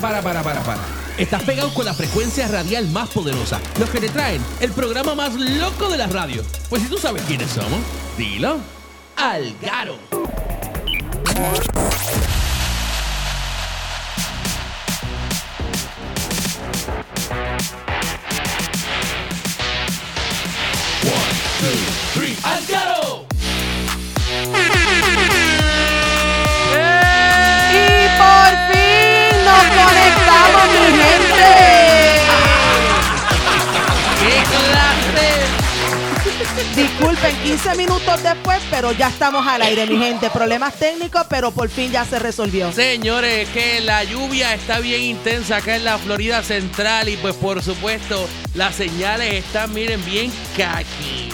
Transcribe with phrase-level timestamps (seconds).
[0.00, 0.80] para, para, para, para.
[1.16, 5.34] Estás pegado con la frecuencia radial más poderosa, los que te traen el programa más
[5.34, 6.44] loco de la radio.
[6.68, 7.80] Pues si tú sabes quiénes somos,
[8.16, 8.58] dilo.
[9.16, 9.98] Algaro.
[36.74, 40.30] Disculpen, 15 minutos después, pero ya estamos al aire, mi gente.
[40.30, 42.70] Problemas técnicos, pero por fin ya se resolvió.
[42.72, 47.62] Señores, que la lluvia está bien intensa acá en la Florida Central y pues por
[47.62, 51.28] supuesto las señales están, miren, bien kaki.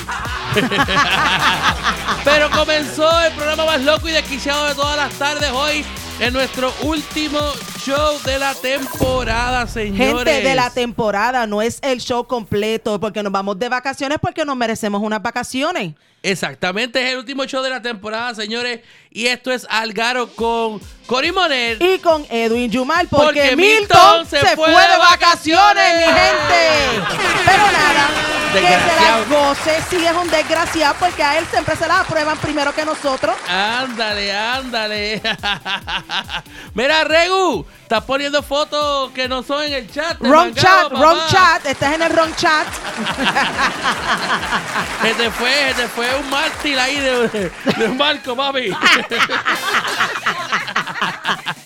[2.25, 5.85] Pero comenzó el programa más loco y desquiciado de todas las tardes hoy
[6.21, 7.41] en nuestro último
[7.85, 10.25] show de la temporada, señores.
[10.25, 14.45] Gente de la temporada, no es el show completo, porque nos vamos de vacaciones porque
[14.45, 15.93] nos merecemos unas vacaciones.
[16.23, 18.81] Exactamente, es el último show de la temporada, señores.
[19.11, 21.77] Y esto es Algaro con Cory Moner.
[21.83, 27.05] Y con Edwin Yumal, porque, Porque Milton, Milton se, fue, fue de vacaciones, mi gente.
[27.45, 28.09] Pero nada,
[28.55, 32.39] que se las goce, sí es un desgraciado, porque a él siempre se las aprueban
[32.39, 33.37] primero que nosotros.
[33.49, 35.21] Ándale, ándale.
[36.75, 40.19] Mira, Regu, estás poniendo fotos que no son en el chat.
[40.21, 41.01] Wrong mangado, chat, papá.
[41.01, 42.67] wrong chat, estás en el wrong chat.
[45.03, 48.71] Se te fue, se te fue un mártir ahí de, de un barco, papi.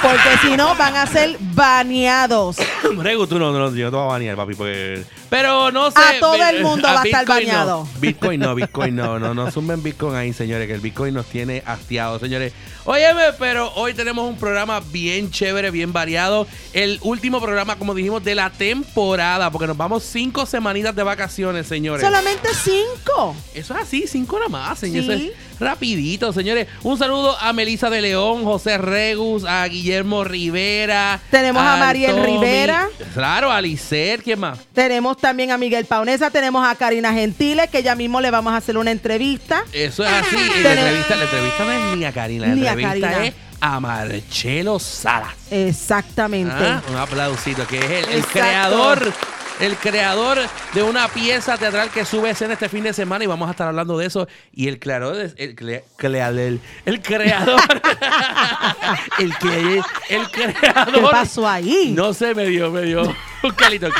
[0.00, 2.56] Porque si no, van a ser baneados.
[2.98, 4.54] Regu, tú no, no, yo no te voy a banear, papi.
[4.54, 5.06] Pues.
[5.30, 5.98] Pero no sé.
[5.98, 7.52] A todo el mundo va a estar Bitcoin no.
[7.52, 7.88] baneado.
[8.00, 11.62] Bitcoin no, Bitcoin no, no, no sumen Bitcoin ahí, señores, que el Bitcoin nos tiene
[11.66, 12.52] hastiados, señores.
[12.86, 16.46] Óyeme, pero hoy tenemos un programa bien chévere, bien variado.
[16.74, 21.66] El último programa, como dijimos, de la temporada, porque nos vamos cinco semanitas de vacaciones,
[21.66, 22.04] señores.
[22.04, 23.34] Solamente cinco.
[23.54, 25.18] Eso es así, cinco nada más, señores.
[25.18, 25.26] Sí.
[25.28, 26.68] Eso es rapidito, señores.
[26.82, 31.20] Un saludo a Melisa de León, José Regus, a Guillermo Rivera.
[31.30, 32.88] Tenemos a Mariel Rivera.
[33.14, 34.58] Claro, a Licer, ¿quién más?
[34.72, 38.56] Tenemos también a Miguel Paunesa, tenemos a Karina Gentiles, que ya mismo le vamos a
[38.56, 39.62] hacer una entrevista.
[39.72, 40.36] Eso es así.
[40.36, 43.26] Y La entrevista, la entrevista no es ni a Karina, la Ni a entrevista Karina.
[43.26, 45.32] es a Marcelo Salas.
[45.48, 46.52] Exactamente.
[46.58, 49.12] Ah, Un aplausito, que es el, creador.
[49.60, 50.38] El creador
[50.74, 53.52] de una pieza teatral que sube a escena este fin de semana y vamos a
[53.52, 54.26] estar hablando de eso.
[54.52, 55.82] Y el creador, es- el, clea-
[56.28, 57.60] el, el creador,
[59.18, 60.92] el, cre- el creador.
[60.94, 61.92] ¿Qué pasó ahí?
[61.96, 63.02] No sé, me dio, me dio
[63.42, 63.86] un calito.
[63.88, 63.96] Ok,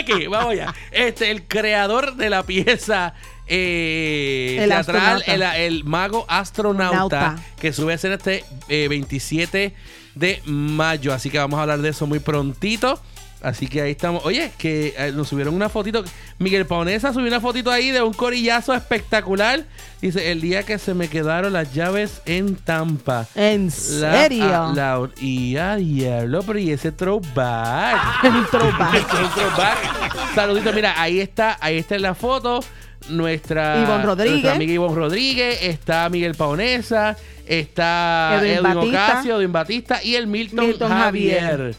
[0.00, 0.74] ok, vamos allá.
[0.90, 3.14] Este, el creador de la pieza
[3.46, 5.22] eh, El teatral,
[5.56, 7.42] el, mago astronauta, Nauta.
[7.60, 9.74] que sube a escena este eh, 27
[10.14, 11.12] de mayo.
[11.14, 13.00] Así que vamos a hablar de eso muy prontito.
[13.42, 14.24] Así que ahí estamos.
[14.24, 16.04] Oye, que eh, nos subieron una fotito.
[16.38, 19.64] Miguel Paonesa subió una fotito ahí de un corillazo espectacular.
[20.02, 23.26] Dice, el día que se me quedaron las llaves en Tampa.
[23.34, 24.72] ¿En serio?
[24.74, 28.24] la- y a diablo, pero y ese throwback.
[28.24, 28.94] Un throwback.
[29.22, 30.34] Un throwback.
[30.34, 32.60] Saludito, mira, ahí está, ahí está en la foto.
[33.08, 34.32] Nuestra, Ivonne Rodríguez.
[34.34, 37.16] nuestra amiga Ivonne Rodríguez, está Miguel Paonesa,
[37.50, 39.06] está Edwin Edwin, Batista.
[39.06, 41.74] Ocasio, Edwin Batista y el Milton, Milton Javier.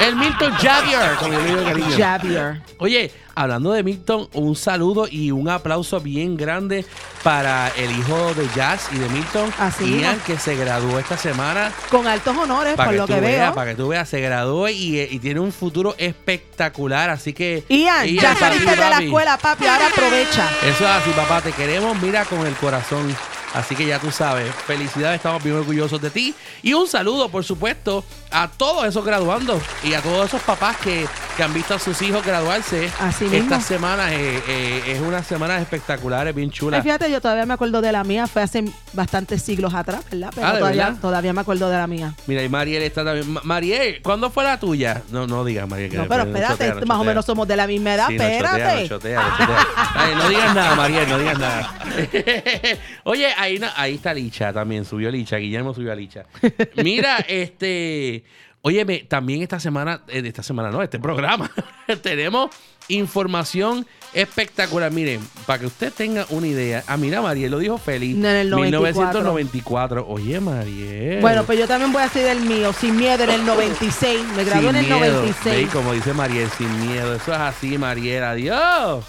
[0.00, 1.10] El Milton Javier,
[1.56, 1.96] de cariño.
[1.96, 2.62] Javier.
[2.78, 6.84] Oye, hablando de Milton, un saludo y un aplauso bien grande
[7.22, 11.70] para el hijo de Jazz y de Milton, Así Ian, que se graduó esta semana.
[11.90, 13.54] Con altos honores, por que, lo que veas, veo.
[13.54, 17.10] para que tú veas, se graduó y, y tiene un futuro espectacular.
[17.10, 17.62] Así que.
[17.68, 20.50] Ian, ya saliste de la escuela, papi, ahora aprovecha.
[20.64, 21.40] Eso es así, papá.
[21.40, 23.14] Te queremos, mira, con el corazón.
[23.54, 26.34] Así que ya tú sabes, felicidades, estamos bien orgullosos de ti.
[26.62, 31.06] Y un saludo, por supuesto, a todos esos graduandos y a todos esos papás que
[31.36, 32.88] que han visto a sus hijos graduarse.
[33.00, 33.38] Así mismo.
[33.38, 36.80] Estas semanas eh, eh, es unas semanas espectaculares, bien chulas.
[36.84, 40.30] fíjate, yo todavía me acuerdo de la mía, fue hace bastantes siglos atrás, ¿verdad?
[40.32, 41.00] Pero Ah, ¿de todavía, verdad?
[41.00, 42.14] todavía me acuerdo de la mía.
[42.28, 43.32] Mira, y Mariel está también.
[43.32, 45.02] Ma- Mariel, ¿cuándo fue la tuya?
[45.10, 45.90] No, no digas, Mariel.
[45.90, 48.82] que No, pero espérate, chotea, más o menos somos de la misma edad, Sí, espérate.
[48.82, 49.66] no, chotea, no, chotea.
[49.96, 51.74] Ay, no digas nada, Mariel, no digas nada.
[53.04, 53.26] Oye,
[53.76, 56.26] ahí, está Licha también, subió Licha, Guillermo subió a Licha.
[56.82, 58.24] Mira, este,
[58.62, 61.50] óyeme, también esta semana, eh, esta semana no, este programa,
[62.02, 62.50] tenemos
[62.88, 64.90] información espectacular.
[64.92, 68.16] Miren, para que usted tenga una idea, ah, mira, Mariel lo dijo feliz.
[68.16, 69.20] En el 94.
[69.20, 70.06] 1994.
[70.08, 71.20] Oye, Mariel.
[71.20, 74.20] Bueno, pues yo también voy a decir el mío, sin miedo, en el 96.
[74.36, 75.20] Me gradué en el miedo.
[75.20, 75.44] 96.
[75.44, 77.14] Ve, como dice Mariel, sin miedo.
[77.14, 78.24] Eso es así, Mariel.
[78.24, 79.04] Adiós.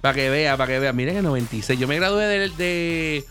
[0.00, 0.92] Para que vea, para que vea.
[0.92, 1.78] Miren el 96.
[1.78, 3.24] Yo me gradué de, de,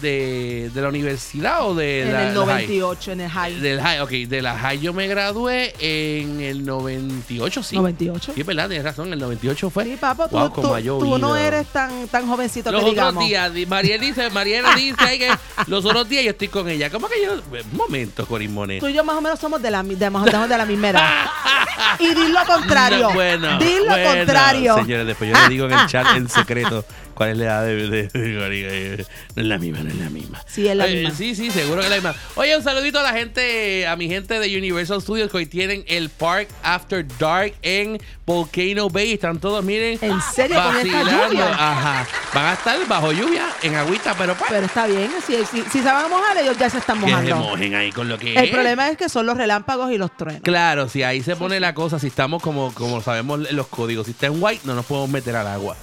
[0.00, 2.66] de, de la universidad o de En la, el la high?
[2.66, 3.60] 98, en el high.
[3.60, 4.10] Del high, ok.
[4.28, 7.76] De la high yo me gradué en el 98, sí.
[7.76, 8.32] 98.
[8.34, 9.12] Sí, es verdad, tienes razón.
[9.12, 9.84] El 98 fue.
[9.84, 12.94] Sí, papo, tú, Wow, tú- ha tú no eres tan, tan jovencito Los que otros
[12.94, 13.26] digamos.
[13.26, 15.30] días, Mariel dice, Mariel dice que
[15.66, 16.90] los otros días yo estoy con ella.
[16.90, 17.32] ¿Cómo que yo?
[17.34, 18.80] Un momento, Corín Monet.
[18.80, 21.10] Tú y yo más o menos somos de la, de, de la misma edad.
[21.98, 23.08] y di lo contrario.
[23.08, 24.16] No, bueno, di lo bueno.
[24.18, 24.74] contrario.
[24.76, 27.88] Señores, después yo le digo en el chat en secreto cuál es la edad de,
[27.88, 29.06] de- de-
[29.36, 30.42] No es la misma, no es la misma.
[30.46, 31.10] Sí, es la Eh, misma.
[31.16, 32.14] Sí, sí, seguro que es la misma.
[32.36, 35.84] Oye, un saludito a la gente, a mi gente de Universal Studios que hoy tienen
[35.86, 39.12] el Park After Dark en Volcano Bay.
[39.12, 40.56] Están todos, miren, ¿En serio?
[40.62, 41.28] ¿Con vacilando.
[41.28, 41.48] lluvia?
[41.52, 42.06] Ajá.
[42.34, 44.50] Van a estar bajo lluvia, en agüita, pero pues.
[44.50, 45.10] Pero está bien.
[45.26, 47.36] Si, si, si se van a mojar, ellos ya se están que se mojando.
[47.36, 50.42] mojen ahí con lo que El problema es que son los relámpagos y los truenos.
[50.42, 54.12] Claro, si ahí se pone la cosa, si estamos como, como sabemos los códigos, si
[54.12, 55.76] está en white, no nos podemos meter al agua.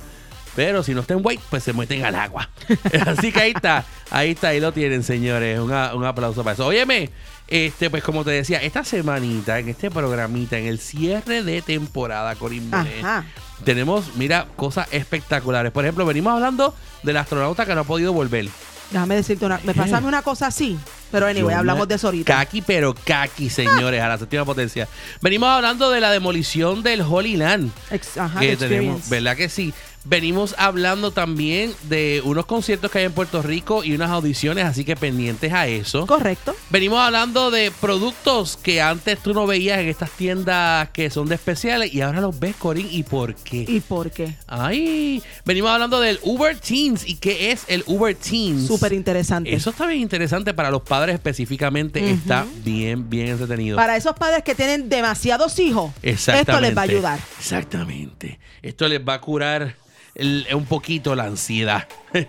[0.59, 2.49] Pero si no está en white, pues se meten al agua.
[3.07, 5.57] Así que ahí está, ahí está, ahí lo tienen, señores.
[5.57, 6.65] Una- un aplauso para eso.
[6.65, 7.09] Óyeme,
[7.47, 12.35] este, pues como te decía, esta semanita, en este programita, en el cierre de temporada,
[12.73, 13.23] Ajá.
[13.63, 15.71] tenemos, mira, cosas espectaculares.
[15.71, 18.49] Por ejemplo, venimos hablando del astronauta que no ha podido volver.
[18.91, 19.59] Déjame decirte una.
[19.63, 20.77] Me pasame una cosa así.
[21.11, 22.35] Pero anyway, Yo hablamos me- de eso ahorita.
[22.35, 24.87] Kaki, pero kaki, señores, a la séptima potencia.
[25.21, 27.71] Venimos hablando de la demolición del Holy Land.
[27.91, 29.07] Ex- Ajá, que tenemos.
[29.09, 29.73] ¿verdad que sí?
[30.05, 34.85] Venimos hablando también de unos conciertos que hay en Puerto Rico y unas audiciones, así
[34.85, 36.07] que pendientes a eso.
[36.07, 36.55] Correcto.
[36.69, 41.35] Venimos hablando de productos que antes tú no veías en estas tiendas que son de
[41.35, 43.65] especiales y ahora los ves, Corín, ¿y por qué?
[43.67, 44.35] ¿Y por qué?
[44.47, 48.67] Ay, venimos hablando del Uber Teens y qué es el Uber Teens.
[48.67, 49.53] Súper interesante.
[49.53, 52.09] Eso está bien interesante para los padres específicamente.
[52.09, 53.75] Está bien, bien entretenido.
[53.75, 56.51] Para esos padres que tienen demasiados hijos, Exactamente.
[56.51, 57.19] esto les va a ayudar.
[57.37, 58.39] Exactamente.
[58.61, 59.75] Esto les va a curar
[60.19, 61.87] el- un poquito la ansiedad.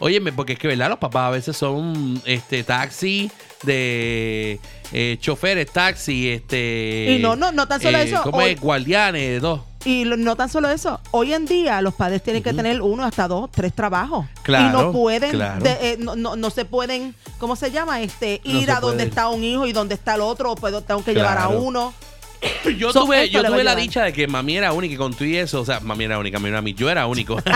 [0.00, 0.88] Óyeme, porque es que, ¿verdad?
[0.88, 3.30] Los papás a veces son este taxi
[3.62, 4.60] de
[4.92, 7.16] eh, choferes, taxi, este...
[7.18, 8.60] Y no, no, no tan solo eso, ¿Cómo hoy- es?
[8.60, 9.60] Guardianes, dos.
[9.86, 13.04] Y lo- no tan solo eso, hoy en día los padres tienen que tener uno
[13.04, 14.24] hasta dos, tres trabajos.
[14.42, 15.62] Claro, y no pueden, claro.
[15.62, 18.00] de- eh, no, no- no se pueden, ¿cómo se llama?
[18.00, 19.08] Este, ir a donde puede.
[19.08, 21.92] está un hijo y donde está el otro, o puedo, tengo que llevar a uno.
[22.78, 25.24] Yo So, tuve, yo tuve la dicha de que mami era única y con tú
[25.24, 27.40] y eso, o sea, mami era única, mami era mí, yo era único.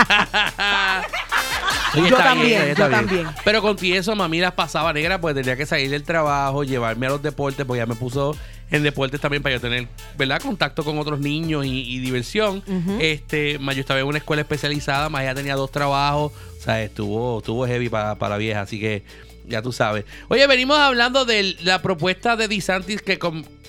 [1.95, 3.27] Yo está también, está yo también.
[3.43, 7.07] Pero con y eso, mami las pasaba negra, pues tenía que salir del trabajo, llevarme
[7.07, 8.35] a los deportes, pues ya me puso
[8.71, 9.87] en deportes también para yo tener,
[10.17, 10.39] ¿verdad?
[10.41, 12.63] Contacto con otros niños y, y diversión.
[12.99, 16.81] Este, más yo estaba en una escuela especializada, más ya tenía dos trabajos, o sea,
[16.83, 19.03] estuvo, estuvo heavy para, para la vieja, así que
[19.49, 20.05] ya tú sabes.
[20.29, 23.19] Oye, venimos hablando de la propuesta de DeSantis que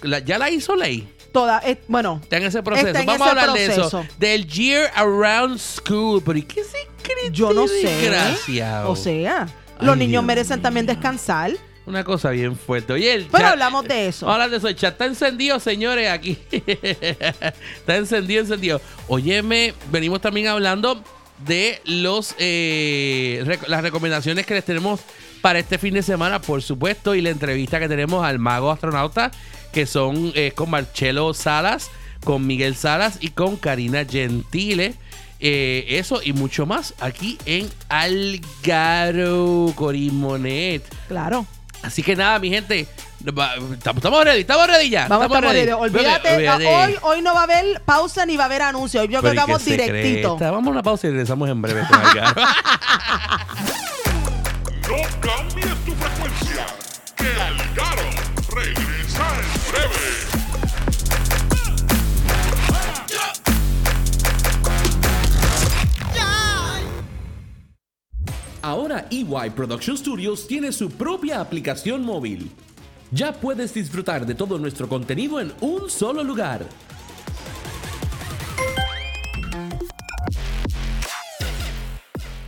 [0.03, 1.09] la- ya la hizo ley.
[1.33, 2.89] Toda, eh, bueno, Está en ese proceso.
[2.89, 4.05] En Vamos a hablar de eso.
[4.19, 6.23] Del Year Around School.
[6.25, 7.31] Pero ¿y qué se cree?
[7.33, 7.85] yo no sé.
[7.87, 8.91] Desgraciado.
[8.91, 9.47] O sea,
[9.79, 11.53] Ay, los niños Dios merecen también descansar.
[11.87, 12.93] Una cosa bien fuerte.
[12.93, 14.27] Oye, el Pero chat- hablamos de eso.
[14.27, 14.69] Vamos a hablar de eso.
[14.69, 16.37] El chat está encendido, señores, aquí.
[16.51, 18.81] está encendido, encendido.
[19.09, 21.03] Óyeme, venimos también hablando
[21.47, 25.01] de los eh, las recomendaciones que les tenemos
[25.41, 29.31] para este fin de semana, por supuesto, y la entrevista que tenemos al mago astronauta,
[29.73, 31.91] que son eh, con Marcelo Salas,
[32.25, 34.95] con Miguel Salas y con Karina Gentile.
[35.43, 40.83] Eh, eso y mucho más aquí en Algaro Corimonet.
[41.09, 41.47] Claro.
[41.83, 42.87] Así que nada, mi gente.
[43.25, 45.07] Estamos, estamos ready, estamos ready ya.
[45.09, 45.61] Vamos a estar ready.
[45.67, 45.73] ready.
[45.73, 46.67] Olvídate, Olvídate.
[46.67, 49.01] hoy, hoy no va a haber pausa ni va a haber anuncio.
[49.03, 50.33] Hoy yo creo ¿y que vamos directito.
[50.33, 50.51] secreta?
[50.51, 52.01] Vamos a una pausa y regresamos en breve con.
[54.91, 56.67] No cambies tu frecuencia,
[57.17, 58.11] que Algaro
[58.49, 60.20] regresa en breve.
[68.63, 72.51] Ahora EY Production Studios tiene su propia aplicación móvil.
[73.11, 76.67] Ya puedes disfrutar de todo nuestro contenido en un solo lugar.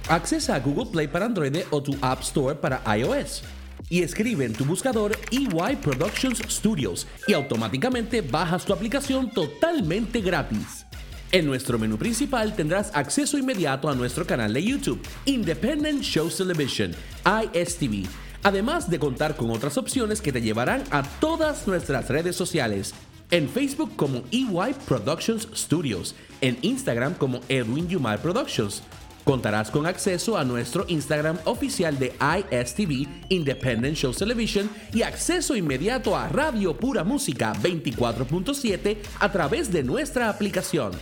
[0.08, 3.42] Accesa a Google Play para Android o tu App Store para iOS
[3.88, 10.84] y escribe en tu buscador EY Productions Studios y automáticamente bajas tu aplicación totalmente gratis.
[11.32, 16.94] En nuestro menú principal tendrás acceso inmediato a nuestro canal de YouTube, Independent Shows Television,
[17.24, 18.06] ISTV,
[18.42, 22.92] además de contar con otras opciones que te llevarán a todas nuestras redes sociales.
[23.30, 28.82] En Facebook como EY Productions Studios, en Instagram como Edwin Yumar Productions.
[29.24, 36.14] Contarás con acceso a nuestro Instagram oficial de ISTV, Independent Shows Television, y acceso inmediato
[36.14, 40.92] a Radio Pura Música 24.7 a través de nuestra aplicación.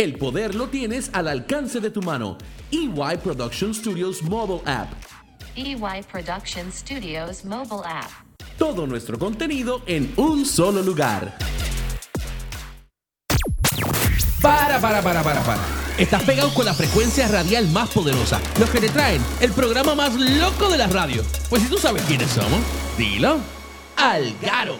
[0.00, 2.38] El poder lo tienes al alcance de tu mano.
[2.72, 4.90] EY Production Studios Mobile App.
[5.56, 5.76] EY
[6.10, 8.08] Production Studios mobile app.
[8.56, 11.36] Todo nuestro contenido en un solo lugar.
[14.40, 15.60] Para, para, para, para, para.
[15.98, 18.40] Estás pegado con la frecuencia radial más poderosa.
[18.58, 21.22] Los que te traen el programa más loco de la radio.
[21.50, 22.60] Pues si tú sabes quiénes somos,
[22.96, 23.36] dilo.
[23.98, 24.78] Algaro.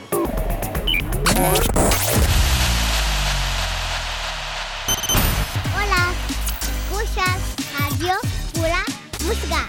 [9.31, 9.65] Música.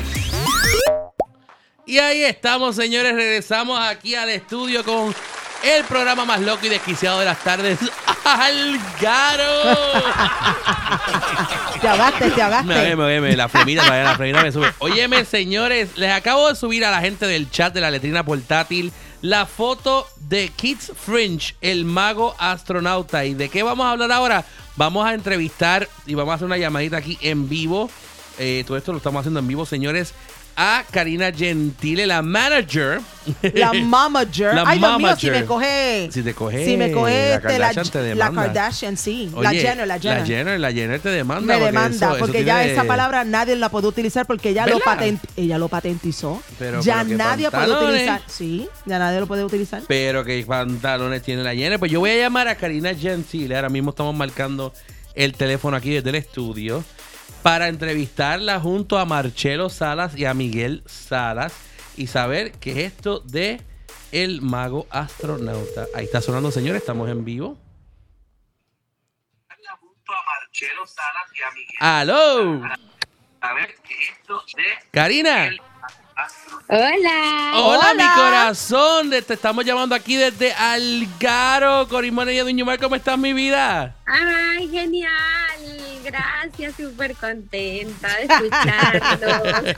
[1.86, 3.14] Y ahí estamos, señores.
[3.14, 5.14] Regresamos aquí al estudio con
[5.64, 7.78] el programa más loco y desquiciado de las tardes.
[8.24, 9.78] ¡Algaro!
[11.80, 12.96] Te ahogaste, te ahogaste.
[12.96, 14.72] me me- la flemita, la flemita me sube.
[14.80, 18.92] Óyeme, señores, les acabo de subir a la gente del chat de la letrina portátil
[19.22, 23.26] la foto de Kids Fringe, el mago astronauta.
[23.26, 24.46] ¿Y de qué vamos a hablar ahora?
[24.76, 27.90] Vamos a entrevistar y vamos a hacer una llamadita aquí en vivo.
[28.40, 30.14] Eh, todo esto lo estamos haciendo en vivo, señores.
[30.58, 33.00] A Karina Gentile, la manager.
[33.54, 34.54] La mamager.
[34.54, 36.10] La Ay, Dios mío, si me coge.
[36.12, 37.42] Si te coge Si me coge la la,
[37.74, 38.32] Kardashian la.
[38.32, 39.32] Kardashian, sí.
[39.40, 40.20] la Jenner, la Jenner.
[40.20, 41.54] La Jenner, la Jenner te demanda.
[41.54, 44.50] me porque demanda, eso- eso porque ya tiene- esa palabra nadie la puede utilizar porque
[44.50, 44.86] ella lo, ¿Verdad?
[44.86, 46.44] patent, ella lo patentizó.
[46.60, 48.22] Pero- ya pero nadie puede utilizar.
[48.28, 49.84] Sí, ya nadie lo puede utilizar.
[49.88, 51.80] Pero qué pantalones tiene la Jenner.
[51.80, 53.56] Pues yo voy a llamar a Karina Gentile.
[53.56, 54.74] Ahora mismo estamos marcando
[55.16, 56.84] el teléfono aquí desde el estudio
[57.42, 61.54] para entrevistarla junto a Marcelo Salas y a Miguel Salas
[61.98, 63.62] y saber qué es esto de
[64.12, 65.88] el mago astronauta.
[65.96, 66.82] Ahí está sonando, señores.
[66.82, 67.58] Estamos en vivo.
[71.80, 72.62] ¡Aló!
[74.92, 75.52] Karina.
[76.68, 77.52] Hola.
[77.56, 77.94] Hola, Hola.
[77.94, 79.10] mi corazón.
[79.10, 81.88] Te estamos llamando aquí desde Algaro.
[81.88, 83.96] Corimona y Edwin Yumar, ¿cómo estás, mi vida?
[84.06, 85.12] Ay, genial.
[86.04, 89.76] Gracias, súper contenta de escucharlos.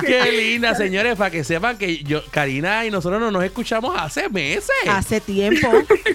[0.06, 4.28] Qué linda, señores, para que sepan que yo, Karina y nosotros no nos escuchamos hace
[4.28, 4.70] meses.
[4.88, 5.68] Hace tiempo.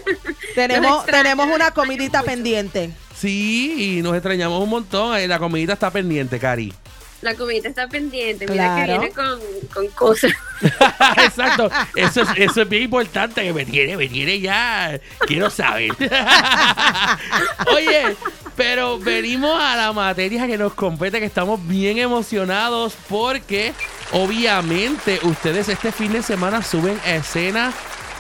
[0.56, 2.92] tenemos, tenemos una comidita pendiente.
[3.16, 5.18] Sí, y nos extrañamos un montón.
[5.18, 6.74] Eh, La comidita está pendiente, Cari.
[7.24, 8.46] La comida está pendiente.
[8.48, 9.40] Mira que viene con,
[9.74, 10.32] con cosas.
[11.24, 11.70] Exacto.
[11.96, 13.42] Eso es, eso es bien importante.
[13.42, 15.00] Que me tiene, me tiene ya.
[15.26, 15.92] Quiero saber.
[17.74, 18.16] Oye,
[18.56, 23.74] pero venimos a la materia que nos compete, que estamos bien emocionados porque
[24.12, 27.72] obviamente ustedes este fin de semana suben a escena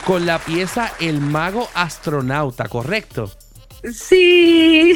[0.06, 3.32] con la pieza El Mago Astronauta, ¿correcto?
[3.92, 4.94] Sí.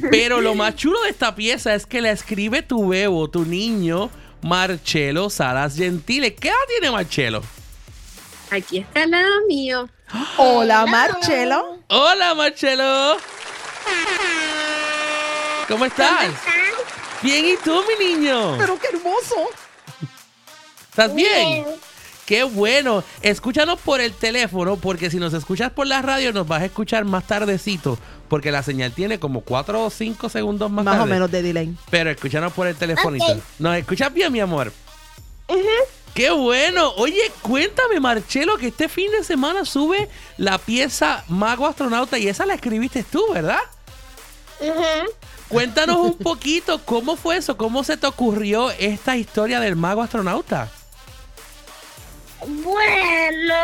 [0.10, 4.10] Pero lo más chulo de esta pieza es que la escribe tu bebo, tu niño,
[4.42, 6.34] Marcelo Salas Gentile.
[6.34, 7.42] ¿Qué edad tiene Marcelo?
[8.50, 9.88] Aquí está al lado mío.
[10.38, 11.78] Hola, Marcelo.
[11.88, 13.16] Hola, Marcelo.
[15.68, 16.30] ¿Cómo estás?
[17.22, 18.56] Bien, ¿y tú, mi niño?
[18.58, 19.36] Pero qué hermoso.
[20.88, 21.64] ¿Estás bien?
[22.26, 23.04] Qué bueno.
[23.22, 27.04] Escúchanos por el teléfono, porque si nos escuchas por la radio, nos vas a escuchar
[27.04, 27.98] más tardecito,
[28.30, 31.76] porque la señal tiene como 4 o 5 segundos más, Más o menos de delay.
[31.90, 33.26] Pero escúchanos por el telefonito.
[33.26, 33.42] Ok.
[33.58, 34.72] ¿Nos escuchas bien, mi amor?
[36.14, 36.92] ¡Qué bueno!
[36.96, 40.08] Oye, cuéntame, Marcelo, que este fin de semana sube
[40.38, 43.60] la pieza Mago Astronauta y esa la escribiste tú, ¿verdad?
[45.48, 50.70] Cuéntanos un poquito cómo fue eso, cómo se te ocurrió esta historia del Mago Astronauta.
[52.46, 53.54] Bueno,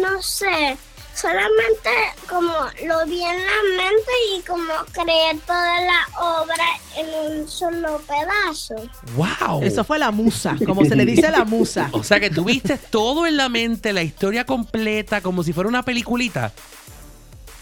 [0.00, 0.78] no sé.
[1.20, 1.90] Solamente
[2.28, 2.52] como
[2.86, 6.64] lo vi en la mente y como creé toda la obra
[6.96, 8.76] en un solo pedazo.
[9.16, 9.62] ¡Wow!
[9.62, 11.90] Eso fue la musa, como se le dice a la musa.
[11.92, 15.82] O sea que tuviste todo en la mente, la historia completa, como si fuera una
[15.82, 16.52] peliculita.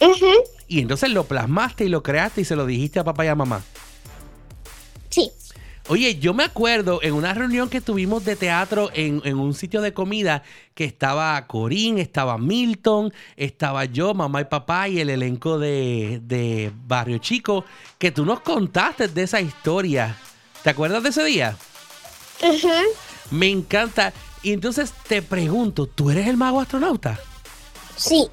[0.00, 0.32] Ujú,
[0.68, 3.34] Y entonces lo plasmaste y lo creaste y se lo dijiste a papá y a
[3.34, 3.62] mamá.
[5.10, 5.32] Sí.
[5.90, 9.80] Oye, yo me acuerdo en una reunión que tuvimos de teatro en, en un sitio
[9.80, 10.42] de comida
[10.74, 16.70] que estaba Corín, estaba Milton, estaba yo, mamá y papá y el elenco de, de
[16.86, 17.64] Barrio Chico,
[17.96, 20.14] que tú nos contaste de esa historia.
[20.62, 21.56] ¿Te acuerdas de ese día?
[23.30, 24.12] Me encanta.
[24.42, 27.18] Y entonces te pregunto, ¿tú eres el mago astronauta?
[27.96, 28.28] Sí.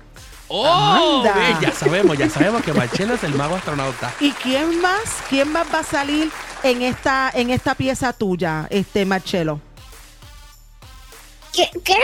[0.50, 1.24] ¡Oh!
[1.62, 4.14] Ya sabemos, ya sabemos que Marcelo es el mago astronauta.
[4.20, 5.24] ¿Y quién más?
[5.30, 6.30] ¿Quién más va a salir
[6.64, 9.60] en esta en esta pieza tuya, este Marcelo?
[11.54, 11.70] ¿Qué?
[11.84, 11.98] ¿Qué?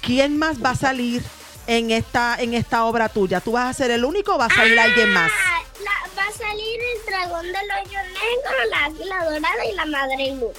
[0.00, 1.22] ¿Quién más va a salir
[1.66, 3.40] en esta en esta obra tuya?
[3.40, 5.30] ¿Tú vas a ser el único o va a salir alguien más?
[5.34, 9.84] Ah, la- va a salir el dragón del hoyo negro, la águila dorada y la
[9.86, 10.52] madre luna.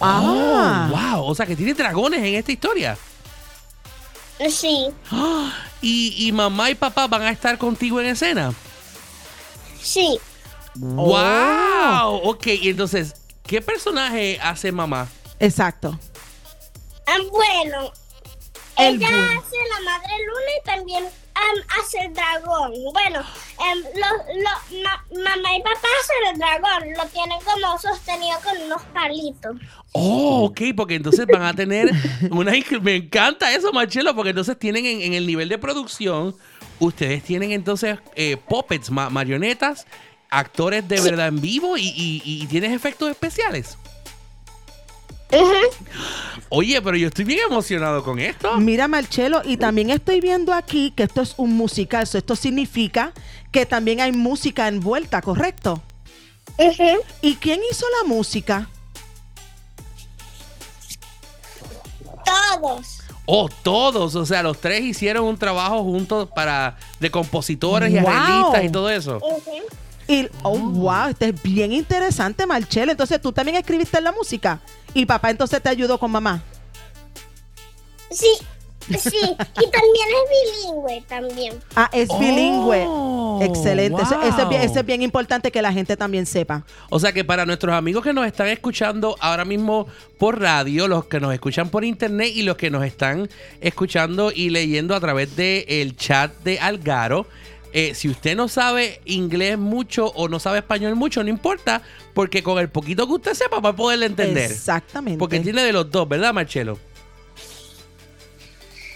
[0.00, 0.88] Ah.
[0.90, 1.24] Oh, wow.
[1.30, 2.96] O sea que tiene dragones en esta historia.
[4.50, 4.86] Sí.
[5.80, 8.52] ¿Y, y mamá y papá van a estar contigo en escena.
[9.80, 10.18] Sí.
[10.78, 12.20] ¡Wow!
[12.24, 13.14] Ok, y entonces,
[13.46, 15.08] ¿qué personaje hace mamá?
[15.40, 15.98] Exacto.
[17.06, 17.92] Ah, bueno,
[18.76, 19.40] El ella bueno.
[19.40, 21.04] hace la madre luna y también
[21.34, 22.72] am, hace el dragón.
[22.92, 26.92] Bueno, em, lo- lo- ma- mamá y papá hacen el dragón.
[26.96, 29.56] Lo tienen como sostenido con unos palitos.
[29.92, 31.90] Oh, ok, porque entonces van a tener
[32.30, 32.52] una...
[32.52, 36.36] inc- Me encanta eso, Marcelo, porque entonces tienen en, en el nivel de producción,
[36.78, 39.86] ustedes tienen entonces eh, puppets, ma- marionetas,
[40.30, 43.76] actores de verdad en vivo y, y- y tienes efectos especiales.
[46.48, 48.56] Oye, pero yo estoy bien emocionado con esto.
[48.58, 52.06] Mira, Marcelo, y también estoy viendo aquí que esto es un musical.
[52.06, 53.12] so esto significa
[53.52, 55.82] que también hay música envuelta, ¿correcto?
[57.20, 58.68] ¿Y quién hizo la música?
[62.24, 63.00] Todos.
[63.26, 68.64] Oh, todos, o sea, los tres hicieron un trabajo juntos para de compositores y arreglistas
[68.64, 69.18] y todo eso.
[69.18, 69.50] Ujú.
[70.08, 72.90] Y, oh, wow, este es bien interesante, Marcelo.
[72.90, 74.60] Entonces, tú también escribiste la música.
[74.94, 76.42] Y papá entonces te ayudó con mamá.
[78.10, 78.26] Sí,
[78.96, 79.18] sí.
[79.20, 81.54] Y también es bilingüe también.
[81.76, 83.46] Ah, es Oh, bilingüe.
[83.46, 84.00] Excelente.
[84.00, 84.70] Eso, eso es bien, wow.
[84.70, 86.64] eso es bien importante que la gente también sepa.
[86.88, 89.86] O sea que para nuestros amigos que nos están escuchando ahora mismo
[90.18, 93.28] por radio, los que nos escuchan por internet y los que nos están
[93.60, 97.26] escuchando y leyendo a través del chat de Algaro,
[97.72, 101.82] eh, si usted no sabe inglés mucho o no sabe español mucho, no importa,
[102.14, 104.50] porque con el poquito que usted sepa va a poderle entender.
[104.50, 105.18] Exactamente.
[105.18, 106.78] Porque tiene de los dos, ¿verdad, Marcelo?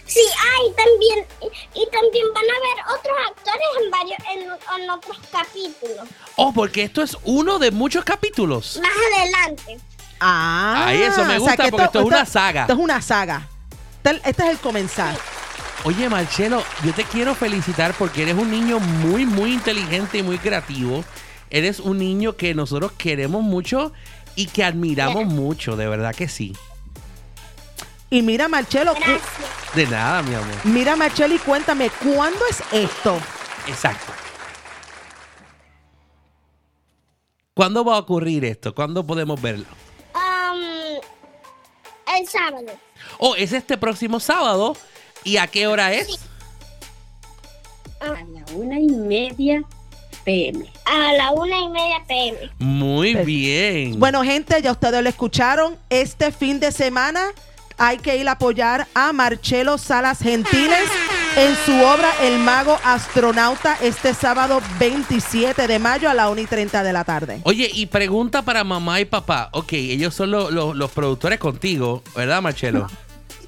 [0.07, 1.27] Sí, ah, y también,
[1.75, 6.09] y, también van a ver otros actores en varios, en, en otros capítulos.
[6.37, 8.79] Oh, porque esto es uno de muchos capítulos.
[8.83, 9.81] Más adelante.
[10.21, 12.61] Ah, Ay, eso me o sea gusta que porque esto es una saga.
[12.63, 13.49] Esto es una saga.
[14.05, 15.17] Este, este es el comenzar.
[15.85, 20.39] Oye, Marcelo, yo te quiero felicitar porque eres un niño muy, muy inteligente y muy
[20.39, 21.05] creativo.
[21.51, 23.93] Eres un niño que nosotros queremos mucho
[24.37, 26.55] y que admiramos mucho, de verdad que sí.
[28.11, 29.23] Y mira, Marcelo, Gracias.
[29.75, 30.55] De nada, mi amor.
[30.65, 33.19] mira, Marcelo, y cuéntame, ¿cuándo es esto?
[33.67, 34.13] Exacto.
[37.55, 38.75] ¿Cuándo va a ocurrir esto?
[38.75, 39.67] ¿Cuándo podemos verlo?
[40.15, 41.01] Um,
[42.17, 42.73] el sábado.
[43.19, 44.77] Oh, es este próximo sábado.
[45.25, 46.09] ¿Y a qué hora es?
[48.01, 49.63] A la una y media
[50.25, 50.67] pm.
[50.85, 52.39] A la una y media pm.
[52.59, 53.99] Muy bien.
[54.01, 55.77] Bueno, gente, ya ustedes lo escucharon.
[55.91, 57.27] Este fin de semana
[57.79, 60.89] hay que ir a apoyar a Marcelo Salas Gentiles
[61.37, 66.47] en su obra El Mago Astronauta este sábado 27 de mayo a la 1 y
[66.47, 67.41] 30 de la tarde.
[67.45, 69.49] Oye, y pregunta para mamá y papá.
[69.53, 72.87] Ok, ellos son lo- lo- los productores contigo, ¿verdad, Marcelo?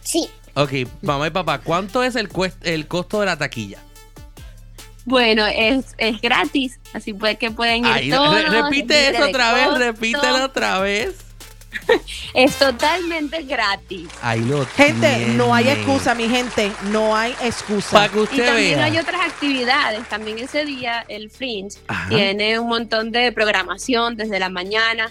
[0.00, 0.28] Sí.
[0.54, 3.78] Ok, mamá y papá, ¿cuánto es el, cuest- el costo de la taquilla?
[5.04, 8.34] Bueno, es, es gratis, así pues que pueden ir todos.
[8.50, 11.16] re- repite eso otra vez, repítelo otra vez.
[12.34, 14.08] Es totalmente gratis.
[14.22, 16.70] Ahí lo Gente, no hay excusa, mi gente.
[16.92, 17.90] No hay excusa.
[17.90, 18.84] Para que Y usted también vea.
[18.86, 20.08] hay otras actividades.
[20.08, 22.08] También ese día el Fringe Ajá.
[22.08, 25.10] tiene un montón de programación desde la mañana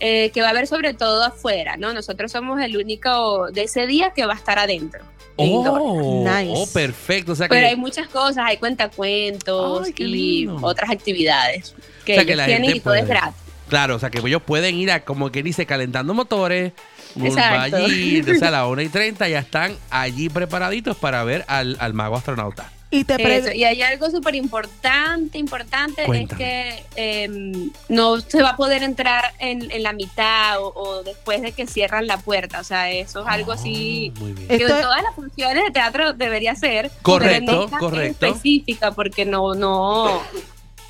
[0.00, 1.92] eh, que va a haber sobre todo afuera, ¿no?
[1.92, 5.00] Nosotros somos el único de ese día que va a estar adentro.
[5.36, 5.80] indoor.
[5.82, 6.52] Oh, Nice.
[6.54, 7.32] oh, perfecto.
[7.32, 12.14] O sea Pero que, hay muchas cosas, hay cuentacuentos Ay, y otras actividades que O
[12.16, 13.40] sea, que ellos la tienen gente y todo es puede- gratis.
[13.68, 16.72] claro, o sea que ellos pueden ir a, como que dice, calentando motores.
[17.20, 17.76] Exacto.
[17.76, 21.94] Allí, entonces a las 1 y 30 ya están allí preparaditos para ver al, al
[21.94, 22.70] mago astronauta.
[22.90, 26.76] Y te Eso, Y hay algo súper importante, importante, Cuéntame.
[26.78, 31.02] es que em, no se va a poder entrar en, en la mitad o, o
[31.02, 32.60] después de que cierran la puerta.
[32.60, 34.48] O sea, eso es algo así Oh, bien.
[34.48, 36.90] que Esto es- todas las funciones de teatro debería ser.
[37.02, 38.26] Correcto, pero en esta correcto.
[38.26, 40.22] específica porque no, no,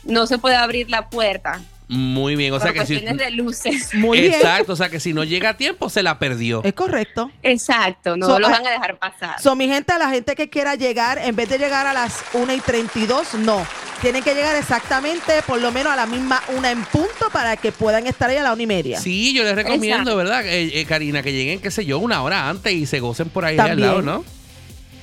[0.05, 2.53] no se puede abrir la puerta Muy bien.
[2.53, 2.97] O sea que si.
[3.01, 3.91] de luces.
[3.95, 4.35] Muy bien.
[4.35, 6.63] Exacto, o sea que si no llega a tiempo, se la perdió.
[6.63, 7.31] Es correcto.
[7.43, 9.41] Exacto, no So, lo ah, van a dejar pasar.
[9.41, 12.25] So, mi gente, a la gente que quiera llegar, en vez de llegar a las
[12.35, 13.67] 1 y 32, no.
[14.03, 17.73] tienen que llegar exactamente por lo menos a la misma una en punto para que
[17.73, 19.01] puedan estar ahí a la una y media.
[19.01, 20.17] Sí, yo les recomiendo, Exacto.
[20.17, 20.47] ¿verdad?
[20.47, 23.45] Eh, eh, Karina, que lleguen, qué sé yo, una hora antes y se gocen por
[23.45, 23.89] ahí También.
[23.89, 24.38] al lado, ¿no?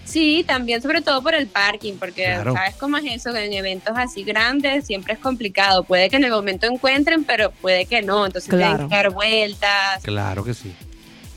[0.05, 2.53] Sí, también sobre todo por el parking, porque Claro.
[2.53, 5.83] sabes cómo es eso, que en eventos así grandes siempre es complicado.
[5.83, 8.25] Puede que en el momento encuentren, pero puede que no.
[8.25, 8.73] Entonces Claro.
[8.75, 10.03] tienen que dar vueltas.
[10.03, 10.73] Claro que sí.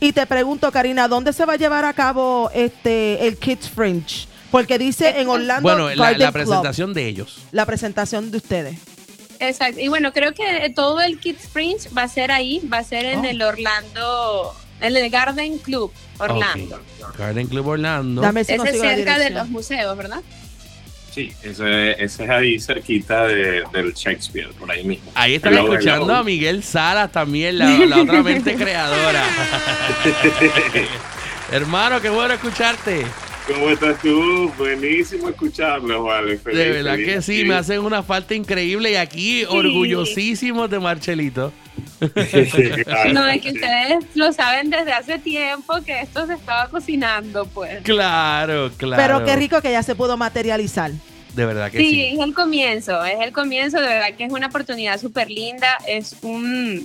[0.00, 4.28] Y te pregunto, Karina, ¿dónde se va a llevar a cabo este el Kids Fringe?
[4.50, 7.38] Porque dice en Orlando Bueno, la, Club, presentación de ellos.
[7.52, 8.78] la presentación de ustedes.
[9.40, 9.80] Exacto.
[9.80, 13.04] Y bueno, creo que todo el Kids Fringe va a ser ahí, va a ser
[13.06, 13.24] en Oh.
[13.24, 16.76] el Orlando, en el Garden Club Orlando.
[17.08, 17.16] Ok.
[17.18, 18.20] Garden Club Orlando.
[18.22, 20.20] Dame si Ese es cerca de los museos, ¿verdad?
[21.14, 25.10] Sí, ese, ese es ahí cerquita de, del Shakespeare, por ahí mismo.
[25.14, 26.20] Ahí están del escuchando lago.
[26.20, 29.24] a Miguel Salas también, la, la otra mente creadora.
[31.50, 33.04] Hermano, qué bueno escucharte.
[33.46, 34.52] ¿Cómo estás tú?
[34.58, 36.36] Buenísimo escucharlo, vale.
[36.38, 37.48] Feliz, De verdad feliz que sí, aquí.
[37.48, 41.52] me hacen una falta increíble y aquí orgullosísimos de Marcelito.
[41.98, 43.56] Claro, No, es que sí.
[43.56, 47.82] ustedes lo saben desde hace tiempo que esto se estaba cocinando, pues.
[47.82, 49.02] Claro, claro.
[49.02, 50.90] Pero qué rico que ya se pudo materializar.
[51.34, 52.06] De verdad que Sí, sí.
[52.14, 56.16] es el comienzo, es el comienzo, de verdad que es una oportunidad súper linda, es
[56.22, 56.84] un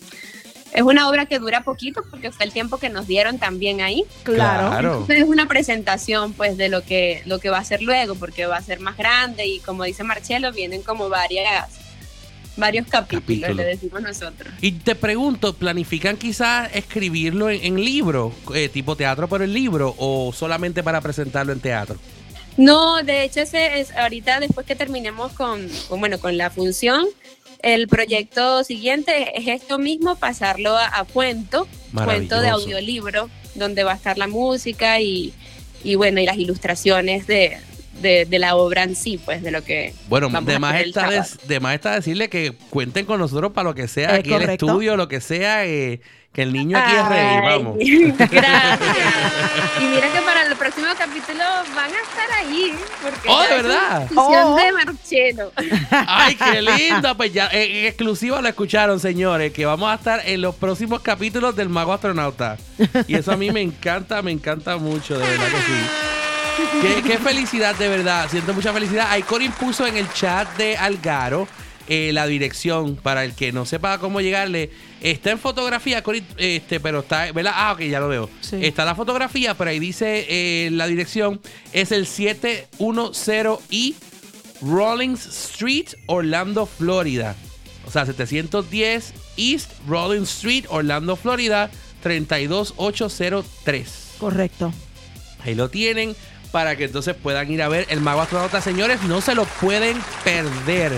[0.73, 4.03] es una obra que dura poquito porque fue el tiempo que nos dieron también ahí.
[4.23, 4.69] Claro.
[4.69, 4.91] Claro.
[4.93, 8.47] Entonces es una presentación pues de lo que lo que va a ser luego porque
[8.47, 11.79] va a ser más grande y como dice Marcelo, vienen como varias
[12.55, 14.53] varios capítulos, le decimos nosotros.
[14.61, 19.95] Y te pregunto, ¿planifican quizás escribirlo en, en libro, eh, tipo teatro por el libro,
[19.97, 21.97] o solamente para presentarlo en teatro?
[22.57, 27.05] No, de hecho ese es ahorita después que terminemos con, con, bueno con la función,
[27.63, 33.93] el proyecto siguiente es esto mismo, pasarlo a, a cuento, cuento de audiolibro, donde va
[33.93, 35.33] a estar la música y,
[35.83, 37.57] y bueno, y las ilustraciones de,
[38.01, 41.09] de, de la obra en sí, pues de lo que Bueno, de más, está
[41.47, 44.97] de más está decirle que cuenten con nosotros para lo que sea, aquí el estudio,
[44.97, 46.01] lo que sea, eh,
[46.33, 47.77] que el niño aquí es rey, vamos.
[48.31, 48.81] Gracias.
[49.79, 51.43] Y mira que para el próximo capítulo
[51.75, 52.73] van a estar ahí.
[53.03, 54.07] Porque Oh, ¿de verdad?
[54.15, 54.55] Oh.
[54.55, 55.51] de Marcelo.
[55.91, 57.15] Ay, qué lindo.
[57.15, 61.01] Pues ya, eh, en exclusiva lo escucharon, señores, que vamos a estar en los próximos
[61.01, 62.57] capítulos del Mago Astronauta.
[63.07, 66.32] Y eso a mí me encanta, me encanta mucho, de verdad que sí.
[66.81, 68.29] Qué, qué felicidad, de verdad.
[68.29, 69.07] Siento mucha felicidad.
[69.09, 71.47] Ahí Corin puso en el chat de Algaro
[71.87, 74.71] eh, la dirección para el que no sepa cómo llegarle.
[75.01, 77.51] Está en fotografía, Corin, este, pero está, ¿verdad?
[77.55, 78.29] Ah, ok, ya lo veo.
[78.39, 78.59] Sí.
[78.61, 81.41] Está la fotografía, pero ahí dice eh, la dirección.
[81.73, 83.95] Es el 710I
[84.61, 87.35] Rollins Street, Orlando, Florida.
[87.85, 91.69] O sea, 710 East Rollins Street, Orlando, Florida,
[92.01, 94.13] 32803.
[94.19, 94.71] Correcto.
[95.43, 96.15] Ahí lo tienen
[96.53, 98.61] para que entonces puedan ir a ver el Mago Astronauta.
[98.61, 100.91] Señores, no se lo pueden perder.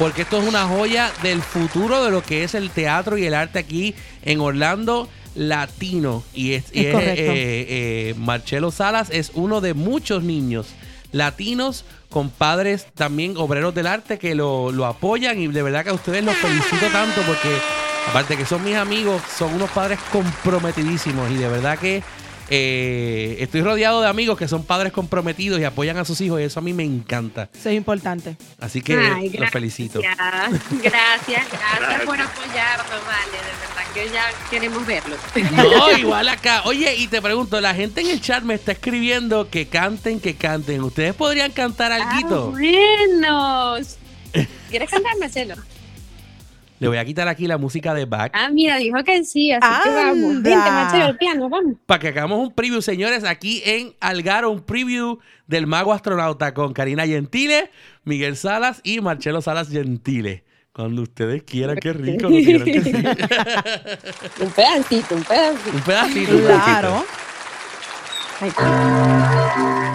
[0.00, 3.32] Porque esto es una joya del futuro de lo que es el teatro y el
[3.32, 6.24] arte aquí en Orlando latino.
[6.34, 10.66] Y es, y eh, eh, Marcelo Salas es uno de muchos niños
[11.12, 15.38] latinos con padres también obreros del arte que lo, lo apoyan.
[15.38, 17.56] Y de verdad que a ustedes los felicito tanto porque
[18.10, 21.30] aparte que son mis amigos, son unos padres comprometidísimos.
[21.30, 22.02] Y de verdad que
[22.48, 26.44] eh, estoy rodeado de amigos que son padres comprometidos y apoyan a sus hijos y
[26.44, 27.48] eso a mí me encanta.
[27.58, 28.36] Eso es importante.
[28.60, 30.00] Así que Ay, los felicito.
[30.00, 35.16] Gracias, gracias, gracias por apoyarnos, vale, de verdad que ya queremos verlo.
[35.52, 36.62] No, igual acá.
[36.64, 40.34] Oye, y te pregunto, la gente en el chat me está escribiendo que canten, que
[40.34, 40.82] canten.
[40.82, 42.50] ¿Ustedes podrían cantar Ah, algo?
[42.52, 43.76] bueno.
[44.70, 45.54] ¿Quieres cantar, Marcelo?
[46.78, 49.82] Le voy a quitar aquí la música de back Ah, mira, dijo que sí, así
[49.82, 50.42] que vamos.
[50.42, 51.74] Vente, Marcelo, al piano, vamos.
[51.86, 56.72] para que hagamos un preview, señores, aquí en Algaro, un preview del Mago Astronauta con
[56.74, 57.70] Karina Gentile,
[58.04, 60.44] Miguel Salas y Marcelo Salas Gentile.
[60.72, 62.24] Cuando ustedes quieran, qué rico.
[62.24, 62.92] lo tuvieron que sí.
[64.42, 65.70] Un pedacito, un pedacito.
[65.76, 66.32] un pedacito.
[66.36, 66.90] un Claro.
[66.90, 67.06] pedacito.
[68.38, 69.85] Ay, Explorando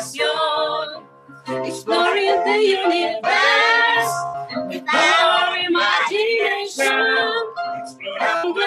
[0.00, 1.04] creación,
[1.66, 4.14] exploring the universe
[4.68, 7.06] with our imagination,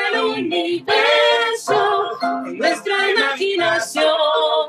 [0.04, 4.68] el universo nuestra imaginación,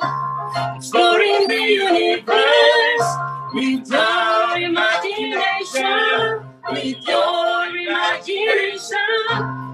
[0.77, 3.09] exploring the universe
[3.53, 8.99] with our imagination, with your imagination,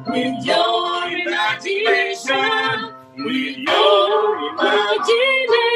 [0.09, 5.70] with your imagination, with your imagination.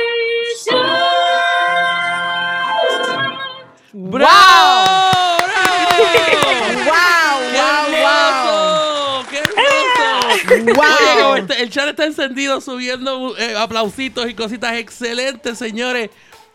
[4.14, 5.38] ¡Bravo!
[5.44, 6.84] ¡Bravo!
[6.84, 7.58] ¡Wow, ¡Qué
[7.98, 9.26] hermoso!
[9.30, 10.74] ¡Qué hermoso!
[10.74, 10.84] Wow.
[10.84, 16.10] Oye, como este- el chat está encendido subiendo eh, aplausitos y cositas excelentes, señores.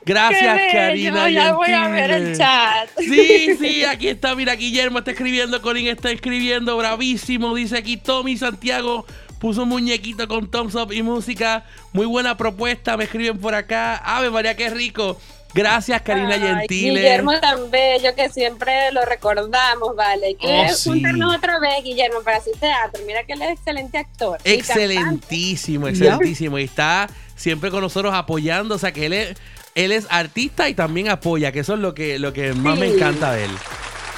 [0.05, 1.29] Gracias, Karina.
[1.29, 2.89] ya voy a ver el chat.
[2.97, 4.33] Sí, sí, aquí está.
[4.35, 7.53] Mira, Guillermo está escribiendo, Colin está escribiendo, bravísimo.
[7.53, 9.05] Dice aquí Tommy Santiago.
[9.39, 11.65] Puso un muñequito con thumbs up y música.
[11.93, 12.97] Muy buena propuesta.
[12.97, 13.95] Me escriben por acá.
[13.97, 15.19] Ave María, qué rico.
[15.53, 16.99] Gracias, Karina Ay, Gentile.
[16.99, 20.27] Guillermo tan bello que siempre lo recordamos, vale.
[20.27, 20.89] Hay que Oh, sí.
[20.89, 23.01] juntarnos otra vez, Guillermo, para hacer teatro.
[23.07, 24.39] Mira que él es excelente actor.
[24.45, 24.51] y.
[24.51, 26.59] Excelentísimo, excelentísimo.
[26.59, 28.75] Y está siempre con nosotros apoyando.
[28.75, 29.37] O sea que él es,
[29.75, 32.87] él es artista y también apoya, que eso es lo que, lo que más me
[32.93, 33.51] encanta de él.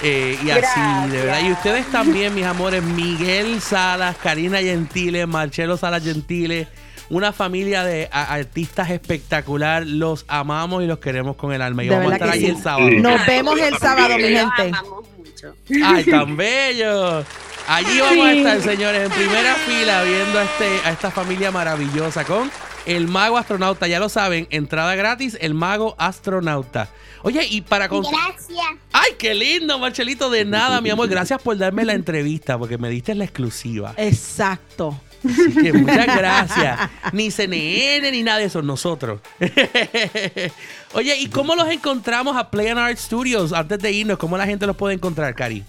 [0.03, 0.79] Eh, y así,
[1.11, 1.41] de verdad.
[1.47, 6.67] Y ustedes también, mis amores, Miguel Salas, Karina Gentile, Marcelo Salas Gentile,
[7.11, 9.85] una familia de a- artistas espectacular.
[9.85, 11.83] Los amamos y los queremos con el alma.
[11.83, 12.45] Y De vamos a estar ahí sí.
[12.47, 12.89] el sábado.
[12.89, 14.77] Nos vemos el sábado, mi Los gente.
[14.77, 15.55] amamos mucho.
[15.85, 17.23] ¡Ay, tan bello!
[17.67, 22.25] Allí vamos a estar, señores, en primera fila viendo a, este, a esta familia maravillosa
[22.25, 22.49] con
[22.87, 23.87] el mago astronauta.
[23.87, 26.89] Ya lo saben, entrada gratis, el mago astronauta.
[27.23, 27.87] Oye, y para...
[27.87, 28.57] Gracias.
[28.91, 30.29] ¡Ay, qué lindo, Marcelito!
[30.31, 31.07] De nada, mi amor.
[31.07, 33.93] Gracias por darme la entrevista, porque me diste la exclusiva.
[33.97, 34.99] Exacto.
[35.23, 36.79] Así que muchas gracias.
[37.13, 39.21] Ni CNN ni nada de eso, nosotros.
[40.93, 43.53] Oye, ¿y cómo los encontramos a Play and Art Studios?
[43.53, 45.63] Antes de irnos, ¿cómo la gente los puede encontrar, Cari?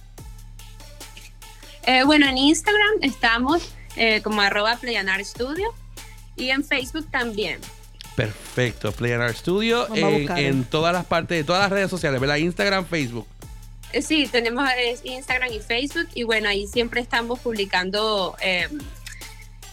[1.85, 5.75] Eh, bueno, en Instagram estamos eh, como arroba Playanar Studio
[6.37, 7.61] y en Facebook también.
[8.15, 10.65] Perfecto, Play and Art Studio en, eh.
[10.71, 12.37] todas las partes, de todas las redes sociales, ¿verdad?
[12.37, 13.27] Instagram, Facebook.
[13.93, 18.37] Eh, Sí, tenemos eh, Instagram y Facebook y bueno, ahí siempre estamos publicando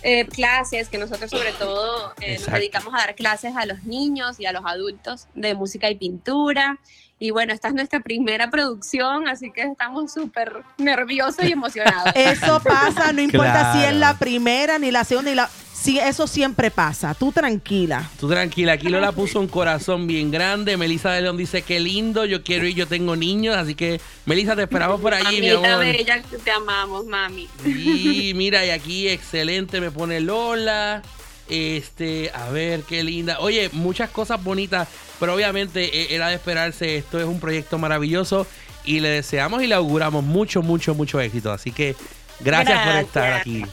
[0.01, 4.39] eh, clases que nosotros sobre todo eh, nos dedicamos a dar clases a los niños
[4.39, 6.79] y a los adultos de música y pintura.
[7.21, 12.13] Y bueno, esta es nuestra primera producción, así que estamos súper nerviosos y emocionados.
[12.15, 15.49] Eso pasa, no importa si es la primera, ni la segunda, ni la.
[15.81, 17.13] Sí, eso siempre pasa.
[17.13, 18.09] Tú tranquila.
[18.19, 20.75] Tú tranquila, aquí Lola puso un corazón bien grande.
[20.75, 23.55] Melissa de León dice, qué lindo, yo quiero ir, yo tengo niños.
[23.55, 25.85] Así que, Melissa, te esperamos por allí, mi Mamita amor.
[25.85, 27.47] bella, te amamos, mami.
[27.65, 31.01] Y mira, y aquí excelente me pone Lola.
[31.47, 33.39] Este, a ver, qué linda.
[33.39, 34.87] Oye, muchas cosas bonitas,
[35.19, 36.97] pero obviamente eh, era de esperarse.
[36.97, 38.45] Esto es un proyecto maravilloso
[38.85, 41.51] y le deseamos y le auguramos mucho, mucho, mucho éxito.
[41.51, 41.95] Así que
[42.41, 43.05] gracias, por Gracias.
[43.07, 43.63] estar aquí.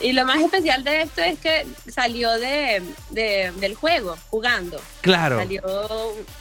[0.00, 4.80] Y lo más especial de esto es que salió de, de- del juego, jugando.
[5.00, 5.38] Claro.
[5.38, 5.62] Salió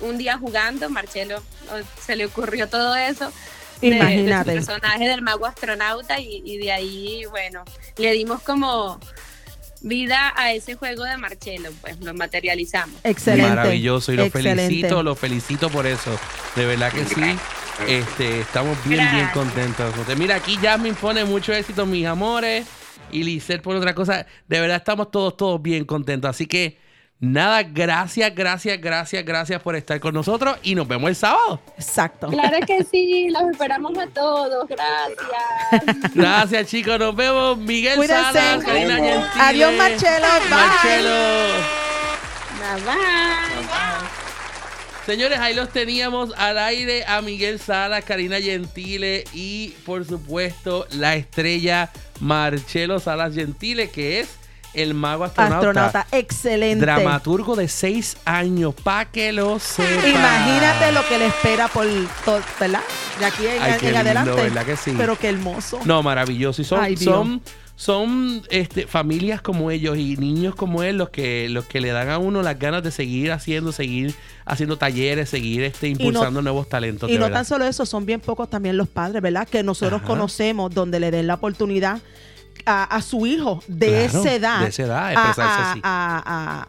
[0.01, 1.41] un día jugando, Marcelo
[2.05, 3.31] se le ocurrió todo eso.
[3.81, 4.51] de- de su Imagínate.
[4.53, 7.63] personaje del mago astronauta y, y de ahí, bueno,
[7.97, 8.99] le dimos como
[9.81, 12.99] vida a ese juego de Marcelo, pues lo materializamos.
[13.03, 13.49] Excelente.
[13.49, 14.63] Maravilloso y lo Excelente.
[14.67, 16.19] felicito, lo felicito por eso.
[16.55, 17.37] De verdad que sí.
[17.87, 19.93] Este, estamos bien, bien contentos.
[20.17, 22.65] Mira, aquí Jasmine pone mucho éxito, mis amores.
[23.11, 24.25] Y Lisette pone otra cosa.
[24.47, 26.29] De verdad estamos todos, todos bien contentos.
[26.29, 26.77] Así que,
[27.19, 30.57] nada, gracias, gracias, gracias, gracias por estar con nosotros.
[30.63, 31.61] Y nos vemos el sábado.
[31.75, 32.27] Exacto.
[32.27, 36.13] Claro que sí, los esperamos a todos, gracias.
[36.13, 36.99] Gracias, chicos.
[36.99, 37.57] Nos vemos.
[37.57, 38.23] Miguel Cuídense.
[38.23, 39.23] Salas, Karina Gentile.
[39.39, 40.27] Adiós, Marcelo.
[40.27, 40.49] Bye.
[40.49, 41.77] Marcelo.
[42.59, 44.26] Bye bye.
[45.07, 51.15] Señores, ahí los teníamos al aire a Miguel Salas, Karina Gentile y por supuesto la
[51.15, 51.89] estrella
[52.19, 54.27] Marcelo Salas Gentile, que es
[54.73, 55.57] el mago astronauta.
[55.69, 56.85] Astronauta, excelente.
[56.85, 60.09] Dramaturgo de seis años, pa' que lo sepa.
[60.09, 61.87] Imagínate lo que le espera por
[62.25, 62.81] todo, ¿verdad?
[63.17, 64.31] De aquí en, Ay, en qué lindo, adelante.
[64.43, 64.93] ¿verdad que sí?
[64.97, 65.79] Pero qué hermoso.
[65.85, 66.61] No, maravilloso.
[66.61, 67.15] Y son, Ay, Dios.
[67.15, 67.41] son,
[67.77, 72.09] son este, familias como ellos y niños como él los que, los que le dan
[72.09, 76.67] a uno las ganas de seguir haciendo, seguir haciendo talleres, seguir este, no- impulsando nuevos
[76.67, 77.07] talentos.
[77.07, 77.37] Y no verdad.
[77.37, 79.47] tan solo eso, son bien pocos también los padres, ¿verdad?
[79.47, 80.07] Que nosotros Ajá.
[80.07, 82.01] conocemos donde le den la oportunidad
[82.67, 84.59] a, a su hijo de Claro, esa edad.
[84.61, 85.81] de esa edad, a, expresarse a- así.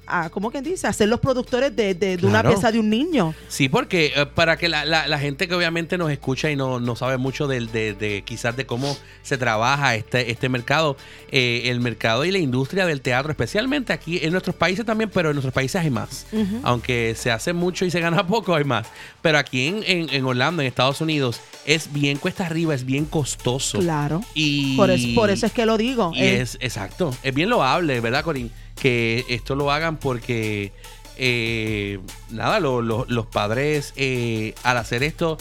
[0.06, 0.86] a- ¿Cómo quien dice?
[0.86, 3.34] A ser los productores de, de- de una pieza de un niño.
[3.48, 6.80] Sí, porque eh, para que la, la- la gente que obviamente nos escucha y no,
[6.80, 10.96] no sabe mucho de, de quizás de cómo se trabaja este, este mercado,
[11.30, 15.30] eh, el mercado y la industria del teatro, especialmente aquí en nuestros países también, pero
[15.30, 16.26] en nuestros países hay más.
[16.62, 18.86] Aunque se hace mucho y se gana poco, hay más.
[19.22, 23.04] Pero aquí en, en, en Orlando, en Estados Unidos, es bien cuesta arriba, es bien
[23.04, 23.78] costoso.
[23.80, 24.22] Claro.
[24.34, 25.87] Y, Por por eso es que lo digo.
[26.14, 28.50] Y Eh, es, exacto, es bien loable, ¿verdad, Corín?
[28.80, 30.72] Que esto lo hagan porque,
[31.16, 31.98] eh,
[32.30, 35.36] nada, lo- lo- los padres eh, al hacer esto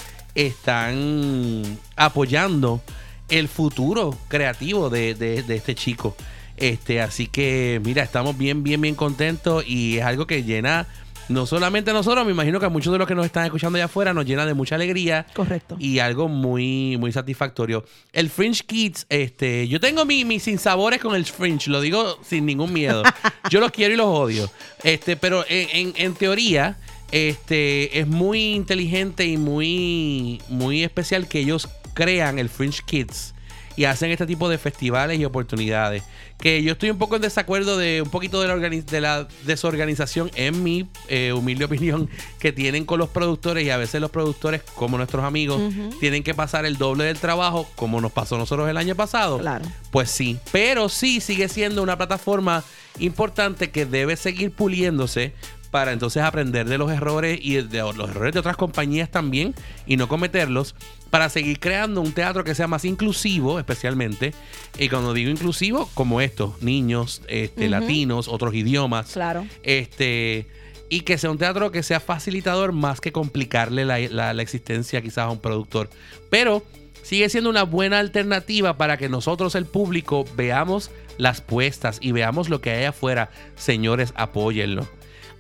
[0.72, 1.64] están
[1.96, 2.82] apoyando
[3.30, 6.16] el futuro creativo de, de- de este chico.
[6.58, 10.88] Este, así que, mira, estamos bien, bien, bien contentos y es algo que llena
[11.30, 13.76] no solamente a nosotros, me imagino que a muchos de los que nos están escuchando
[13.78, 15.76] allá afuera nos llena de mucha alegría Correcto.
[15.80, 17.84] y algo muy, muy satisfactorio.
[18.14, 22.46] El Fringe Kids, este, yo tengo mi- mis sinsabores con el Fringe, lo digo sin
[22.46, 23.04] ningún miedo.
[23.50, 24.50] yo los quiero y los odio.
[24.84, 26.78] Este, pero en, en- en teoría,
[27.12, 33.34] este, es muy inteligente y muy, muy especial que ellos crean el Fringe Kids
[33.78, 36.04] y hacen este tipo de festivales y oportunidades.
[36.38, 39.28] Que yo estoy un poco en desacuerdo de un poquito de la, organi- de la
[39.46, 42.10] desorganización, en mi eh, humilde opinión,
[42.40, 45.62] que tienen con los productores y a veces los productores, como nuestros amigos,
[46.00, 49.40] tienen que pasar el doble del trabajo, como nos pasó a nosotros el año pasado.
[49.40, 49.66] Claro.
[49.92, 52.64] Pues sí, pero sí sigue siendo una plataforma
[53.00, 55.34] importante que debe seguir puliéndose
[55.72, 59.54] para entonces aprender de los errores y de los errores de otras compañías también
[59.86, 60.76] y no cometerlos
[61.10, 64.34] para seguir creando un teatro que sea más inclusivo especialmente
[64.78, 69.46] y cuando digo inclusivo como estos niños este, latinos otros idiomas Claro.
[69.64, 70.48] este
[70.90, 75.02] y que sea un teatro que sea facilitador más que complicarle la, la- la existencia
[75.02, 75.90] quizás a un productor.
[76.30, 76.64] Pero
[77.04, 82.48] sigue siendo una buena alternativa para que nosotros, el público, veamos las puestas y veamos
[82.48, 83.32] lo que hay afuera.
[83.58, 84.88] Señores, apóyenlo.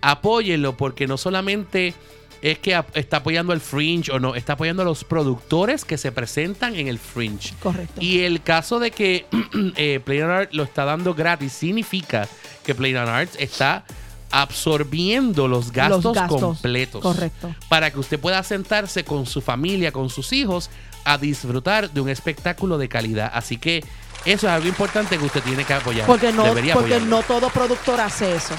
[0.01, 1.93] Apóyenlo porque no solamente
[2.41, 6.11] es que está apoyando el Fringe o no, está apoyando a los productores que se
[6.11, 7.53] presentan en el Fringe.
[7.61, 7.99] Correcto.
[8.01, 9.25] Y el caso de que
[9.75, 12.27] eh, Play on Arts lo está dando gratis significa
[12.63, 13.85] que Play on Arts está
[14.29, 16.41] absorbiendo los gastos, Los gastos.
[16.41, 17.01] completos.
[17.01, 17.55] Correcto.
[17.69, 20.69] Para que usted pueda sentarse con su familia, con sus hijos,
[21.05, 23.31] a disfrutar de un espectáculo de calidad.
[23.33, 23.83] Así que
[24.25, 26.05] eso es algo importante que usted tiene que apoyar.
[26.05, 27.17] Porque no, Debería porque apoyarlo.
[27.17, 28.53] no todo productor hace eso.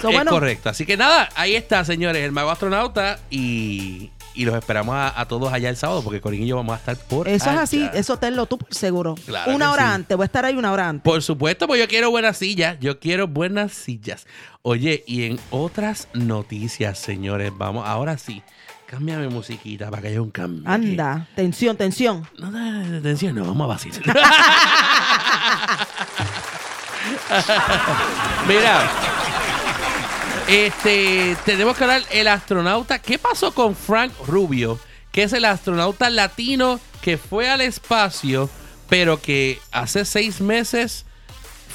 [0.00, 0.68] So, es bueno, correcto.
[0.70, 5.26] Así que nada, ahí está, señores, el mago astronauta y, y los esperamos a, a
[5.26, 7.62] todos allá el sábado porque Corín y yo vamos a estar por Eso es allá.
[7.62, 9.14] así, eso tenlo tú seguro.
[9.26, 9.92] Claro una hora sí.
[9.94, 11.04] antes, voy a estar ahí una hora antes.
[11.04, 12.76] Por supuesto, pues yo quiero buenas sillas.
[12.80, 14.26] Yo quiero buenas sillas.
[14.62, 18.42] Oye, y en otras noticias, señores, vamos, ahora sí.
[18.86, 20.62] Cámbiame musiquita para que haya un cambio.
[20.66, 22.26] Anda, tensión, tensión.
[22.38, 24.02] No, no, no, atención, no, vamos a vacilar.
[28.46, 28.90] Mira,
[30.48, 32.98] este, tenemos que hablar el astronauta.
[32.98, 34.78] ¿Qué pasó con Frank Rubio?
[35.12, 38.48] Que es el astronauta latino que fue al espacio,
[38.88, 41.04] pero que hace seis meses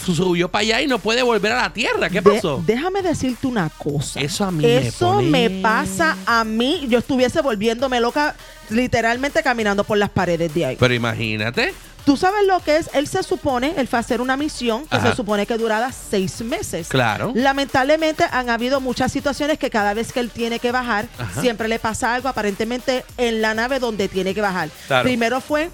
[0.05, 2.09] subió para allá y no puede volver a la Tierra.
[2.09, 2.61] ¿Qué De- pasó?
[2.65, 4.19] déjame decirte una cosa.
[4.19, 6.85] Eso a mí me Eso pone- me pasa a mí.
[6.89, 8.35] Yo estuviese volviéndome loca,
[8.69, 10.75] literalmente caminando por las paredes de ahí.
[10.79, 11.73] Pero imagínate.
[12.05, 14.97] Tú sabes lo que es, él se supone, él fue a hacer una misión que
[14.97, 15.11] Ajá.
[15.11, 16.89] se supone que duraba seis meses.
[16.89, 17.31] Claro.
[17.33, 21.39] Lamentablemente han habido muchas situaciones que cada vez que él tiene que bajar, Ajá.
[21.41, 24.69] siempre le pasa algo aparentemente en la nave donde tiene que bajar.
[24.87, 25.03] Claro.
[25.03, 25.69] Primero fue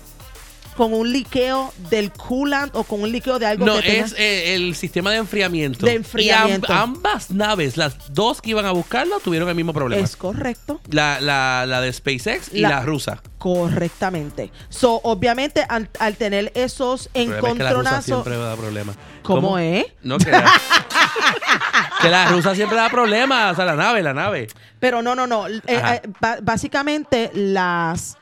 [0.80, 4.56] con un liqueo del coolant o con un liqueo de algo No, que es eh,
[4.56, 5.86] el sistema de enfriamiento.
[5.86, 6.68] De enfriamiento.
[6.68, 10.02] Y amb- ambas naves, las dos que iban a buscarlo, tuvieron el mismo problema.
[10.02, 10.80] Es correcto.
[10.90, 13.22] La, la, la de SpaceX y la, La- rusa.
[13.40, 14.54] Correctamente.
[14.70, 18.06] So, obviamente, al, al tener esos problema es que la rusa encontronazos.
[18.06, 18.96] siempre da problemas.
[19.22, 19.86] ¿Cómo es?
[20.02, 20.46] No, que la,
[22.02, 23.52] que la rusa siempre da problemas.
[23.52, 24.48] O sea, la nave, la nave.
[24.80, 25.48] Pero no, no, no.
[25.50, 26.02] Eh, eh,
[26.42, 28.18] básicamente, las,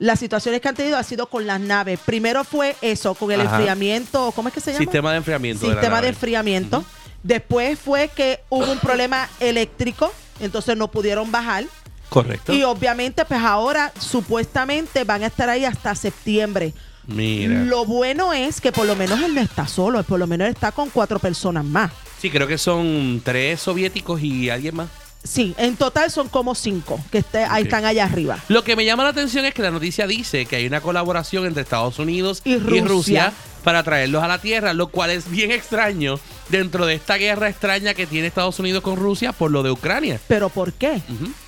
[0.00, 2.00] las situaciones que han tenido ha sido con las naves.
[2.04, 3.56] Primero fue eso, con el Ajá.
[3.56, 4.32] enfriamiento.
[4.34, 4.82] ¿Cómo es que se llama?
[4.82, 5.66] Sistema de enfriamiento.
[5.66, 6.84] de la Sistema de enfriamiento.
[7.22, 10.10] Después fue que hubo un problema eléctrico,
[10.40, 11.66] entonces no pudieron bajar.
[12.08, 12.54] Correcto.
[12.54, 16.72] Y obviamente, pues ahora supuestamente van a estar ahí hasta septiembre.
[17.06, 17.64] Mira.
[17.64, 20.54] Lo bueno es que por lo menos él no está solo, por lo menos él
[20.54, 21.92] está con cuatro personas más.
[22.18, 24.88] Sí, creo que son tres soviéticos y alguien más.
[25.22, 28.38] Sí, en total son como cinco que esté- ahí están allá arriba.
[28.48, 31.44] Lo que me llama la atención es que la noticia dice que hay una colaboración
[31.46, 33.32] entre Estados Unidos Y Rusia.
[33.62, 36.18] para traerlos a la Tierra, lo cual es bien extraño
[36.50, 40.20] dentro de esta guerra extraña que tiene Estados Unidos con Rusia por lo de Ucrania.
[40.28, 41.00] ¿Pero por qué?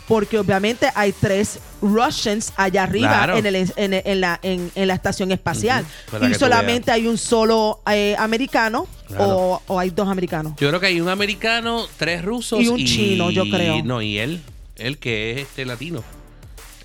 [0.09, 3.37] Porque obviamente hay tres Russians allá arriba Claro.
[3.39, 5.85] en, el- en en la, en, la estación espacial.
[6.31, 9.25] Y solamente hay un solo eh, americano Claro.
[9.37, 10.55] o, o hay dos americanos.
[10.59, 13.83] Yo creo que hay un americano, tres rusos Y un chino, yo creo.
[13.85, 14.41] No, y él,
[14.77, 16.03] él que es este latino.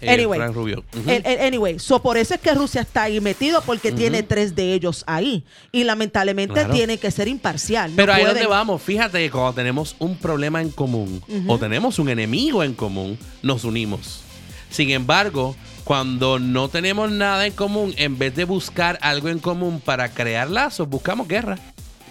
[0.01, 0.83] Eh, Anyway, Frank Rubio.
[0.97, 1.09] Ujú.
[1.09, 4.55] El- el- anyway, so por eso es que Rusia está ahí metido porque tiene tres
[4.55, 5.43] de ellos ahí.
[5.71, 6.73] Y lamentablemente Claro.
[6.73, 7.91] tiene que ser imparcial.
[7.91, 11.57] no Pero ahí puede- donde vamos, fíjate que cuando tenemos un problema en común o
[11.57, 14.21] tenemos un enemigo en común, nos unimos.
[14.69, 19.79] Sin embargo, cuando no tenemos nada en común, en vez de buscar algo en común
[19.83, 21.57] para crear lazos, buscamos guerra.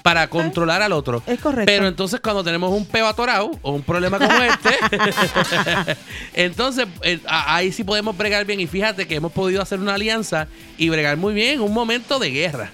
[0.06, 1.22] Para controlar al otro.
[1.26, 1.66] Es correcto.
[1.66, 4.70] Pero entonces cuando tenemos un peo atorado o un problema como este,
[6.34, 8.60] entonces eh, ahí sí podemos bregar bien.
[8.60, 10.48] Y fíjate que hemos podido hacer una alianza
[10.78, 12.70] y bregar muy bien en un momento de guerra.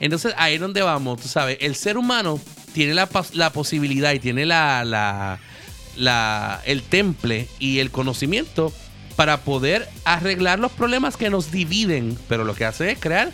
[0.00, 2.40] Entonces ahí es donde vamos, tú sabes, el ser humano
[2.72, 5.38] tiene la posibilidad y tiene la, la,
[5.96, 8.72] la- el temple y el conocimiento
[9.16, 13.32] para poder arreglar los problemas que nos dividen, pero lo que hace es crear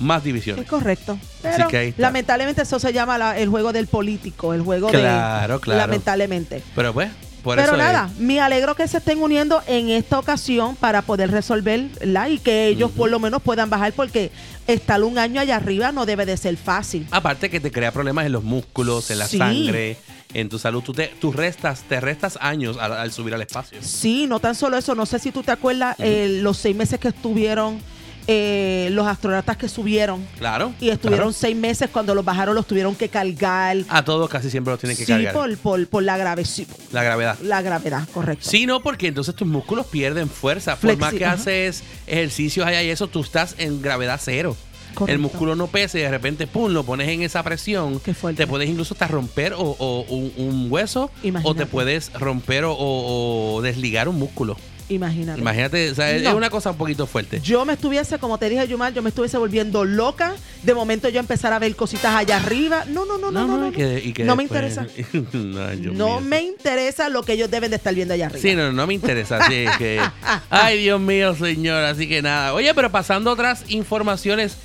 [0.00, 0.64] más divisiones.
[0.64, 1.12] Es correcto.
[1.12, 2.02] Así Pero que ahí está.
[2.02, 4.98] lamentablemente eso se llama la- el juego del político, el juego de...
[4.98, 5.78] Claro, claro.
[5.80, 6.62] Lamentablemente.
[6.74, 7.10] Pero pues,
[7.44, 11.30] por Pero es- nada, me alegro que se estén uniendo en esta ocasión para poder
[11.30, 14.30] resolverla y que ellos por lo menos puedan bajar porque
[14.66, 17.06] estar un año allá arriba no debe de ser fácil.
[17.10, 19.38] Aparte que te crea problemas en los músculos, en la Sí.
[19.38, 19.96] sangre,
[20.34, 20.82] en tu salud.
[20.82, 23.78] Tú, te, tú restas, te restas años al, al subir al espacio.
[23.80, 27.00] Sí, no tan solo eso, no sé si tú te acuerdas eh, los seis meses
[27.00, 27.80] que estuvieron
[28.26, 30.72] eh, los astronautas que subieron Claro.
[30.80, 31.38] y estuvieron claro.
[31.38, 33.78] seis meses cuando los bajaron los tuvieron que cargar.
[33.88, 35.32] A todos casi siempre los tienen que sí, cargar.
[35.32, 37.38] por, por, por la, grave, sí, La gravedad.
[37.42, 38.48] la gravedad, correcto.
[38.48, 40.76] Sí, no, porque entonces tus músculos pierden fuerza.
[40.76, 41.34] Por Flexi- más que ajá.
[41.34, 44.56] haces ejercicios allá y eso, tú estás en gravedad cero.
[44.94, 45.12] Correcto.
[45.14, 48.00] El músculo no pesa y de repente, pum, lo pones en esa presión.
[48.00, 48.42] Qué fuerte.
[48.42, 51.12] Te puedes incluso hasta romper o, o un, un hueso
[51.44, 54.56] o te puedes romper o, o- o desligar un músculo.
[54.90, 55.40] Imagínate.
[55.40, 57.40] Imagínate, o sea, es una cosa un poquito fuerte.
[57.40, 60.34] Yo me estuviese, como te dije, Yumar, yo me estuviese volviendo loca.
[60.64, 62.84] De momento yo empezar a ver cositas allá arriba.
[62.88, 63.56] No, no, no, no, no.
[63.56, 64.86] no, y que- y que No me interesa.
[65.32, 68.42] no, me interesa lo que ellos deben de estar viendo allá arriba.
[68.42, 69.46] Sí, no, no me interesa.
[69.46, 70.00] Sí, que...
[70.50, 71.84] Ay, Dios mío, señor.
[71.84, 72.52] Así que nada.
[72.54, 74.56] Oye, pero pasando a otras informaciones.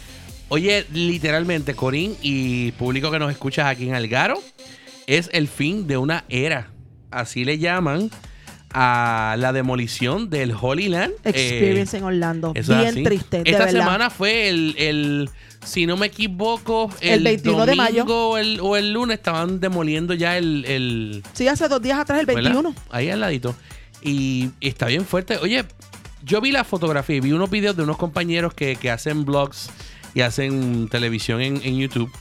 [0.49, 4.41] Oye, literalmente, Corín y público que nos escuchas aquí en Algaro,
[5.07, 6.69] es el fin de una era.
[7.11, 8.11] Así le llaman
[8.77, 11.13] a la demolición del Holy Land.
[11.23, 12.51] Eh, Experience en Orlando.
[12.55, 13.79] eso es Bien triste, de Esta verdad.
[13.79, 15.29] semana fue el, el-
[15.65, 18.03] si no me equivoco, el, El 21 de mayo.
[18.03, 21.99] domingo o el, o el lunes estaban demoliendo ya el- el Sí, hace dos días
[21.99, 22.41] atrás, el ¿verdad?
[22.43, 22.75] 21.
[22.91, 23.55] Ahí al ladito.
[24.01, 25.37] Y está bien fuerte.
[25.37, 25.63] Oye,
[26.23, 29.69] yo vi la fotografía y vi unos videos de unos compañeros que, que hacen vlogs
[30.13, 32.11] y hacen televisión en, en YouTube.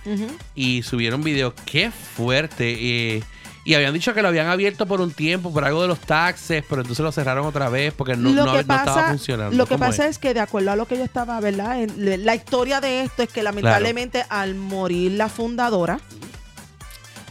[0.54, 1.52] Y subieron videos.
[1.66, 2.76] Qué fuerte.
[3.16, 3.22] eh,
[3.64, 6.62] y habían dicho que lo habían abierto por un tiempo, por algo de los taxes,
[6.68, 9.56] pero entonces lo cerraron otra vez porque no, estaba funcionando.
[9.56, 10.18] Lo que ¿Cómo pasa es?
[10.18, 11.80] que de acuerdo a lo que yo estaba, ¿verdad?
[11.80, 15.98] En- la historia de esto es que lamentablemente al morir la fundadora,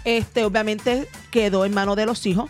[0.05, 2.49] este obviamente quedó en manos de los hijos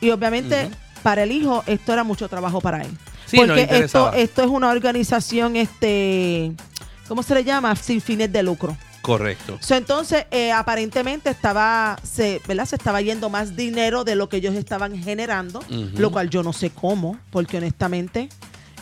[0.00, 0.70] y obviamente
[1.02, 2.90] para el hijo esto era mucho trabajo para él.
[3.26, 6.52] Sí, no porque esto, esto es una organización, este,
[7.08, 7.74] ¿cómo se le llama?
[7.74, 8.76] Sin fines de lucro.
[9.04, 9.58] Correcto.
[9.60, 12.64] So, entonces, eh, aparentemente estaba, se, ¿verdad?
[12.64, 15.60] Se estaba yendo más dinero de lo que ellos estaban generando,
[15.96, 18.30] lo cual yo no sé cómo, porque honestamente,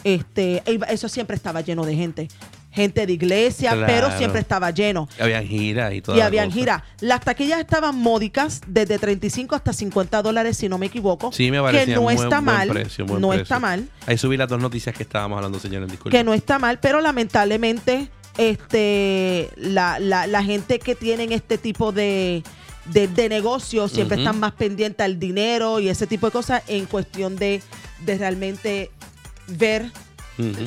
[0.04, 2.28] este, iba- eso siempre estaba lleno de gente.
[2.70, 3.86] Gente de iglesia, Claro.
[3.86, 5.06] pero siempre estaba lleno.
[5.20, 6.16] Habían giras y todo.
[6.16, 6.82] Y habían giras.
[7.00, 11.32] Las taquillas estaban módicas, desde 35 hasta 50 dólares, si no me equivoco.
[11.32, 12.68] Sí, me Que parecía no buen- está mal.
[12.68, 13.42] precio, no precio.
[13.42, 13.86] está mal.
[14.06, 15.90] Ahí subí las dos noticias que estábamos hablando, señores.
[15.90, 16.18] Disculpen.
[16.18, 18.08] que no está mal, pero lamentablemente
[18.38, 22.42] este la, la, la gente que tienen este tipo de,
[22.86, 26.86] de, de negocios siempre están más pendientes al dinero y ese tipo de cosas en
[26.86, 27.62] cuestión de,
[28.04, 28.90] de realmente
[29.46, 29.90] ver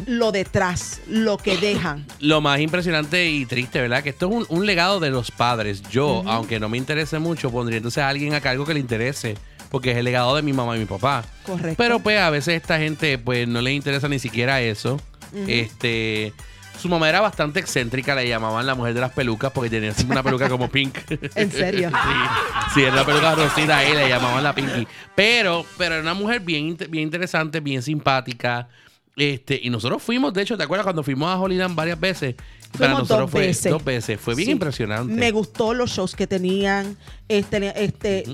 [0.06, 2.06] lo detrás, lo que dejan.
[2.20, 4.04] Lo más impresionante y triste, ¿verdad?
[4.04, 5.82] Que esto es un, un legado de los padres.
[5.90, 9.36] Yo, aunque no me interese mucho, pondría entonces a alguien a cargo que le interese.
[9.72, 11.26] Porque es el legado de mi mamá y mi papá.
[11.46, 11.76] Correcto.
[11.78, 15.00] Pero pues a veces esta gente pues no les interesa ni siquiera eso.
[15.48, 16.32] Este...
[16.80, 20.22] Su mamá era bastante excéntrica, le llamaban la mujer de las pelucas porque tenía una
[20.22, 20.98] peluca como pink.
[21.36, 21.90] ¿En serio?
[21.90, 24.88] Sí, sí, era una peluca rosita ahí, le llamaban la Pinky.
[25.16, 28.68] Pero, pero era una mujer bien, bien interesante, bien simpática.
[29.16, 32.36] Este, y nosotros fuimos, de hecho, ¿te acuerdas cuando fuimos a Hollyland varias veces?
[32.36, 33.72] Para Fuimos nosotros dos fue veces.
[33.72, 34.20] dos veces.
[34.20, 34.52] Fue bien Sí.
[34.52, 35.14] impresionante.
[35.14, 36.98] Me gustó los shows que tenían,
[37.30, 38.26] este, este,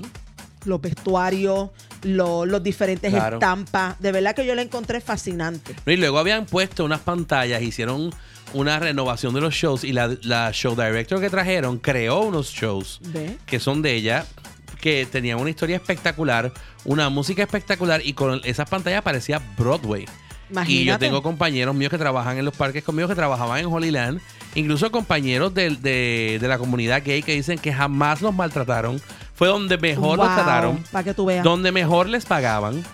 [0.64, 1.70] los vestuarios,
[2.02, 3.36] lo- los diferentes Claro.
[3.36, 3.98] estampas.
[4.00, 5.74] De verdad que yo la encontré fascinante.
[5.86, 8.12] Y luego habían puesto unas pantallas, hicieron
[8.54, 13.00] una renovación de los shows y la, la show director que trajeron creó unos shows
[13.04, 13.38] ¿Ve?
[13.46, 14.26] que son de ella,
[14.80, 16.52] que tenían una historia espectacular,
[16.84, 20.04] una música espectacular y con esas pantallas parecía Broadway.
[20.66, 24.20] Y yo tengo compañeros míos que trabajan en los parques conmigo, que trabajaban en Holyland,
[24.54, 29.00] incluso compañeros de, de- de la comunidad gay que dicen que jamás los maltrataron.
[29.34, 31.42] Fue donde mejor los Wow, trataron, Para que tú veas.
[31.42, 32.84] donde mejor les pagaban.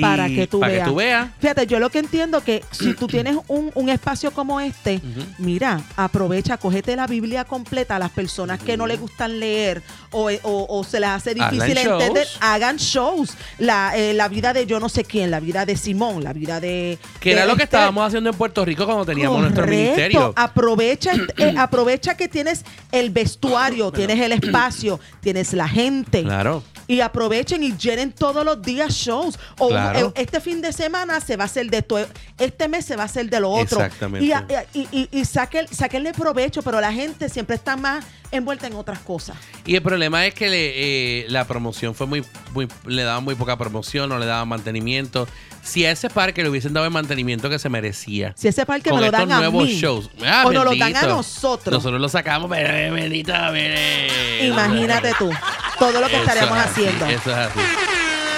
[0.00, 0.84] Para que tú para veas.
[0.84, 1.28] que tú veas.
[1.40, 5.00] Fíjate, yo lo que entiendo que si tú tienes un, un espacio como este,
[5.38, 10.30] mira, aprovecha, cógete la Biblia completa a las personas que no les gustan leer o,
[10.42, 12.02] o- o se les hace difícil shows.
[12.02, 13.30] entender, hagan shows.
[13.58, 16.60] La, eh, la vida de yo no sé quién, la vida de Simón, la vida
[16.60, 16.98] de...
[17.20, 17.78] Que era lo que Esther.
[17.80, 20.32] estábamos haciendo en Puerto Rico cuando teníamos nuestro ministerio.
[20.36, 26.22] Aprovecha, eh, aprovecha que tienes el vestuario, tienes el espacio, tienes la gente.
[26.22, 26.62] Claro.
[26.86, 29.38] Y aprovechen y llenen todos los días shows.
[29.58, 29.89] O Claro.
[29.96, 31.98] Eh, este fin de semana se va a hacer de esto,
[32.38, 33.82] este mes se va a hacer de lo otro.
[33.82, 34.26] Exactamente.
[34.26, 38.74] Y, y, y, y saquen- saquenle provecho, pero la gente siempre está más envuelta en
[38.74, 39.36] otras cosas.
[39.66, 43.34] Y el problema es que le, eh, la promoción fue muy, muy, le daban muy
[43.34, 45.26] poca promoción, no le daban mantenimiento.
[45.62, 48.32] Si a ese parque le hubiesen dado el mantenimiento que se merecía.
[48.36, 50.08] Si ese parque con me lo estos dan a mí, shows.
[50.24, 51.72] Ah, o nos lo dan a nosotros.
[51.74, 53.32] Nosotros lo sacamos, pero eh, bendito.
[54.42, 55.30] Imagínate tú,
[55.78, 57.06] todo lo que Eso estaríamos es así, haciendo.
[57.06, 57.60] Eso es así.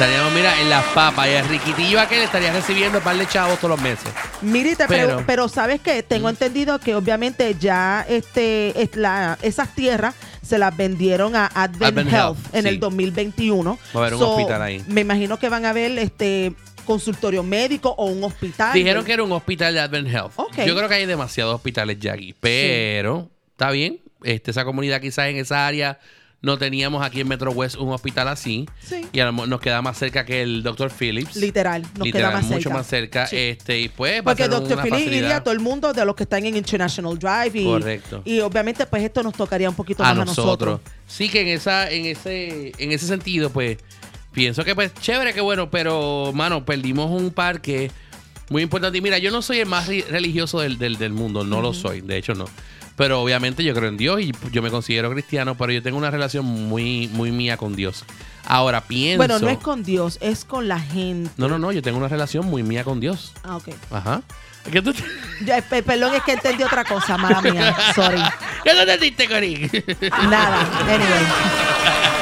[0.02, 1.28] Estaríamos, mira, en las papas.
[1.28, 4.10] Y el riquitillo aquel estaría recibiendo un par de chavos todos los meses.
[4.40, 9.72] Mire, te Pero- pero sabes que tengo entendido que obviamente ya este es la- esas
[9.76, 12.68] tierras se las vendieron a Advent, Advent Health, Health, en sí.
[12.68, 13.78] el 2021.
[13.94, 14.82] Va a haber un hospital ahí.
[14.88, 16.52] Me imagino que van a haber este
[16.84, 18.72] consultorio médico o un hospital.
[18.74, 20.32] Dijeron que era un hospital de Advent Health.
[20.34, 20.64] Ok.
[20.66, 22.34] Yo creo que hay demasiados hospitales ya aquí.
[22.40, 24.00] Pero, está bien.
[24.24, 26.00] Este, esa comunidad quizás en esa área
[26.42, 28.68] no teníamos aquí en Metro West un hospital así.
[28.84, 29.06] Sí.
[29.12, 30.90] Y a lo mejor nos queda más cerca que el Dr.
[30.90, 31.36] Phillips.
[31.36, 32.76] Literal, nos Literal, queda más mucho cerca.
[32.78, 33.26] más cerca.
[33.28, 33.36] Sí.
[33.36, 34.72] Este, y pues Porque ser Dr.
[34.72, 35.12] una facilidad.
[35.12, 38.22] iría a todo el mundo de los que están en International Drive y, Correcto.
[38.24, 40.44] y obviamente pues esto nos tocaría un poquito a más nosotros.
[40.44, 40.46] a
[40.78, 40.80] nosotros.
[41.06, 43.78] Sí que en esa, en ese, en ese sentido, pues,
[44.32, 47.90] pienso que pues chévere, que bueno, pero, mano, perdimos un parque
[48.50, 48.98] muy importante.
[48.98, 52.00] Y mira, yo no soy el más religioso del, del, del mundo, no lo soy,
[52.00, 52.46] de hecho no.
[53.02, 56.12] Pero obviamente yo creo en Dios y yo me considero cristiano, pero yo tengo una
[56.12, 58.04] relación muy, muy mía con Dios.
[58.46, 59.16] Ahora pienso.
[59.16, 61.28] Bueno, no es con Dios, es con la gente.
[61.36, 63.32] No, no, no, yo tengo una relación muy mía con Dios.
[63.42, 63.70] Ah, ok.
[63.90, 64.22] Ajá.
[64.70, 64.94] ¿Qué tú,
[65.44, 67.74] Ya, pe- perdón, es que entendí otra cosa, mala mía.
[67.92, 68.22] Sorry.
[68.62, 69.68] ¿Qué tú entendiste, Corín?
[70.30, 70.60] Nada.
[70.88, 72.21] Anyway.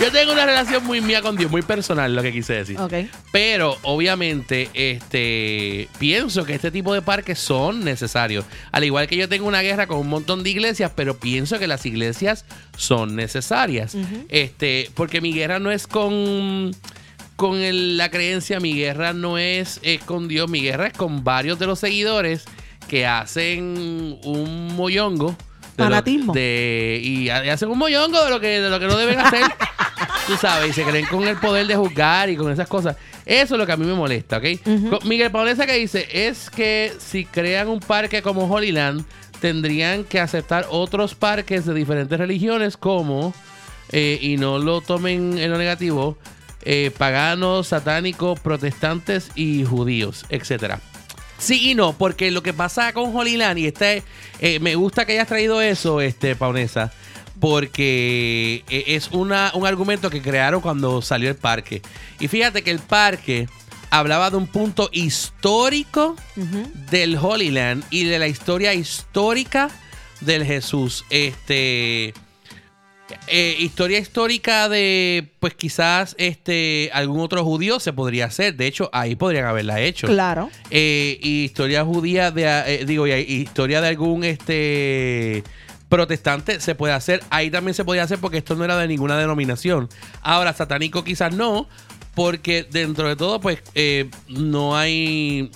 [0.00, 2.78] Yo tengo una relación muy mía con Dios, muy personal, lo que quise decir.
[2.80, 2.92] Ok.
[3.32, 8.44] Pero obviamente, este, pienso que este tipo de parques son necesarios.
[8.72, 11.66] Al igual que yo tengo una guerra con un montón de iglesias, pero pienso que
[11.66, 12.44] las iglesias
[12.76, 13.94] son necesarias.
[14.28, 16.74] Este, porque mi guerra no es con
[17.36, 21.24] con el- la creencia, mi guerra no es, eh, con Dios, mi guerra es con
[21.24, 22.44] varios de los seguidores
[22.86, 25.34] que hacen un mollongo.
[25.76, 25.96] de lo-
[26.34, 29.40] de- y hacen un mollongo de lo que, de lo que no deben hacer.
[30.30, 32.94] Tú sabes, y se creen con el poder de juzgar y con esas cosas.
[33.26, 34.44] Eso es lo que a mí me molesta, ¿ok?
[35.04, 39.04] Miguel Paulesa que dice es que si crean un parque como Holyland,
[39.40, 43.34] tendrían que aceptar otros parques de diferentes religiones como,
[43.90, 46.16] eh, y no lo tomen en lo negativo,
[46.62, 50.78] eh, paganos, satánicos, protestantes y judíos, etcétera.
[51.38, 54.04] Sí y no, porque lo que pasa con Holyland, y este,
[54.38, 56.92] eh, me gusta que hayas traído eso, este, Paunesa,
[57.40, 61.82] porque eh, es una, un argumento que crearon cuando salió el parque.
[62.20, 63.48] Y fíjate que el parque
[63.90, 66.14] hablaba de un punto histórico
[66.90, 69.68] del Holyland y de la historia histórica
[70.20, 71.04] del Jesús.
[71.10, 72.14] Este.
[73.26, 78.54] eh, historia histórica de, pues quizás este algún otro judío se podría hacer.
[78.54, 80.06] De hecho, ahí podrían haberla hecho.
[80.06, 80.50] Claro.
[80.70, 85.42] Eh, y historia judía de, eh, digo, y, y historia de algún este
[85.90, 87.22] protestante se puede hacer.
[87.28, 89.90] Ahí también se podía hacer porque esto no era de ninguna denominación.
[90.22, 91.68] Ahora, satánico quizás no,
[92.14, 95.50] porque dentro de todo, pues, eh, no hay,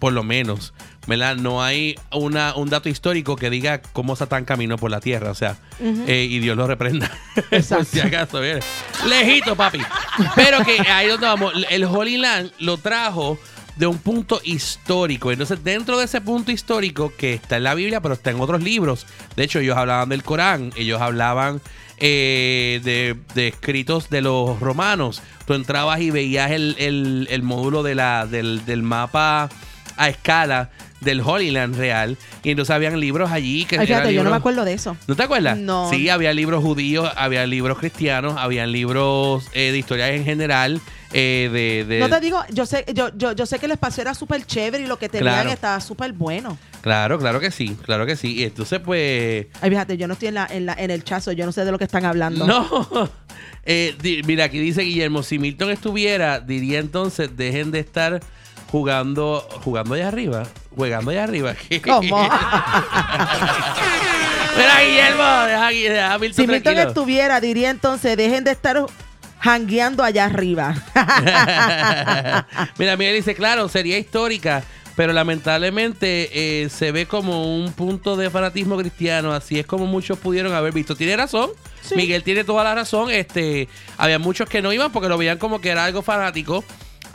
[0.00, 0.72] por lo menos,
[1.06, 1.36] ¿verdad?
[1.36, 5.34] No hay una, un dato histórico que diga cómo Satán caminó por la tierra, o
[5.34, 7.10] sea, eh, y Dios lo reprenda.
[7.68, 8.64] por si acaso, ¿verdad?
[9.06, 9.80] Lejito, papi.
[10.34, 13.38] Pero que ahí donde vamos, el Holy Land lo trajo
[13.76, 15.30] de un punto histórico.
[15.32, 18.62] Entonces, dentro de ese punto histórico que está en la Biblia, pero está en otros
[18.62, 19.06] libros.
[19.36, 21.60] De hecho, ellos hablaban del Corán, ellos hablaban
[21.98, 25.22] eh, de, de escritos de los romanos.
[25.46, 29.48] Tú entrabas y veías el, el- el módulo de la, del, del mapa
[29.96, 30.70] a escala
[31.00, 32.16] del Holy Land real.
[32.42, 34.96] Y entonces habían libros allí que Ay, fíjate, yo no me acuerdo de eso.
[35.06, 35.58] ¿No te acuerdas?
[35.58, 35.90] No.
[35.90, 40.80] Sí, había libros judíos, había libros cristianos, había libros eh, de historia en general.
[41.12, 44.00] eh, de, de- No te digo, yo sé, yo, yo, yo sé que el espacio
[44.02, 45.50] era súper chévere y lo que tenían Claro.
[45.50, 46.56] estaba súper bueno.
[46.80, 48.34] Claro, claro que sí, claro que sí.
[48.36, 49.46] Y entonces, pues.
[49.60, 51.64] Ay, fíjate, yo no estoy en, la, en, la, en el chazo, yo no sé
[51.64, 52.46] de lo que están hablando.
[52.46, 53.10] No.
[53.68, 58.20] Eh, di- mira, aquí dice Guillermo: si Milton estuviera, diría entonces, dejen de estar
[58.70, 60.44] jugando, jugando allá arriba,
[60.74, 61.54] jugando allá arriba.
[61.84, 62.28] ¿Cómo?
[64.56, 66.88] Mira, Guillermo, deja, deja Milton si Milton tranquilo.
[66.88, 68.86] estuviera, diría entonces, dejen de estar
[69.38, 70.74] jangueando allá arriba.
[72.78, 74.64] Mira, Miguel dice, claro, sería histórica,
[74.94, 80.18] pero lamentablemente eh, se ve como un punto de fanatismo cristiano, así es como muchos
[80.18, 80.96] pudieron haber visto.
[80.96, 81.50] Tiene razón,
[81.94, 85.60] Miguel tiene toda la razón, este, había muchos que no iban porque lo veían como
[85.60, 86.64] que era algo fanático.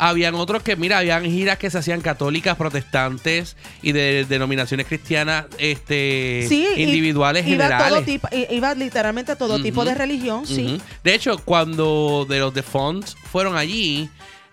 [0.04, 5.46] Habían otros que, mira, habían giras que se hacían católicas, protestantes y de denominaciones cristianas
[5.60, 7.90] este, Sí, individuales iba generales.
[7.90, 10.82] Todo tipo, i- iba literalmente a todo tipo de religión, sí.
[11.04, 14.10] De hecho, cuando de los The Fonts fueron allí,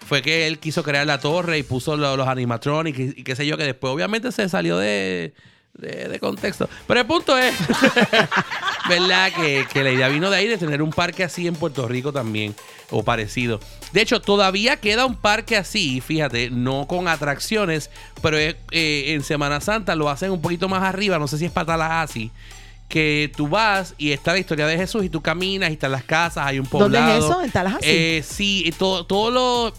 [0.06, 3.34] fue que él quiso crear la torre y puso lo- los animatronics y, y qué
[3.34, 5.32] sé yo, que después obviamente se salió de,
[5.78, 6.68] de- de contexto.
[6.86, 7.54] Pero el punto es,
[8.88, 9.32] ¿verdad?
[9.34, 12.12] Que, que la idea vino de ahí de tener un parque así en Puerto Rico
[12.12, 12.54] también,
[12.90, 13.60] o parecido.
[13.92, 17.90] De hecho, todavía queda un parque así, fíjate, no con atracciones,
[18.22, 21.46] pero es, eh, en Semana Santa lo hacen un poquito más arriba, no sé si
[21.46, 22.30] es para Tallahassee
[22.88, 26.04] que tú vas y está la historia de Jesús y tú caminas y están las
[26.04, 27.18] casas, hay un ¿Dónde poblado.
[27.18, 27.42] es eso?
[27.42, 27.80] ¿En Tallahassee?
[28.18, 29.74] Eh, sí, todo, todo lo...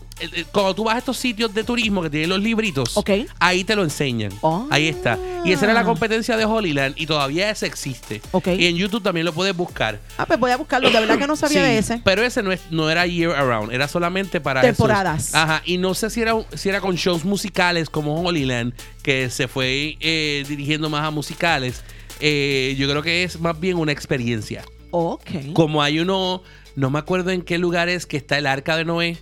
[0.52, 3.00] Cuando tú vas a estos sitios de turismo que tienen los libritos,
[3.40, 4.32] ahí te lo enseñan.
[4.42, 4.68] Oh.
[4.70, 5.18] Ahí está.
[5.46, 8.22] Y esa era la competencia de Holyland y todavía ese existe.
[8.32, 8.48] Ok.
[8.58, 10.00] Y en YouTube también lo puedes buscar.
[10.18, 10.90] Ah, pues voy a buscarlo.
[10.90, 12.02] De verdad que no sabía Sí, de ese.
[12.04, 15.34] Pero ese no, es, no era year around, era solamente para esos- Temporadas.
[15.36, 19.48] Ajá, y no sé si era, si era con shows musicales como Holyland, que se
[19.48, 21.84] fue eh, dirigiendo más a musicales.
[22.20, 24.64] Eh, yo creo que es más bien una experiencia.
[24.92, 25.54] Ok.
[25.54, 26.44] Como hay uno,
[26.76, 29.18] no me acuerdo en qué lugar es, que está el arca de Noé,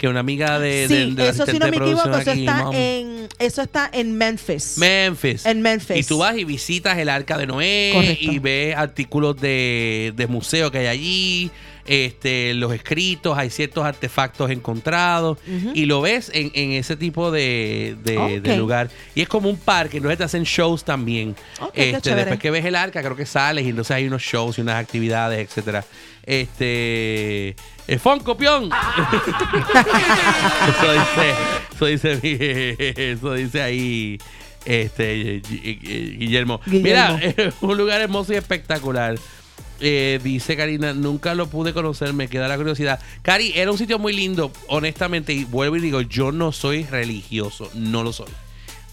[0.00, 2.30] que una amiga de, de- sí, de la eso si no de me equivoco, eso
[2.30, 4.78] aquí, está, en, eso está en Memphis.
[4.78, 5.44] Memphis.
[5.44, 5.96] En Memphis.
[5.98, 8.32] Y tú vas y visitas el arca de Noé Correcto.
[8.32, 11.50] y ves artículos de, de museo que hay allí,
[11.86, 15.36] este, los escritos, hay ciertos artefactos encontrados
[15.74, 18.88] y lo ves en, en ese tipo de, de- de lugar.
[19.14, 21.36] Y es como un parque, entonces te hacen shows también.
[21.60, 24.22] Ok, qué este, después que ves el arca, creo que sales y entonces hay unos
[24.22, 25.84] shows y unas actividades, etcétera.
[26.24, 27.56] Este.
[27.90, 28.70] El Foncopión.
[30.68, 31.34] eso dice.
[31.74, 31.86] Eso
[32.20, 32.76] dice.
[33.12, 34.18] Eso dice ahí.
[34.64, 35.42] Este.
[35.42, 36.60] Gui- Guillermo.
[36.66, 37.18] Guillermo.
[37.18, 39.16] Mira, un lugar hermoso y espectacular.
[39.82, 43.00] Eh, dice Karina, nunca lo pude conocer, me queda la curiosidad.
[43.22, 47.70] Cari, era un sitio muy lindo, honestamente, y vuelvo y digo, yo no soy religioso,
[47.74, 48.28] no lo soy.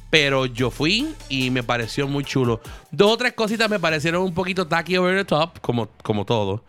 [0.09, 2.61] Pero yo fui y me pareció muy chulo.
[2.91, 6.63] Dos o tres cositas me parecieron un poquito tacky over the top, como, como todo.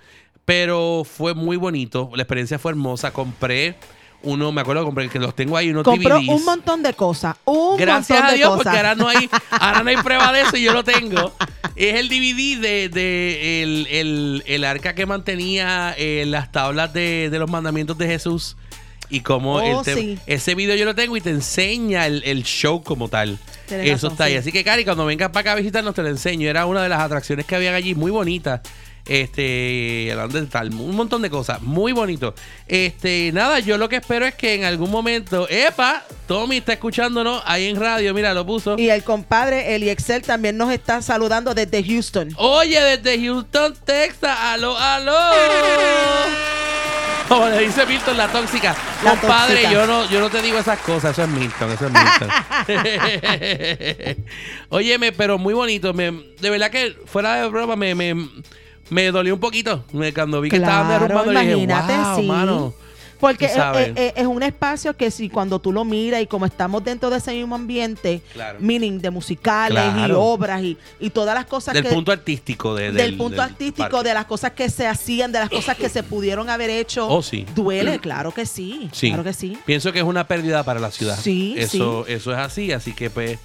[0.49, 2.11] Pero fue muy bonito.
[2.15, 3.11] La experiencia fue hermosa.
[3.13, 3.75] Compré
[4.23, 6.29] uno, me acuerdo, compré que los tengo ahí, unos Compró DVDs.
[6.31, 7.37] un montón de cosas.
[7.45, 8.63] Un Gracias montón a de Dios, cosas.
[8.65, 11.35] porque ahora no hay, ahora no hay prueba de eso y yo lo tengo.
[11.77, 17.29] Es el DVD de, de el, el- el arca que mantenía eh, las tablas de,
[17.31, 18.57] de los mandamientos de Jesús.
[19.11, 20.19] Y como Oh, sí.
[20.27, 23.39] ese video yo lo tengo y te enseña el, el show como tal.
[23.69, 24.33] Tienes Eso razón, está ahí.
[24.33, 24.39] sí.
[24.39, 26.49] Así que, Cari, cuando vengas para acá a visitarnos, te lo enseño.
[26.49, 28.61] Era una de las atracciones que habían allí, muy bonita.
[29.09, 32.35] Este, hablando de tal, un montón de cosas, muy bonito.
[32.67, 37.43] Este, nada, yo lo que espero es que en algún momento, epa, Tommy está escuchándonos
[37.47, 38.77] ahí en radio, mira, lo puso.
[38.79, 42.29] Y el compadre Eliexel también nos está saludando desde Houston.
[42.37, 45.17] Oye, desde Houston, Texas, aló, aló.
[47.29, 48.75] Como le dice Milton, la tóxica.
[49.05, 49.73] La Compadre, tóxica.
[49.73, 52.29] yo no, yo no te digo esas cosas, eso es Milton, eso es Milton.
[54.71, 55.93] Óyeme, pero muy bonito.
[55.93, 58.15] Me, de verdad que fuera de broma me, me,
[58.91, 59.85] me dolió un poquito.
[60.15, 62.27] Cuando vi que estaban Claro, derrumbando, yo dije, imagínate, wow, sí.
[62.27, 62.75] mano.
[63.21, 63.89] Porque Tú es, sabes.
[63.89, 67.11] es- es- es un espacio que si cuando tú lo miras y como estamos dentro
[67.11, 68.61] de ese mismo ambiente, Claro.
[68.61, 71.89] meaning de musicales y obras y, y todas las cosas Del que...
[71.89, 72.77] punto artístico.
[72.77, 74.09] De, del, punto artístico, parque.
[74.11, 77.09] de las cosas que se hacían, de las cosas que se pudieron haber hecho.
[77.09, 77.45] Oh, sí.
[77.57, 78.89] Duele, claro que sí.
[78.93, 79.09] Sí.
[79.09, 79.59] Claro que sí.
[79.67, 81.19] Pienso que es una pérdida para la ciudad.
[81.21, 83.37] Sí, eso, Eso es así, así que pues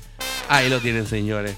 [0.50, 1.56] ahí lo tienen, señores.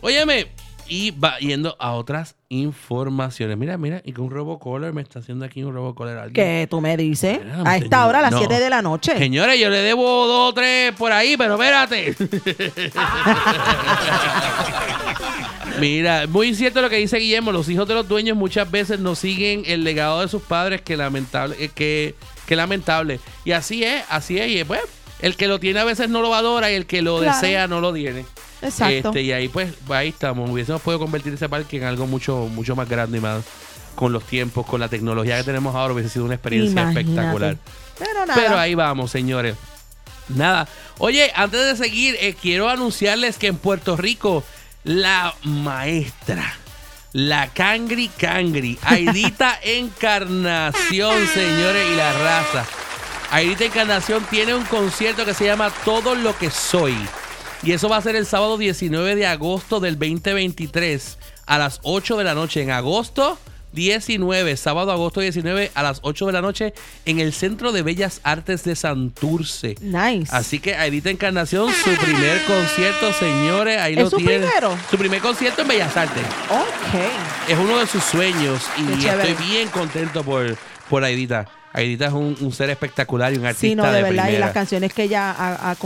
[0.00, 0.46] Óyeme,
[0.90, 3.56] y va yendo a otras informaciones.
[3.56, 6.32] Mira, mira, y que un robocaller me está haciendo aquí un robocaller.
[6.32, 7.38] ¿Qué tú me dices?
[7.42, 8.38] Mira, A esta hora, a las no.
[8.38, 9.16] 7 de la noche.
[9.16, 12.14] Señores, yo le debo dos o tres por ahí, pero espérate.
[15.78, 17.52] Mira, muy cierto lo que dice Guillermo.
[17.52, 20.96] Los hijos de los dueños muchas veces no siguen el legado de sus padres, que
[20.96, 22.14] lamentable, eh, que,
[22.46, 23.20] que lamentable.
[23.44, 24.50] Y así es, así es.
[24.50, 24.80] Y pues,
[25.20, 27.34] el que lo tiene a veces no lo valora y el que lo Claro.
[27.40, 28.24] desea no lo tiene.
[28.62, 29.08] Exacto.
[29.08, 30.50] Este, y ahí pues, ahí estamos.
[30.50, 33.44] Hubiésemos podido convertir ese parque en algo mucho, mucho más grande y más
[33.94, 37.00] con los tiempos, con la tecnología que tenemos ahora, hubiese sido una experiencia Imagínate.
[37.00, 37.56] espectacular.
[37.98, 38.34] Pero nada.
[38.34, 39.56] Pero ahí vamos, señores.
[40.28, 40.68] Nada.
[40.98, 44.44] Oye, antes de seguir, eh, quiero anunciarles que en Puerto Rico,
[44.84, 46.54] la maestra,
[47.12, 52.64] la Cangri Cangri, Aidita Encarnación, señores, y la raza.
[53.30, 56.96] Aidita Encarnación tiene un concierto que se llama Todo lo que soy.
[57.62, 62.16] Y eso va a ser el sábado 19 de agosto del 2023 a las 8
[62.16, 62.62] de la noche.
[62.62, 63.38] En agosto
[63.72, 68.20] 19, sábado, agosto 19, a las 8 de la noche, en el Centro de Bellas
[68.24, 69.76] Artes de Santurce.
[69.80, 70.34] Nice.
[70.34, 74.38] Así que Aidita Encarnación, su primer concierto, señores, ahí ¿Es lo su tiene.
[74.38, 74.76] primero?
[74.90, 76.24] Su primer concierto en Bellas Artes.
[76.50, 77.48] Ok.
[77.48, 80.56] Es uno de sus sueños y estoy bien contento por,
[80.88, 81.46] por Aidita.
[81.72, 84.30] Aidita es un, un ser espectacular y un artista Sí, no, de, verdad.
[84.30, 85.76] Y las canciones que ella ha, ha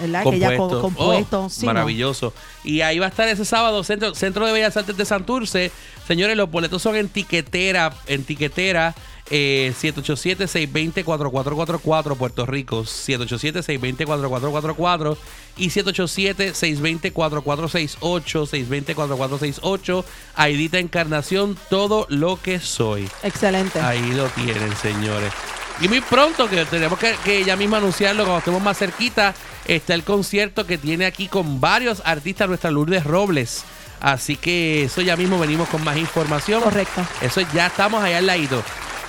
[0.00, 0.24] ¿verdad?
[0.24, 0.80] Que ella ha co- compuesto.
[0.82, 1.44] compuesto.
[1.44, 1.72] Oh, sí, no.
[1.72, 2.32] maravilloso.
[2.64, 5.70] Y ahí va a estar ese sábado, Centro, Centro de Bellas Artes de Santurce.
[6.06, 8.94] Señores, los boletos son en tiquetera, en tiquetera.
[9.32, 15.16] Eh, 787-620-4444 Puerto Rico 787-620-4444
[15.56, 18.48] y 787-620-4468
[18.90, 23.78] 620-4468 Aidita Encarnación todo lo que soy Excelente.
[23.80, 25.32] Ahí lo tienen, señores.
[25.80, 29.34] Y muy pronto, que tenemos que, que ya mismo anunciarlo cuando estemos más cerquita,
[29.66, 33.64] está el concierto que tiene aquí con varios artistas nuestra Lourdes Robles.
[34.00, 36.62] Así que eso ya mismo venimos con más información.
[36.62, 37.06] Correcto.
[37.20, 38.62] Eso ya estamos allá al ladito.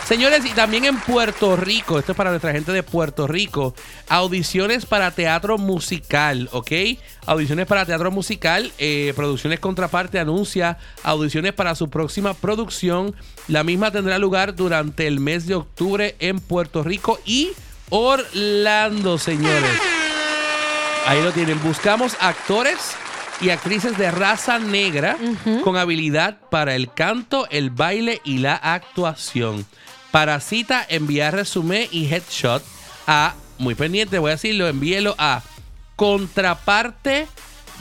[0.05, 3.73] Señores, y también en Puerto Rico, esto es para nuestra gente de Puerto Rico,
[4.09, 6.71] audiciones para teatro musical, ¿ok?
[7.27, 13.15] Audiciones para teatro musical, eh, Producciones Contraparte anuncia audiciones para su próxima producción.
[13.51, 17.49] La misma tendrá lugar durante el mes de octubre en Puerto Rico y
[17.89, 19.77] Orlando, señores.
[21.05, 21.61] Ahí lo tienen.
[21.61, 22.77] Buscamos actores
[23.41, 25.17] y actrices de raza negra
[25.65, 29.65] con habilidad para el canto, el baile y la actuación.
[30.11, 32.63] Para cita, enviar resumen y headshot
[33.05, 35.43] a, muy pendiente, voy a decirlo, envíelo a
[35.97, 37.27] contraparte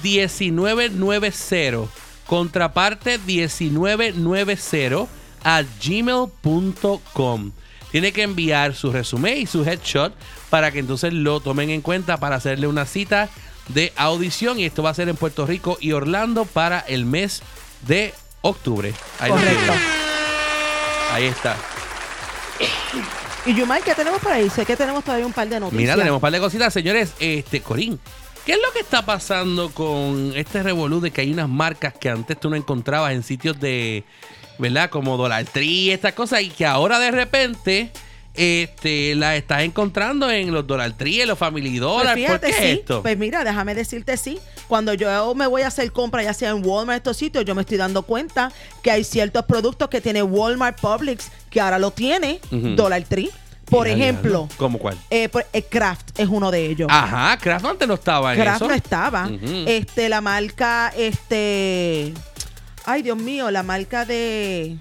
[0.03, 1.93] 1990.
[2.27, 7.53] Contraparte 1990 a gmail.com.
[7.91, 10.15] Tiene que enviar su resumen y su headshot
[10.49, 13.29] para que entonces lo tomen en cuenta para hacerle una cita
[13.69, 14.59] de audición.
[14.59, 17.43] Y esto va a ser en Puerto Rico y Orlando para el mes
[17.87, 18.95] de octubre.
[19.19, 19.73] Ahí, Correcto.
[21.13, 21.57] Ahí está.
[23.47, 24.51] Y Yumay, ¿qué tenemos por ahí?
[24.51, 25.81] Sé que tenemos todavía un par de noticias.
[25.81, 27.15] Mira, tenemos un par de cositas, señores.
[27.19, 27.99] Este, Corín,
[28.45, 32.11] ¿qué es lo que está pasando con este revolú de que hay unas marcas que
[32.11, 34.05] antes tú no encontrabas en sitios de,
[34.61, 34.91] ¿verdad?
[34.91, 37.91] Como Dollar Tree y estas cosas, y que ahora de repente
[38.35, 42.17] este, las estás encontrando en los Dollar Tree, en los Family Dollar.
[42.17, 42.65] Pues ¿Por qué sí.
[42.65, 43.03] esto?
[43.03, 44.39] Pues mira, déjame decirte sí.
[44.69, 47.63] Cuando yo me voy a hacer compra, ya sea en Walmart, estos sitios, yo me
[47.63, 48.53] estoy dando cuenta
[48.83, 52.39] que hay ciertos productos que tiene Walmart Publix que ahora lo tiene.
[52.51, 53.31] Dollar Tree.
[53.65, 54.49] Por Mira, ejemplo.
[54.57, 54.97] ¿Cómo cuál?
[55.11, 56.89] eh, por- eh, Kraft es uno de ellos.
[56.91, 58.69] Ajá, Kraft antes no estaba en Kraft eso.
[58.69, 59.31] no estaba.
[59.67, 62.13] Este, la marca, este.
[62.91, 64.77] Ay, Dios mío, la marca de.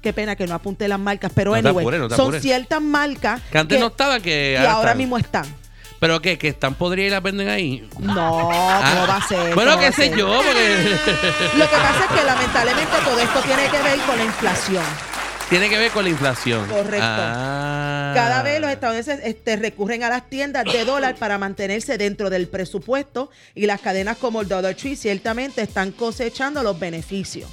[0.00, 3.58] Qué pena que no apunté las marcas, pero No anyway, no son ciertas marcas Que
[3.58, 4.98] antes no estaba, que y ahora están.
[4.98, 5.44] mismo están.
[5.98, 6.38] ¿Pero qué?
[6.38, 7.88] ¿Que están podridas y las venden ahí?
[7.98, 9.50] No, ¿cómo va a ser?
[9.52, 9.54] Ah.
[9.54, 10.96] Bueno, ¿Cómo qué sé yo, porque
[11.58, 14.84] Lo que pasa es que lamentablemente todo esto tiene que ver con la inflación.
[15.48, 16.66] Tiene que ver con la inflación.
[16.68, 17.06] Correcto.
[17.06, 18.12] Ah.
[18.14, 22.48] Cada vez los estadounidenses este, recurren a las tiendas de dólar para mantenerse dentro del
[22.48, 27.50] presupuesto y las cadenas como el Dollar Tree ciertamente están cosechando los beneficios.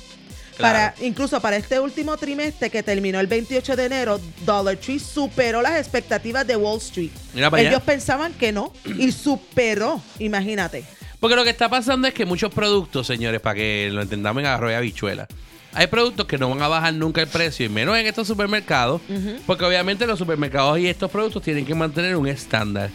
[0.58, 0.93] Claro.
[0.93, 5.62] Para, incluso para este último trimestre que terminó el 28 de enero, Dollar Tree superó
[5.62, 7.12] las expectativas de Wall Street.
[7.34, 7.70] Mira para allá.
[7.70, 10.86] Ellos pensaban que no y superó, imagínate.
[11.20, 14.48] Porque lo que está pasando es que muchos productos, señores, para que lo entendamos en
[14.48, 15.28] arroz y habichuela,
[15.76, 19.01] hay productos que no van a bajar nunca el precio, y menos en estos supermercados,
[19.45, 22.89] porque obviamente los supermercados y estos productos tienen que mantener un estándar.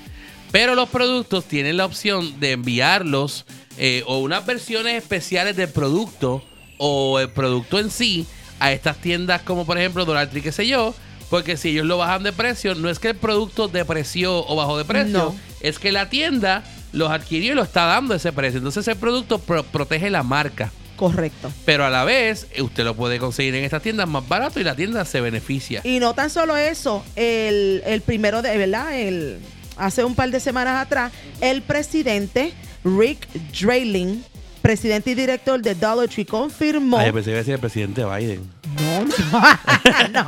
[0.50, 3.44] Pero los productos tienen la opción de enviarlos
[3.78, 6.42] eh, o unas versiones especiales del producto
[6.78, 8.26] o el producto en sí
[8.58, 10.92] a estas tiendas como por ejemplo Dollar Tree, qué sé yo,
[11.30, 14.76] porque si ellos lo bajan de precio, no es que el producto depreció o bajó
[14.76, 15.36] de precio, No.
[15.60, 18.58] es que la tienda los adquirió y lo está dando ese precio.
[18.58, 20.72] Entonces ese producto pro- protege la marca.
[21.00, 21.50] Correcto.
[21.64, 24.64] Pero a la vez, eh, usted lo puede conseguir en estas tiendas más barato y
[24.64, 25.80] la tienda se beneficia.
[25.82, 28.94] Y no tan solo eso, el, el primero de, ¿verdad?
[29.00, 29.38] El,
[29.78, 32.52] hace un par de semanas atrás, el presidente
[32.84, 33.26] Rick
[33.58, 34.22] Drayling,
[34.60, 36.98] presidente y director de Dollar Tree, confirmó.
[36.98, 38.59] Ay, pensé que iba a decir el presidente Biden.
[38.78, 39.10] No, no.
[40.12, 40.26] No.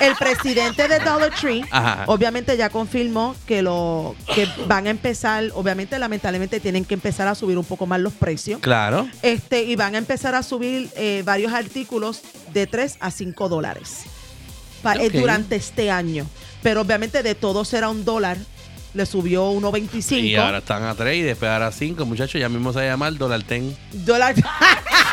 [0.00, 2.04] El presidente de Dollar Tree, Ajá.
[2.06, 7.34] obviamente ya confirmó que lo que van a empezar, obviamente lamentablemente tienen que empezar a
[7.34, 8.60] subir un poco más los precios.
[8.60, 9.08] Claro.
[9.22, 12.22] Este, y van a empezar a subir eh, varios artículos
[12.52, 14.04] de 3 a 5 dólares
[14.82, 16.26] pa- eh, durante este año.
[16.62, 18.36] Pero obviamente de todo será un dólar.
[18.94, 20.20] Le subió 1.25.
[20.22, 22.40] Y ahora están a 3 y después ahora a 5, muchachos.
[22.40, 23.76] Ya mismo se va a llamar Dollar Ten.
[23.92, 24.34] Dólar.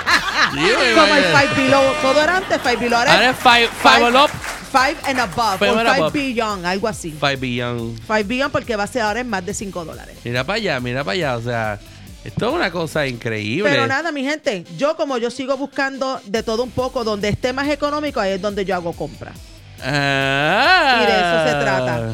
[0.56, 1.24] Como el.
[1.24, 1.84] 5 below.
[2.02, 3.00] Todo era antes 5 below.
[3.00, 3.46] Ahora es 5
[3.82, 4.30] five and up,
[4.72, 5.60] 5 and above.
[5.60, 6.14] Five o and 5 above.
[6.14, 7.12] beyond, algo así.
[7.12, 8.00] 5 beyond.
[8.08, 10.18] 5 beyond porque va a ser ahora en más de 5 dólares.
[10.24, 11.38] Mira para allá, mira para allá.
[11.38, 11.80] O sea,
[12.24, 13.70] Esto es una cosa increíble.
[13.70, 17.54] Pero nada, mi gente, yo como yo sigo buscando de todo un poco, donde esté
[17.54, 19.38] más económico, ahí es donde yo hago compras.
[19.84, 21.02] Ah.
[21.04, 22.14] Y de eso se trata.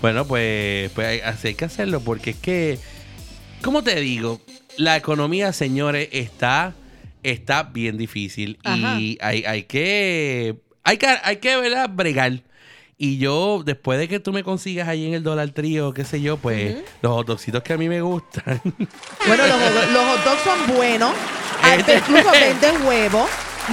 [0.00, 2.78] Bueno, pues, pues hay, así hay que hacerlo porque es que,
[3.62, 4.40] ¿cómo te digo?
[4.76, 6.74] La economía, señores, está,
[7.22, 8.98] está bien difícil Ajá.
[9.00, 11.88] y hay, hay que, hay que, hay que, ¿verdad?
[11.90, 12.40] Bregar.
[12.98, 16.20] Y yo, después de que tú me consigas ahí en el dólar trío, qué sé
[16.20, 18.60] yo, pues los hot dogcitos que a mí me gustan.
[19.26, 21.12] Bueno, los, hot- los hot dogs son buenos.
[21.78, 23.26] Este- Incluso venden huevo,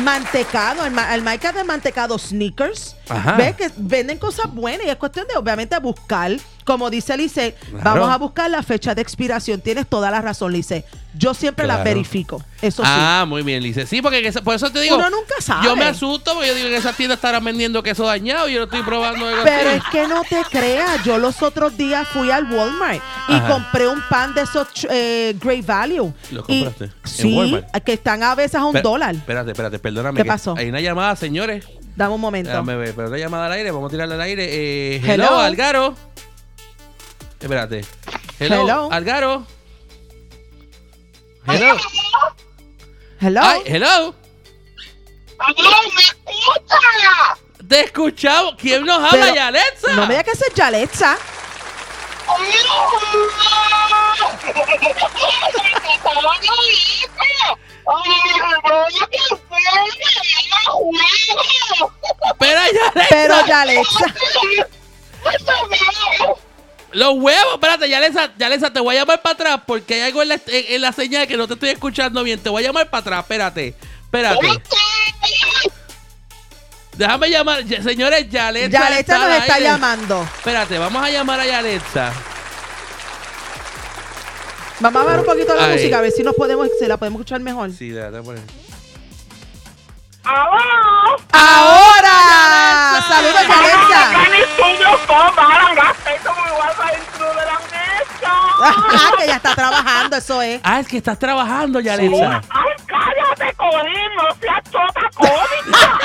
[0.04, 2.96] mantecado, al, ma- al marca de mantecado sneakers.
[3.10, 3.34] Ajá.
[3.34, 6.32] Ves que venden cosas buenas y es cuestión de obviamente buscar,
[6.70, 7.84] como dice Lice, Claro.
[8.02, 9.60] vamos a buscar la fecha de expiración.
[9.60, 10.86] Tienes toda la razón, Lice.
[11.18, 12.44] Yo siempre la verifico.
[12.62, 12.90] Eso sí.
[12.94, 13.88] Ah, muy bien, Lice.
[13.88, 14.96] Sí, porque esa- por eso te digo.
[14.98, 15.66] Uno nunca sabe.
[15.66, 18.60] Yo me asusto porque yo digo que esas tiendas estarán vendiendo queso dañado y yo
[18.60, 19.26] lo estoy probando.
[19.28, 19.78] algo Pero así.
[19.80, 23.48] es que no te creas, yo los otros días fui al Walmart y Ajá.
[23.48, 26.14] compré un pan de esos eh, Great Value.
[26.30, 26.84] ¿Lo Y- compraste?
[26.86, 27.72] ¿En Sí, Walmart?
[27.84, 29.16] que están a veces a un dólar.
[29.16, 30.18] Espérate, espérate, perdóname.
[30.22, 30.54] ¿Qué pasó?
[30.56, 31.66] Hay una llamada, señores.
[31.96, 32.64] Dame un momento.
[32.64, 34.46] Ver, pero una llamada al aire, vamos a tirarla al aire.
[34.48, 35.40] Eh, hello, Hello.
[35.40, 35.96] Algaro.
[37.40, 37.86] Espérate.
[38.40, 38.90] Hello, Hello.
[38.92, 39.46] Algaro.
[41.48, 41.78] Hello.
[43.22, 43.42] Hello.
[43.44, 44.16] Ay, hello.
[47.68, 48.56] Te escuchamos.
[48.58, 49.94] ¿Quién nos habla, Pero- Yalexa?
[49.94, 51.18] No me digas que es Yaletza.
[62.32, 63.08] Espera, Yalexa.
[63.10, 64.06] Pero Yaletza.
[66.92, 70.30] Los huevos, espérate, Yalexa, Yalexa, te voy a llamar para atrás porque hay algo en
[70.30, 70.42] la, en,
[70.76, 72.40] en la señal que no te estoy escuchando bien.
[72.40, 73.76] Te voy a llamar para atrás, espérate.
[74.06, 74.48] Espérate.
[76.98, 78.80] Déjame llamar, Ya- señores, Yalexa.
[78.80, 79.68] Yaletza nos está aire.
[79.68, 80.24] llamando.
[80.24, 82.12] Espérate, vamos a llamar a Yalexa.
[84.82, 85.74] Vamos a ver un poquito la Ay.
[85.76, 87.72] música, a ver si nos podemos, se la podemos escuchar mejor.
[87.72, 88.44] Sí, déjame poner.
[91.32, 92.99] ¡Ahora!
[94.60, 95.96] ¡Saludos, Yaletza!
[98.62, 100.60] Ah, que ya está trabajando, eso es.
[100.64, 102.42] Ah, es que estás trabajando, Yalexa.
[102.50, 104.16] ¡Ay, cállate, Corín!
[104.18, 106.00] ¡No seas chota cómica!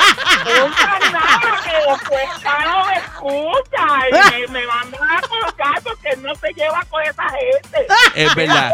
[0.45, 6.33] ¡Nunca nada que después Caro me escucha y me, me mandan a colgar porque no
[6.35, 7.87] se lleva con esa gente.
[8.15, 8.71] Es verdad.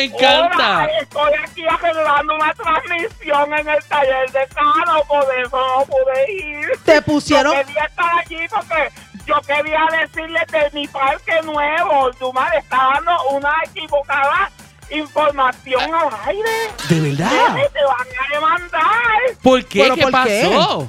[0.00, 0.76] Me encanta.
[0.84, 6.32] Hola, estoy aquí arreglando una transmisión en el taller de Caro, por eso no pude
[6.32, 6.70] ir.
[6.86, 8.90] Te pusieron- Yo quería estar allí porque
[9.26, 12.10] yo quería decirles de mi parque nuevo.
[12.18, 14.50] Dumar está dando una equivocada
[14.90, 16.50] información al aire.
[16.88, 17.30] ¿De verdad?
[17.54, 19.20] Nene, te van a demandar.
[19.42, 19.82] ¿Por qué?
[19.82, 20.50] ¿Pero ¿Qué por qué?
[20.54, 20.88] pasó?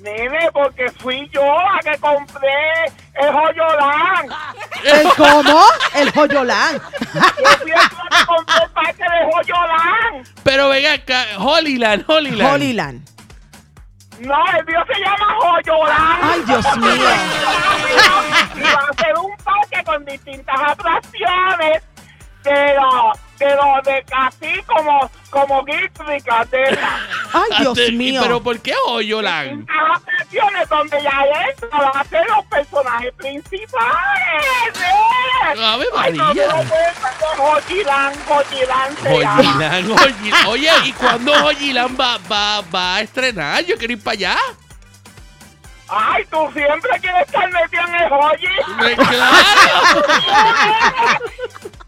[0.00, 4.26] Nene, porque fui yo la que compré el joyolán.
[4.84, 5.64] ¿El cómo?
[5.94, 6.82] El joyolán.
[7.14, 7.20] Yo
[7.60, 10.24] fui la que compré el parque de joyolán.
[10.44, 12.54] Pero venga acá, Holyland, Holyland.
[12.54, 13.08] Holyland.
[14.20, 16.18] No, el mío se llama Joyolán.
[16.22, 16.92] Ay, Dios mío.
[18.54, 21.82] Y va a ser un parque con distintas atracciones
[22.44, 22.74] de
[23.44, 25.62] los de así como como
[26.50, 27.00] de esas.
[27.32, 28.20] Ay, Dios Ate- mío.
[28.22, 29.60] ¿Pero por qué Hoyoland?
[29.66, 34.76] distintas atracciones donde ya es va a ser los personajes principales.
[34.76, 35.62] ¿eh?
[35.64, 36.46] Ave Ay, no, María.
[36.48, 36.68] no se llama.
[37.38, 38.98] Hoyiland, Hoyiland.
[40.48, 43.64] Oye, ¿y cuándo Hoyiland va, va, va a estrenar?
[43.64, 44.36] Yo quiero ir para allá.
[45.88, 48.08] Ay, tú siempre quieres estar metido en el.
[48.78, 50.02] Me- ¡Claro!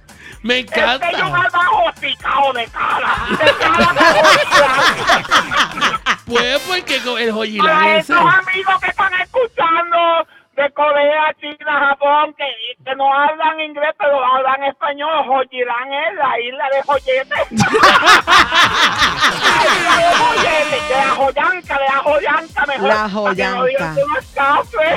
[0.45, 1.11] Me Es que yo encanta.
[1.11, 3.15] me bajo picado de cara.
[3.31, 6.05] De cara de Joyilán.
[6.27, 7.33] Pues porque el
[7.75, 8.13] Para ese.
[8.13, 10.27] esos amigos que están escuchando
[10.57, 12.45] de Corea, China, Japón, que,
[12.85, 17.35] que no hablan inglés, pero hablan español, Joyirán es la isla de Joyete.
[17.51, 17.55] la
[19.75, 22.89] isla de Joyete, de la Joyanca, de la Joyanca, mejor.
[22.89, 23.95] La que Joyanca.
[23.95, 24.03] que.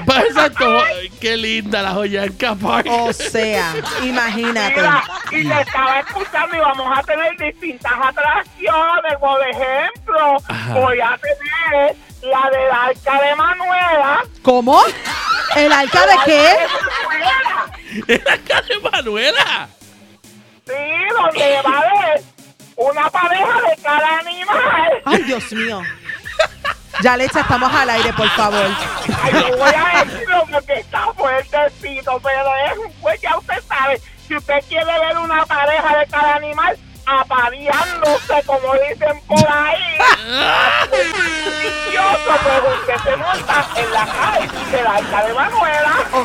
[0.05, 0.77] Pues Exacto,
[1.19, 2.87] qué linda la Joyanca Park.
[2.89, 4.75] O sea, imagínate.
[4.75, 9.15] Mira, y te estaba escuchando y vamos a tener distintas atracciones.
[9.19, 10.73] Por ejemplo, Ajá.
[10.73, 11.95] voy a tener
[12.27, 14.23] la del Arca de Manuela.
[14.41, 14.83] ¿Cómo?
[15.55, 16.57] ¿El arca de qué?
[18.07, 19.69] ¿Es la cara de Manuela?
[20.65, 20.73] Sí,
[21.15, 22.23] donde va a haber
[22.75, 25.01] una pareja de cada animal.
[25.05, 25.81] Ay, Dios mío.
[27.01, 28.67] Yaletza, estamos al aire, por favor.
[29.23, 34.01] Ay, no voy a decirlo porque está fuertecito, pero es un pues ya usted sabe.
[34.27, 36.77] Si usted quiere ver una pareja de cada animal,
[37.07, 39.97] apareándose, como dicen por ahí.
[40.91, 45.93] Delicioso, pues usted se monta en la calle de la hija de Manuela.
[46.11, 46.23] O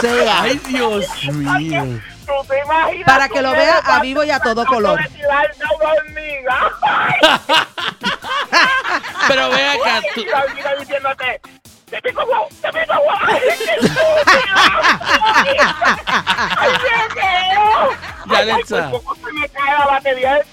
[0.00, 1.84] sea, Ay, Dios mío.
[2.26, 4.98] ¿Tú te imaginas para que lo vea a vivo y a todo color.
[9.28, 10.24] Pero ve acá, tú,
[10.80, 11.40] diciéndote,
[11.90, 13.18] te pico guau, te pico guau.
[13.26, 13.76] Ay, qué.
[16.58, 17.90] Ay, qué feo.
[18.26, 18.90] Ya, Ay, ay, Alexa.
[18.90, 19.48] por poco se me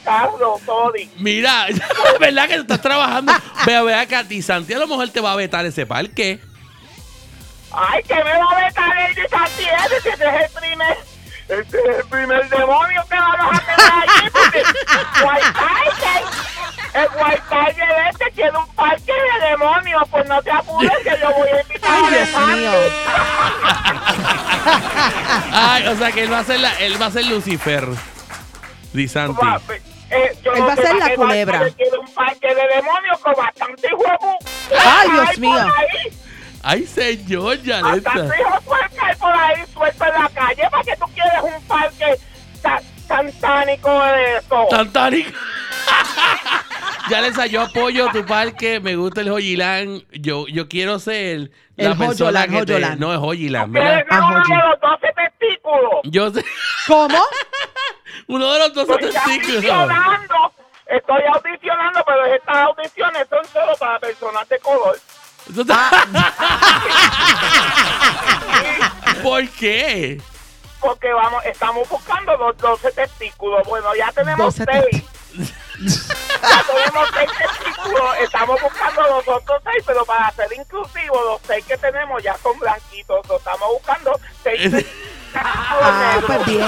[0.03, 1.09] carro, sorry.
[1.17, 1.67] mira,
[2.19, 3.33] ¿verdad que estás trabajando?
[3.65, 6.39] Ve, ve acá, ti Santi a lo mejor te va a vetar ese parque.
[7.71, 10.97] Ay, que me va a vetar el de Santiago, ese es el primer,
[11.47, 14.59] este es el primer demonio que vamos a tener allí, porque
[16.93, 21.31] el White Tiger este tiene un parque de demonios, pues no te apures que yo
[21.31, 22.71] voy a invitar Ay, a Dios mío.
[25.53, 27.87] Ay, o sea que él va a ser la, él va a ser Lucifer.
[28.93, 29.45] Di Santi.
[29.45, 29.61] Va,
[30.09, 31.59] eh, yo Él no va a ser la culebra.
[31.61, 34.37] White Tiger tiene un parque de demonios con bastante huevo.
[34.85, 35.65] Ay, Dios mío.
[36.63, 38.39] Ay, señor, Bastante Yanetza.
[38.39, 40.63] hijos sueltos hay por ahí suelto en la calle.
[40.69, 42.17] ¿Para qué tú quieres un parque
[42.61, 44.67] sa- satánico de eso?
[44.69, 45.31] Tantánico.
[47.09, 50.03] Yanetza, yo apoyo tu parque, me gusta el Joyilán.
[50.11, 52.95] Yo, yo quiero ser la El persona Joyolán, que te-.
[52.97, 54.05] No, es Joyilán, ¿Quieres ¿verdad?
[54.05, 55.99] ser Ah, uno de los 12 testículos?
[56.03, 56.45] Yo sé.
[56.87, 57.17] ¿Cómo?
[58.27, 59.55] Uno de los dos Estoy testículos.
[59.55, 60.53] audicionando.
[60.85, 64.99] Estoy audicionando, pero estas audiciones son solo para personas de color.
[69.23, 70.21] ¿Por qué?
[70.79, 73.67] Porque vamos, estamos buscando los 12 testículos.
[73.67, 75.03] Bueno, ya tenemos 12 seis.
[75.81, 78.17] Ya tenemos seis testículos.
[78.19, 82.57] Estamos buscando los otros seis, pero para ser inclusivos, los seis que tenemos ya son
[82.59, 83.19] blanquitos.
[83.29, 86.65] Estamos buscando seis testículos Ah, pues bien.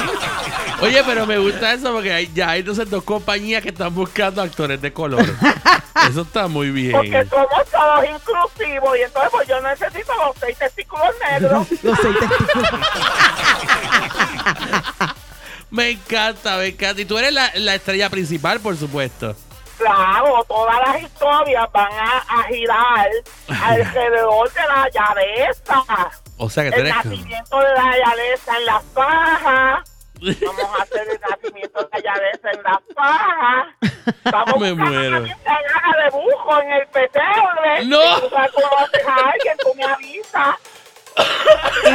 [0.82, 4.42] Oye, pero me gusta eso porque hay, ya hay entonces dos compañías que están buscando
[4.42, 5.26] actores de color.
[6.10, 7.30] Eso está muy Porque bien.
[7.30, 11.68] somos todos inclusivos y entonces pues yo necesito los seis testículos negros.
[11.84, 12.80] Los seis testículos.
[15.72, 17.02] Me encanta, me encanta.
[17.02, 19.36] Y tú eres la, la estrella principal, por supuesto.
[19.86, 23.10] Claro, todas las historias van a, a girar
[23.64, 25.84] alrededor de la llaveza.
[26.38, 26.96] O sea que El eres...
[26.96, 29.90] nacimiento de la llaveza en las fajas.
[30.46, 33.68] Vamos a hacer el nacimiento de la llaveza en las fajas.
[34.32, 35.20] Vamos Me a buscar muero.
[35.20, 37.86] la gana de bujo en el pesebre.
[37.86, 38.16] No.
[38.16, 40.56] Si tú conoces a alguien, tú me avisas.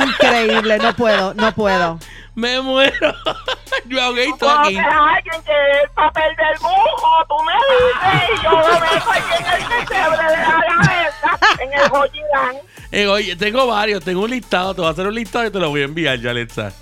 [0.06, 1.98] Increíble, no puedo, no puedo.
[2.38, 3.14] Me muero.
[3.86, 4.78] Yo ahogué todo aquí.
[4.78, 9.46] alguien que el papel del bujo, tú me dices y yo lo meto aquí en
[9.46, 12.56] el pesebre de la cabeza, en el joyirán.
[12.92, 15.58] Eh, oye, tengo varios, tengo un listado, te voy a hacer un listado y te
[15.58, 16.72] lo voy a enviar, Yalexa.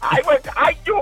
[0.00, 0.94] Ay, pues, ay, tú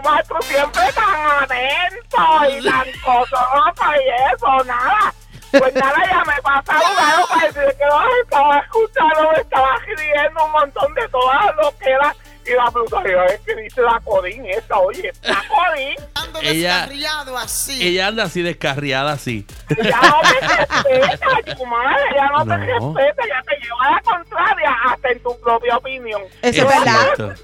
[0.42, 5.14] siempre tan atento y tan cososo y eso, nada.
[5.52, 10.44] Pues nada, ya me pasa jugado para decir que los estaba escuchando, me estaba riendo
[10.44, 12.14] un montón de todas lo que era.
[12.46, 15.94] Y la brutalidad es que dice la codín esa, oye, la codín.
[16.42, 19.46] Ella, ella anda así descarriada así.
[19.82, 21.26] Ya no te respeta,
[21.58, 22.94] Yuma, ya no, te No.
[22.94, 26.22] respeta, ya te lleva a la contraria hasta en tu propia opinión.
[26.42, 27.06] Eso es verdad.
[27.16, 27.34] cierto.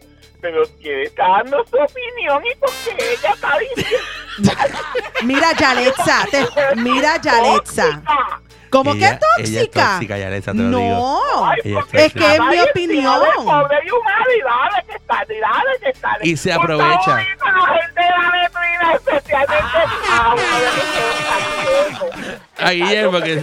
[0.40, 4.52] Pero que está dando su opinión y porque ella está diciendo.
[5.24, 8.00] Mira, Yaletza, te- mira, Yaletza.
[8.70, 9.48] ¿Cómo que Ella- tóxica?
[9.48, 10.80] Ella es tóxica, Yalexa, te lo digo.
[10.80, 13.20] No, Ay, Ella porque es que es mi opinión.
[13.44, 16.18] Pobre y dale que está, y dale que está.
[16.22, 17.16] Y se aprovecha.
[17.16, 18.00] la gente
[18.94, 19.60] especialmente
[22.58, 23.42] a Guillermo, que.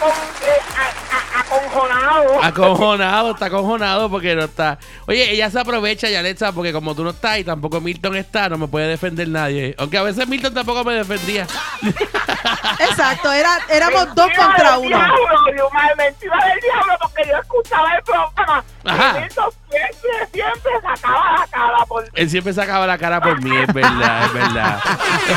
[0.00, 1.03] Con,
[1.34, 2.42] aconjonado.
[2.42, 4.78] Acojonado, está acojonado porque no está.
[5.06, 8.58] Oye, ella se aprovecha, Yalexa, porque como tú no estás y tampoco Milton está, no
[8.58, 9.74] me puede defender nadie.
[9.78, 11.46] Aunque a veces Milton tampoco me defendía.
[12.90, 14.88] exacto, era, éramos dos Mentira contra del uno.
[14.88, 18.64] Diablo, Yumar, mentira del diablo, porque yo escuchaba el programa.
[18.84, 19.18] Ajá.
[19.18, 23.56] Y Milton siempre, siempre sacaba la cara por Él siempre sacaba la cara por mí,
[23.56, 24.78] es verdad, es verdad.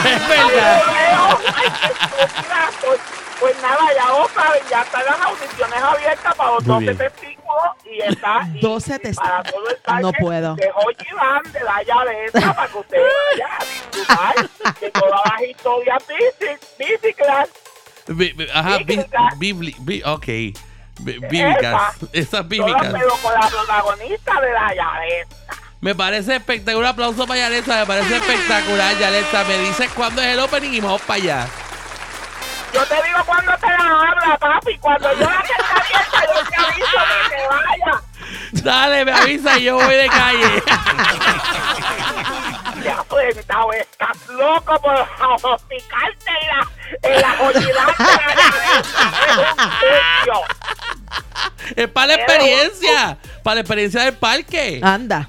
[0.05, 0.81] Es verdad.
[3.39, 6.97] Pues nada, ya lo saben, ya están las audiciones abiertas para los Muy 12 bien.
[6.97, 10.01] testículos y está y 12 para todo el.
[10.01, 10.55] No parque puedo.
[10.55, 10.71] de
[11.15, 16.59] Van de la Yaleta para que ustedes vayan a disfrutar de todas las historias bíci-
[16.79, 17.49] bícicas.
[18.07, 18.77] Bi- bi- Ajá,
[19.37, 20.05] Bíblicas.
[20.05, 20.27] ok.
[20.99, 21.93] Bi- Bíblicas.
[22.13, 22.93] Esas Todas, bíblicas.
[22.93, 25.35] pero con la protagonista de la Yaleta.
[25.81, 26.91] Me parece espectacular.
[26.91, 27.75] Aplauso para Yaleta.
[27.79, 29.43] Me parece espectacular, Yaleta.
[29.43, 31.47] Me dices cuándo es el opening y vamos para allá.
[32.73, 34.77] Yo te digo cuando te la habla, papi.
[34.79, 36.97] Cuando yo la tenga abierta, yo te aviso
[37.29, 38.01] que te vaya.
[38.51, 40.63] Dale, me avisa y yo voy de calle.
[42.87, 42.93] Te
[43.27, 49.71] has sentado, estás loco por picarte en la, en la joyilante de la cabeza.
[49.83, 51.73] Es un.
[51.75, 53.17] Es para la experiencia.
[53.43, 54.79] Para la experiencia del parque.
[54.81, 55.27] Anda.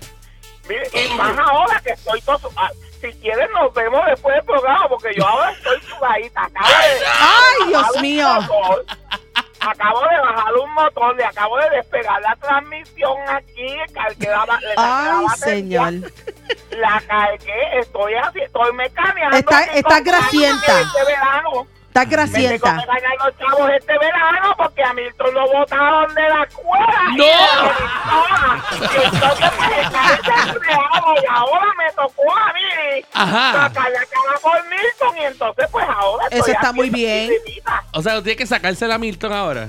[0.69, 2.39] Mire, y más ahora que estoy todo...
[2.39, 6.43] su- ah, Si quieres nos vemos después del programa porque yo ahora estoy sudadita.
[6.45, 8.29] Acabo de, Ay, Dios mío.
[8.43, 8.85] motor,
[9.61, 14.75] acabo de bajar un motor, le acabo de despegar la transmisión aquí, cargué la, le
[14.75, 16.13] la Ay, batería, señor.
[16.81, 19.37] La cargué, estoy así, estoy mecaneando.
[19.37, 20.81] Está- está grasienta.
[20.81, 21.67] Este verano.
[21.99, 22.77] Me tengo grasienta.
[22.79, 27.03] que ganar los chavos este verano porque a Milton lo botaron de la escuela.
[27.17, 27.25] ¡No!
[27.25, 33.53] Y, de la entonces pues está desempleado y ahora me tocó a mí Ajá.
[33.53, 37.33] sacar la cara por Milton y entonces pues ahora Eso estoy está muy bien.
[37.93, 39.69] O sea, tiene que sacársela a Milton ahora.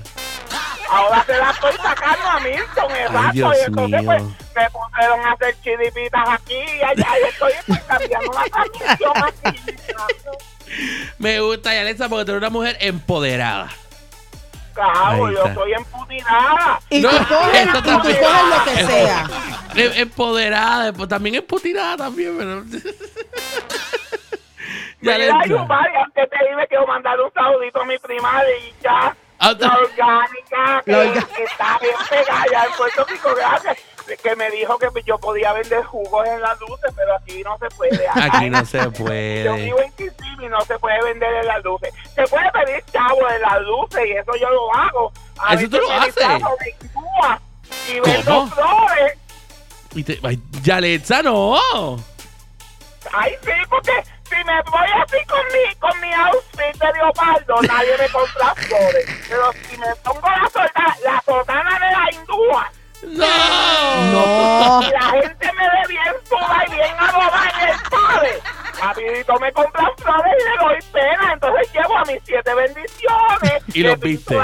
[0.92, 3.32] Ahora se la estoy sacando a Milton, exacto.
[3.34, 4.06] Dios y entonces mío.
[4.06, 4.24] pues
[4.56, 9.62] me pusieron a hacer chiripitas aquí y allá y estoy pues, cambiando la transmisión aquí.
[11.18, 13.70] Me gusta, Yalitza, porque tú eres una mujer empoderada.
[14.74, 16.80] Claro, yo estoy emputinada.
[16.90, 19.28] Y No, tú coges, y tú coges lo que sea.
[19.76, 22.64] Em- Empoderada, pues, también emputinada también, pero.
[25.02, 25.46] Mira, Yalitza.
[25.48, 29.16] Yumari, antes de irme quiero mandar un saludito a mi prima de ya.
[29.42, 33.78] Ah, La orgánica, que, La orga- que está bien pegada allá en Puerto Rico, gracias.
[34.24, 37.68] Que me dijo que yo podía vender jugos en las luces, pero aquí no se
[37.70, 38.08] puede.
[38.16, 39.54] Aquí no se Yo puede.
[39.66, 41.94] vivo en Kissimmee y no se puede vender en las luces.
[42.16, 45.12] Se puede pedir chavo en las luces y eso yo lo hago.
[45.38, 46.16] A ¿Eso tú lo haces?
[47.88, 49.14] Y vendo flores.
[49.96, 50.42] Y te- ay,
[51.24, 51.98] no.
[53.14, 53.92] Ay, sí, porque
[54.40, 59.06] si me voy así con mi, con mi outfit de leopardo, nadie me compra flores.
[59.28, 62.72] Pero si me pongo la, solda- la sotana de la hindúa
[63.04, 64.12] No.
[64.12, 64.82] No.
[64.84, 68.40] y la gente me ve bien sola y bien adobada en el padre,
[68.82, 71.34] rapidito me compran flores y le doy pena.
[71.34, 73.64] Entonces llevo a mis siete bendiciones.
[73.74, 74.40] Y le los pinto viste.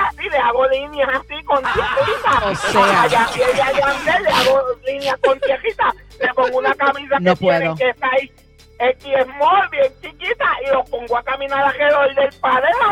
[0.00, 2.64] así, le hago líneas así con tierritas.
[2.64, 3.02] O sea.
[3.02, 5.94] Allá y le hago líneas con tierritas.
[6.20, 7.74] Le pongo una camisa No que tiene puedo.
[7.76, 8.32] que está ahí.
[8.90, 12.30] X small, bien chiquita, y lo pongo a caminar alrededor del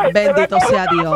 [0.03, 1.15] me Bendito sea Dios.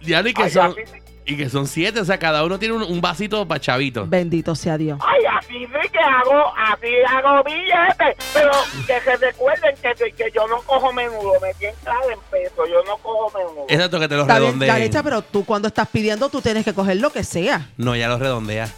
[0.00, 0.70] Diablo, y que Ay, son.
[0.70, 0.82] así
[1.24, 4.06] Y que son siete, o sea, cada uno tiene un, un vasito para chavito.
[4.06, 4.98] Bendito sea Dios.
[5.04, 8.50] Ay, así sí que hago, así hago billetes, pero
[8.86, 12.66] que se recuerden que, que, que yo no cojo menudo, me tienen claro en peso,
[12.66, 13.66] yo no cojo menudo.
[13.68, 15.02] Exacto, que te lo Está bien, redondeen.
[15.02, 17.68] Pero tú cuando estás pidiendo, tú tienes que coger lo que sea.
[17.76, 18.68] No, ya lo redondea.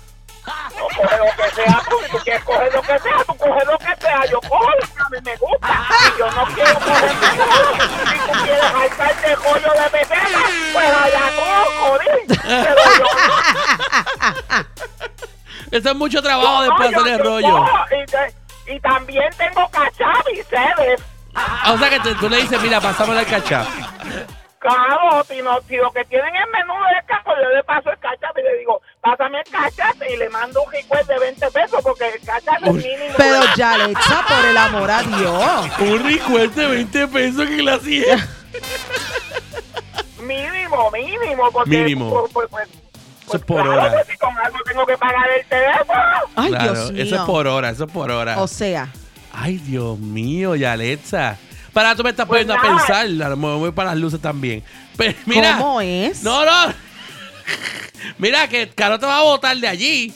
[0.47, 3.65] No coge lo que sea, tú, si tú quieres coger lo que sea, tú coges
[3.67, 6.75] lo que sea, yo cojo lo que a mí me gusta, y yo no quiero
[6.81, 7.73] coger menudo.
[8.11, 11.25] Si tú quieres saltarte rollo de petela, pues allá
[11.81, 12.39] jodí.
[12.39, 13.07] Pero yo
[15.79, 17.49] Eso es mucho trabajo no, después de yo- hacer el rollo.
[17.59, 17.85] cojo,
[18.67, 21.01] y, también tengo cachap y sedes.
[21.35, 23.65] Ah, O sea, que te- tú le dices, mira, pasame el cachá.
[24.61, 27.99] Claro, si, no, si lo que tienen es menudo de caco, yo le paso el
[27.99, 31.81] cachap y le digo, pásame el cachap y le mando un recuerdo de 20 pesos
[31.83, 33.15] porque el cachap es mínimo.
[33.17, 35.67] Pero Yalitza, por el amor a Dios.
[35.81, 38.29] Un recuerdo de 20 pesos que le hacía.
[40.23, 41.51] Mínimo, mínimo.
[41.51, 42.11] Porque, Mínimo.
[42.11, 42.69] Pues, pues, pues,
[43.27, 44.03] Eso es por claro, hora.
[44.05, 46.03] que si con algo tengo que pagar el teléfono.
[46.37, 47.03] Ay, Claro, Dios mío.
[47.03, 48.41] eso es por hora, eso es por hora.
[48.43, 48.89] O sea,
[49.33, 51.37] Ay, Dios mío, Yalitza.
[51.73, 53.07] Para, tú me estás Pues poniendo a pensar.
[53.07, 54.63] A lo mejor voy para las luces también.
[54.97, 55.57] Pero mira.
[55.59, 56.23] ¿cómo es?
[56.23, 56.75] No, no.
[58.19, 60.15] Mira, que Caro te va a botar de allí.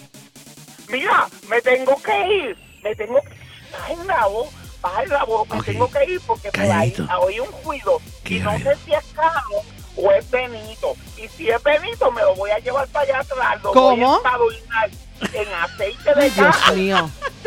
[0.89, 2.57] Mira, me tengo que ir.
[2.83, 3.35] Me tengo que
[3.73, 4.49] Baja la voz,
[4.81, 5.49] baja la voz.
[5.49, 7.09] Me tengo que ir porque por ahí Calladito.
[7.21, 8.01] oí un ruido.
[8.23, 8.71] ¿Qué Y no ruido?
[8.71, 9.63] sé si es Caro
[9.97, 10.95] o es Benito.
[11.17, 13.63] Y si es Benito, me lo voy a llevar para allá atrás.
[13.63, 14.21] Lo ¿Cómo?
[14.21, 14.87] voy a
[15.33, 17.11] en aceite de Ay, Dios mío.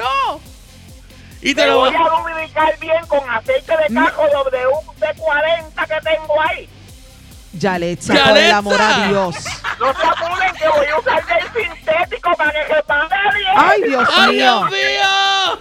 [1.42, 6.10] Y te Te lo voy voy a lubricar bien con aceite de cajo WD-40 que
[6.10, 6.70] tengo ahí.
[7.54, 9.36] Yalitza, por el amor a Dios.
[9.80, 13.52] No se apuren que voy a usar el sintético para que se pague bien.
[13.56, 14.68] Ay, Dios ¡Ay, mío.
[14.68, 15.60] Dios mío!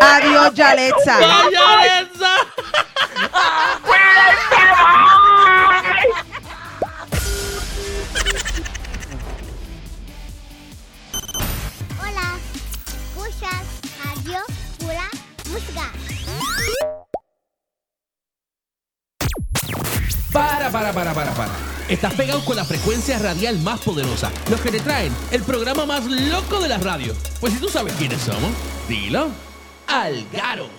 [0.00, 1.16] Adiós, Yalitza.
[1.18, 2.36] ¡Ay, Yalitza!
[20.92, 21.50] Para, para, para.
[21.88, 24.30] Estás pegado con la frecuencia radial más poderosa.
[24.48, 27.12] Los que te traen el programa más loco de la radio.
[27.40, 28.52] Pues si tú sabes quiénes somos,
[28.88, 29.28] dilo.
[29.88, 30.70] Algaro.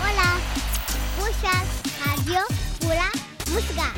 [0.00, 0.38] Hola,
[1.16, 1.64] escuchas
[2.06, 2.40] Radio
[2.80, 3.10] Pura
[3.52, 3.92] Música.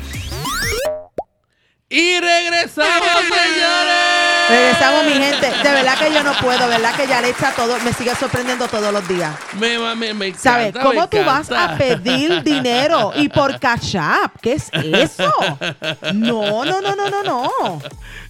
[1.89, 4.10] Y regresamos, señores.
[4.51, 5.47] Regresamos, mi gente.
[5.63, 8.13] De verdad que yo no puedo, de verdad que ya le echa todo, me sigue
[8.15, 9.33] sorprendiendo todos los días.
[9.53, 10.73] Me, me, me encanta, ¿Sabes?
[10.75, 13.13] me ¿Cómo tú vas a pedir dinero?
[13.15, 14.35] Y por Cash App.
[14.41, 15.31] ¿Qué es eso?
[16.13, 17.81] No, no, no, no, no, no.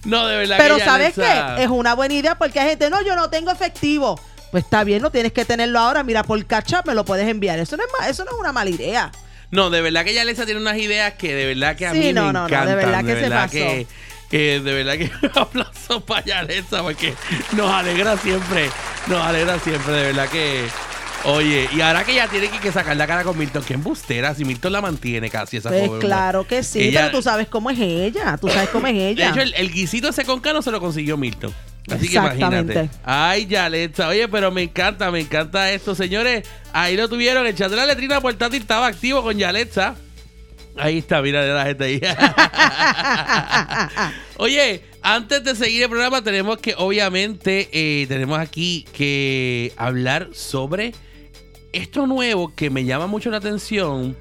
[0.04, 1.42] No, de verdad Pero que ¿sabes qué?
[1.62, 4.20] Es una buena idea porque hay gente, no, yo no tengo efectivo.
[4.50, 6.02] Pues está bien, no tienes que tenerlo ahora.
[6.02, 7.58] Mira, por Cash App me lo puedes enviar.
[7.58, 9.10] Eso no es, ma- eso no es una mala idea.
[9.50, 12.12] No, de verdad que Yalitza tiene unas ideas que de verdad que a Sí, mí
[12.12, 12.76] no, me no, no, de encantan.
[12.76, 13.52] verdad que se verdad pasó.
[13.52, 13.86] que,
[14.32, 17.14] que de verdad que un aplauso para Yalitza porque
[17.56, 18.68] nos alegra siempre,
[19.06, 20.64] nos alegra siempre, de verdad que...
[21.24, 24.34] Oye, y ahora que ella tiene que, que sacar la cara con Milton, que embustera,
[24.34, 27.46] si Milton la mantiene casi esa Pues pobre claro que sí, Ella- pero tú sabes
[27.46, 28.36] cómo es ella.
[28.38, 29.30] Tú sabes cómo es De ella.
[29.30, 31.54] hecho, el, el guisito ese con cano se lo consiguió Milton.
[31.88, 32.90] Así que imagínate.
[33.04, 34.08] Ay, Yalitza.
[34.08, 36.44] Oye, pero me encanta, me encanta esto, señores.
[36.72, 37.46] Ahí lo tuvieron.
[37.46, 39.94] El chat de la letrina portátil estaba activo con Yalitza.
[40.76, 42.00] Ahí está, mira de la gente ahí.
[44.38, 50.94] Oye, antes de seguir el programa, tenemos que, obviamente, eh, tenemos aquí que hablar sobre
[51.72, 54.16] esto nuevo que me llama mucho la atención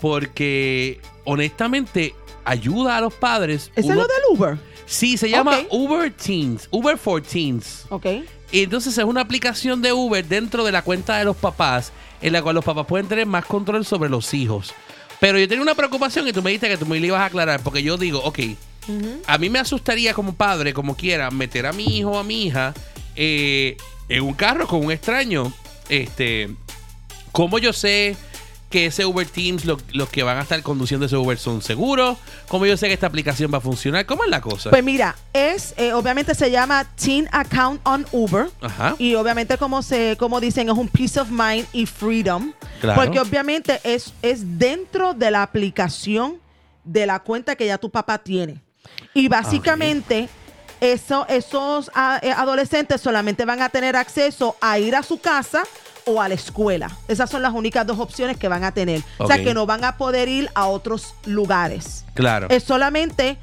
[0.00, 2.14] porque, honestamente,
[2.44, 3.70] ayuda a los padres.
[3.76, 4.58] ¿Ese es Uno- lo del Uber?
[4.86, 5.58] Sí, se llama.
[5.70, 7.86] Uber Teens, Uber for Teens.
[7.88, 8.06] Ok.
[8.52, 11.92] Y entonces es una aplicación de Uber dentro de la cuenta de los papás,
[12.22, 14.72] en la cual los papás pueden tener más control sobre los hijos.
[15.20, 17.26] Pero yo tenía una preocupación y tú me dijiste que tú me la ibas a
[17.26, 18.38] aclarar, porque yo digo, ok,
[19.26, 22.44] a mí me asustaría como padre, como quiera, meter a mi hijo o a mi
[22.44, 22.74] hija
[23.16, 23.76] eh,
[24.08, 25.52] en un carro con un extraño.
[25.88, 26.50] Este,
[27.32, 28.16] ¿cómo yo sé
[28.76, 32.18] que ese Uber Teams, lo- los que van a estar conduciendo ese Uber son seguros?
[32.48, 34.04] ¿Cómo yo sé que esta aplicación va a funcionar?
[34.04, 34.68] ¿Cómo es la cosa?
[34.68, 38.50] Pues mira, es eh, obviamente se llama Teen Account on Uber.
[38.60, 38.94] Ajá.
[38.98, 43.00] Y obviamente como se como dicen es un peace of mind y freedom, Claro.
[43.00, 46.36] porque obviamente es es dentro de la aplicación
[46.84, 48.60] de la cuenta que ya tu papá tiene.
[49.14, 50.28] Y básicamente
[50.80, 55.62] eso, esos ah, eh, adolescentes solamente van a tener acceso a ir a su casa
[56.08, 56.88] o a la escuela.
[57.08, 59.02] Esas son las únicas dos opciones que van a tener.
[59.18, 62.04] O sea que no van a poder ir a otros lugares.
[62.14, 62.46] Claro.
[62.48, 63.36] Es solamente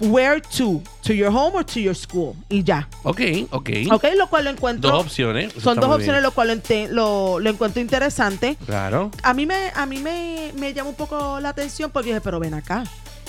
[0.00, 2.88] where to, to your home or to your school y ya.
[3.02, 3.20] Ok,
[3.50, 3.70] ok.
[3.92, 4.90] Ok, lo cual lo encuentro.
[4.90, 5.52] Dos opciones.
[5.62, 6.22] Son dos opciones, bien.
[6.22, 8.56] lo cual lo- lo encuentro interesante.
[8.64, 9.10] Claro.
[9.22, 12.40] A mí me, a mí me, me llama un poco la atención porque dije, pero
[12.40, 12.84] ven acá,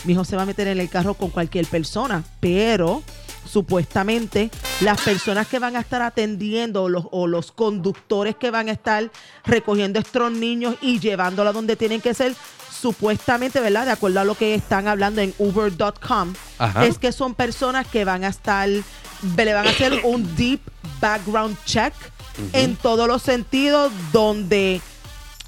[0.06, 3.04] mi hijo se va a meter en el carro con cualquier persona, pero
[3.48, 4.52] supuestamente
[4.82, 8.72] las personas que van a estar atendiendo o los, o los conductores que van a
[8.72, 9.10] estar
[9.46, 12.36] recogiendo estos niños y llevándolos a donde tienen que ser,
[12.80, 13.86] supuestamente, ¿verdad?
[13.86, 16.34] De acuerdo a lo que están hablando en uber.com,
[16.84, 20.62] es que son personas que van a estar, le van a hacer un deep
[21.02, 21.94] background check
[22.54, 24.82] en todos los sentidos donde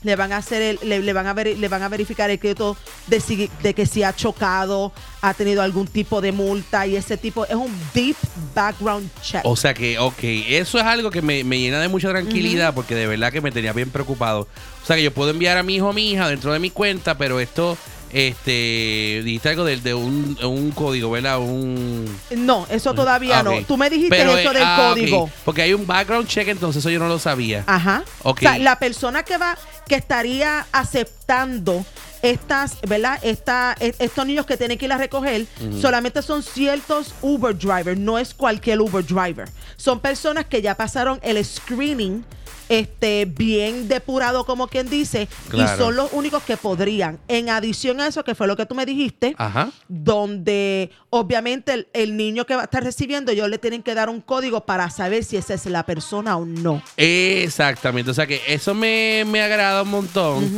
[0.04, 2.40] le van a hacer el- le, le van a ver, le van a verificar el
[2.40, 2.78] crédito
[3.08, 7.18] de, si- de que si ha chocado, ha tenido algún tipo de multa y ese
[7.18, 8.16] tipo es un deep
[8.56, 9.42] background check.
[9.44, 12.96] O sea que, ok, eso es algo que me, me llena de mucha tranquilidad porque
[12.96, 14.48] de verdad que me tenía bien preocupado.
[14.84, 16.70] O sea que yo puedo enviar a mi hijo o mi hija dentro de mi
[16.70, 17.78] cuenta, pero esto,
[18.12, 21.40] este, dijiste algo de, de un, un código, ¿verdad?
[21.40, 22.06] Un...
[22.36, 23.64] no, eso todavía Ah, no.
[23.64, 25.30] Tú me dijiste Pero, eso eh, del ah, código.
[25.46, 27.64] Porque hay un background check, entonces eso yo no lo sabía.
[27.68, 28.04] Ajá.
[28.24, 28.40] Ok.
[28.40, 29.58] O sea, la persona que va,
[29.88, 31.86] que estaría aceptando
[32.22, 33.20] estas, ¿verdad?
[33.22, 35.46] Esta, e- estos niños que tienen que ir a recoger,
[35.80, 39.50] solamente son ciertos Uber drivers, no es cualquier Uber driver.
[39.78, 42.24] Son personas que ya pasaron el screening
[42.68, 45.74] este bien depurado como quien dice Claro.
[45.74, 48.76] y son los únicos que podrían en adición a eso que fue lo que tú
[48.76, 49.72] me dijiste Ajá.
[49.88, 54.08] donde obviamente el, el niño que va a estar recibiendo ellos le tienen que dar
[54.08, 58.40] un código para saber si esa es la persona o no Exactamente, o sea que
[58.48, 60.52] eso me, me agrada un montón.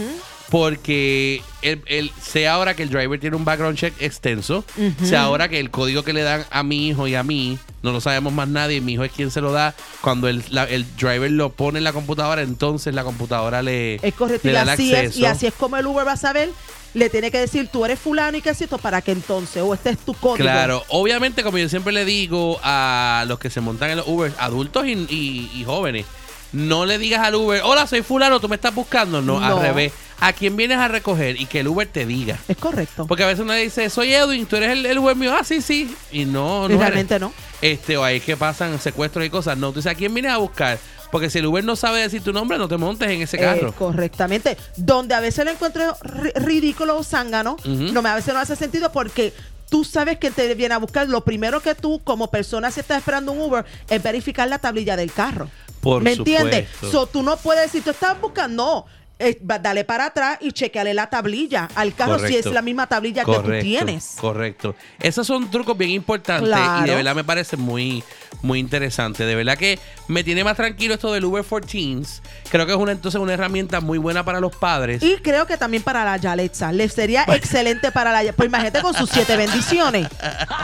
[0.52, 4.64] Porque el, el- sé ahora que el driver tiene un background check extenso.
[4.78, 5.06] Ujú.
[5.06, 7.92] Sé ahora que el código que le dan a mi hijo y a mí, no
[7.92, 8.80] lo sabemos más nadie.
[8.82, 9.74] Mi hijo es quien se lo da.
[10.02, 14.14] Cuando el, la- el driver lo pone en la computadora, entonces la computadora le, Es
[14.14, 15.20] correcto, le y da el así, es, acceso.
[15.20, 16.50] y así es como el Uber va a saber.
[16.94, 19.74] Le tiene que decir, tú eres fulano y qué es esto, para que entonces, o
[19.74, 20.44] este es tu código.
[20.44, 24.34] Claro, obviamente, como yo siempre le digo a los que se montan en los Uber,
[24.38, 26.06] adultos y, y- y jóvenes,
[26.54, 29.22] no le digas al Uber, hola, soy fulano, tú me estás buscando.
[29.22, 29.62] No, al No.
[29.62, 29.94] revés.
[30.24, 31.40] ¿A quién vienes a recoger?
[31.42, 32.38] Y que el Uber te diga.
[32.48, 33.08] Es correcto.
[33.08, 35.34] Porque a veces uno dice, soy Edwin, tú eres el, el Uber mío.
[35.36, 35.96] Ah, sí, sí.
[36.12, 36.70] Y no, no.
[36.70, 36.80] Y eres.
[36.80, 37.34] realmente no.
[37.60, 39.58] Este, o ahí es que pasan secuestros y cosas.
[39.58, 40.78] No, tú dices, ¿a quién vienes a buscar?
[41.12, 43.70] Porque si el Uber no sabe decir tu nombre, no te montes en ese carro.
[43.70, 44.58] Eh, correctamente.
[44.78, 47.92] Donde a veces lo encuentro ri- ridículo o zángano, Ujú.
[47.92, 49.34] no me a veces no hace sentido porque
[49.72, 51.10] tú sabes que te viene a buscar.
[51.10, 54.96] Lo primero que tú, como persona, si estás esperando un Uber, es verificar la tablilla
[54.96, 55.50] del carro.
[55.82, 56.70] Por ¿Me entiendes?
[56.92, 58.64] So, tú no puedes decir, tú estás buscando.
[58.64, 59.01] No.
[59.22, 63.24] Eh, dale para atrás y chequeale la tablilla al carro si es la misma tablilla
[63.24, 64.16] que tú tienes.
[64.20, 64.76] Correcto.
[65.00, 66.86] Esos son trucos bien importantes Claro.
[66.86, 68.04] y de verdad me parece muy,
[68.42, 69.26] muy interesante.
[69.26, 72.22] De verdad que me tiene más tranquilo esto del Uber for Teens.
[72.50, 75.02] Creo que es una entonces una herramienta muy buena para los padres.
[75.04, 76.72] Y creo que también para la Yalitza.
[76.72, 80.08] Le sería excelente para la Pues imagínate con sus siete bendiciones.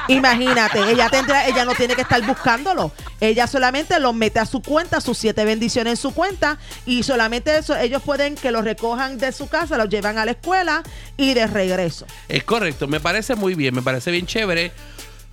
[0.08, 2.92] Imagínate, ella tendrá, ella no tiene que estar buscándolo.
[3.20, 6.58] Ella solamente lo mete a su cuenta, sus siete bendiciones en su cuenta.
[6.86, 10.32] Y solamente eso, ellos pueden que lo recojan de su casa, lo llevan a la
[10.32, 10.82] escuela
[11.18, 12.06] y de regreso.
[12.30, 14.72] Es correcto, me parece muy bien, me parece bien chévere.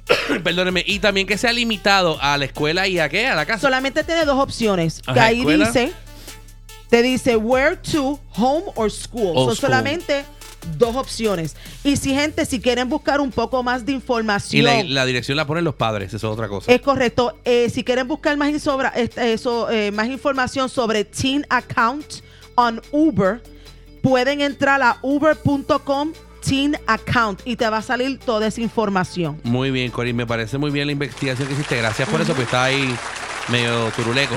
[0.42, 3.60] Perdóneme, y también que sea limitado a la escuela y a qué, a la casa.
[3.60, 5.00] Solamente tiene dos opciones.
[5.00, 5.66] Que ahí escuela.
[5.66, 5.92] dice,
[6.90, 9.30] te dice where to, home or school.
[9.36, 9.56] O Son school.
[9.56, 10.24] solamente
[10.76, 11.54] dos opciones.
[11.84, 14.64] Y si gente, si quieren buscar un poco más de y información.
[14.64, 16.72] la, la dirección la ponen los padres, eso es otra cosa.
[16.72, 17.38] Es correcto.
[17.44, 22.24] Eh, si quieren buscar más, este, eso, eh, más información sobre Teen Account
[22.56, 23.42] on Uber,
[24.02, 26.12] pueden entrar a uber.com
[26.46, 29.40] Teen Account y te va a salir toda esa información.
[29.44, 31.76] Muy bien, Corín, me parece muy bien la investigación que hiciste.
[31.78, 32.94] Gracias por eso, porque estaba ahí
[33.48, 34.34] medio turuleco.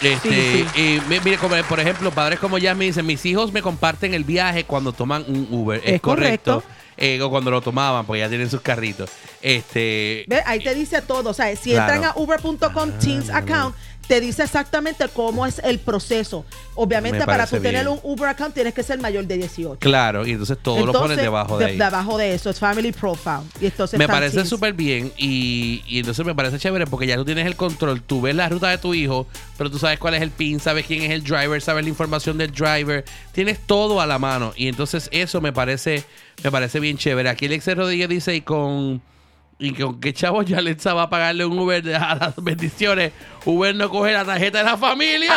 [0.00, 4.14] Este, Sí, mire, como, por ejemplo, padres como ya me dicen, mis hijos me comparten
[4.14, 5.80] el viaje cuando toman un Uber.
[5.84, 6.54] Es, Es correcto.
[6.62, 6.74] correcto.
[7.00, 9.08] Eh, o cuando lo tomaban, porque ya tienen sus carritos.
[9.40, 10.26] Este.
[10.46, 11.30] Ahí te dice todo.
[11.30, 11.94] O sea, si Claro.
[11.94, 13.74] entran a uber.com Teens Account,
[14.08, 16.44] te dice exactamente cómo es el proceso.
[16.74, 17.88] Obviamente, Me para tú tener bien.
[17.88, 19.78] un Uber account tienes que ser mayor de 18.
[19.78, 21.76] claro, y entonces todo lo pones debajo de, ahí.
[21.78, 23.42] debajo de eso, es Family Profile.
[23.60, 27.24] Y entonces Me parece súper bien y, y entonces me parece chévere porque ya tú
[27.24, 29.26] tienes el control, tú ves la ruta de tu hijo,
[29.58, 32.38] pero tú sabes cuál es el pin, sabes quién es el driver, sabes la información
[32.38, 36.04] del driver, tienes todo a la mano y entonces eso me parece
[36.42, 37.28] me parece bien chévere.
[37.28, 39.02] Aquí Alex Rodríguez dice y con
[39.58, 43.12] y con qué chavo Yalitza va a pagarle un Uber de, a las bendiciones.
[43.44, 45.32] Uber no coge la tarjeta de la familia.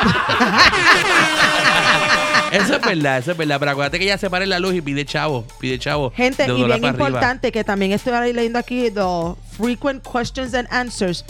[2.52, 3.58] eso es verdad, eso es verdad.
[3.60, 6.12] Pero acuérdate que ella se para en la luz y pide chavo, pide chavo.
[6.12, 6.90] Gente, y bien arriba.
[6.90, 11.26] importante que también estoy leyendo aquí the frequent questions and answers.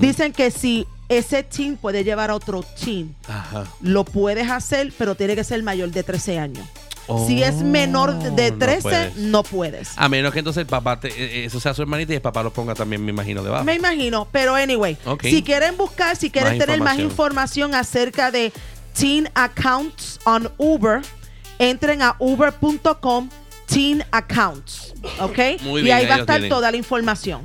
[0.00, 3.64] Dicen que si ese team puede llevar a otro team, Ajá.
[3.80, 6.66] lo puedes hacer, pero tiene que ser mayor de 13 años.
[7.26, 9.16] Si es menor de no 13, puedes.
[9.16, 9.90] no puedes.
[9.96, 12.42] A menos que entonces el papá, te- eh, eso sea su hermanita y el papá
[12.42, 13.64] lo ponga también, me imagino, debajo.
[13.64, 17.74] Me imagino, pero anyway, si quieren buscar, si quieren Más tener más información.
[17.74, 18.52] acerca de
[18.98, 21.02] Teen Accounts on Uber,
[21.58, 23.28] entren a uber.com
[23.66, 25.38] Teen Accounts, ¿ok?
[25.62, 26.50] Muy y bien, ahí ahí va a estar tienen.
[26.50, 27.42] toda la información.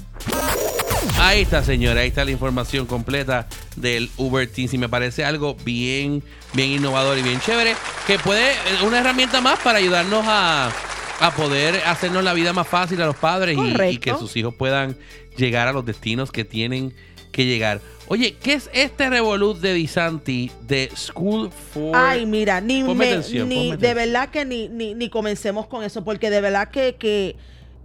[1.20, 5.56] Ahí está, señora, ahí está la información completa del Uber Teens y me parece algo
[5.64, 6.24] bien,
[6.54, 7.76] bien innovador y bien chévere,
[8.08, 10.72] que puede, eh, una herramienta más para ayudarnos a,
[11.20, 14.98] a poder hacernos la vida más fácil a los padres y, que sus hijos puedan
[15.38, 16.94] llegar a los destinos que tienen
[17.32, 17.80] que llegar.
[18.08, 21.96] Oye, ¿qué es este revolut de Disanti de School for...
[21.96, 25.84] Ay, mira, ni, Ponme me- atención, ni de verdad que ni, ni, ni comencemos con
[25.84, 27.36] eso, porque de verdad que, que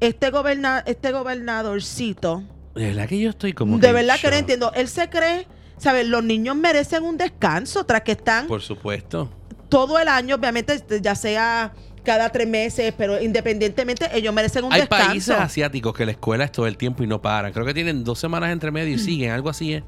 [0.01, 2.43] este, goberna, este gobernadorcito,
[2.75, 3.79] De verdad que yo estoy como...
[3.79, 5.47] de verdad que no entiendo, él se cree,
[5.79, 6.07] ¿sabes?
[6.09, 9.31] Los niños merecen un descanso tras que están Por supuesto.
[9.69, 11.73] todo el año, obviamente, ya sea
[12.03, 15.07] cada tres meses, pero independientemente, ellos merecen un Hay descanso.
[15.09, 17.53] países asiáticos que la escuela es todo el tiempo y no paran.
[17.53, 19.05] Creo que tienen dos semanas entre medio y Mm.
[19.05, 19.83] siguen, algo así es.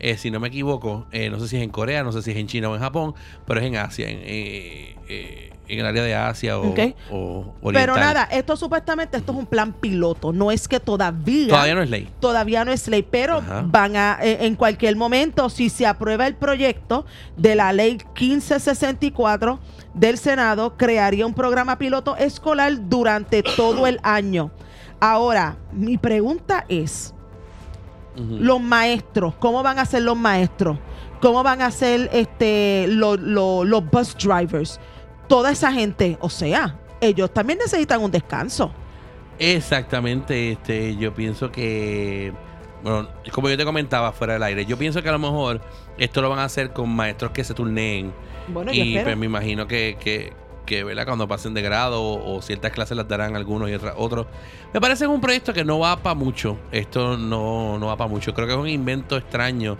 [0.00, 2.30] Eh, si no me equivoco, eh, no sé si es en Corea, no sé si
[2.30, 3.14] es en China o en Japón,
[3.46, 6.80] pero es en Asia, en, eh, en el área de Asia o, Ok.
[7.10, 7.54] o.
[7.72, 11.82] Pero nada, esto supuestamente esto es un plan piloto, no es que todavía Todavía no
[11.82, 12.08] es ley.
[12.18, 13.62] todavía no es ley, pero Ajá.
[13.66, 17.04] van a en cualquier momento si se aprueba el proyecto
[17.36, 19.60] de la ley 1564
[19.94, 24.50] del Senado crearía un programa piloto escolar durante todo el año.
[25.00, 27.14] Ahora, mi pregunta es,
[28.16, 30.76] Los maestros, ¿cómo van a ser los maestros?
[31.20, 34.80] ¿Cómo van a ser este, lo- lo- los bus drivers?
[35.28, 38.72] Toda esa gente, o sea, ellos también necesitan un descanso.
[39.38, 42.32] Exactamente, este, yo pienso que,
[42.82, 45.60] bueno, como yo te comentaba fuera del aire, yo pienso que a lo mejor
[45.96, 48.12] esto lo van a hacer con maestros que se turneen
[48.48, 49.04] Bueno, yo y espero.
[49.06, 50.32] pues me imagino que, que,
[50.70, 51.04] que, ¿verdad?
[51.04, 54.26] cuando pasen de grado o, o ciertas clases las darán algunos y otras otros.
[54.72, 56.56] Me parece un proyecto que no va para mucho.
[56.70, 58.32] Esto no, no va para mucho.
[58.32, 59.76] Creo que es un invento extraño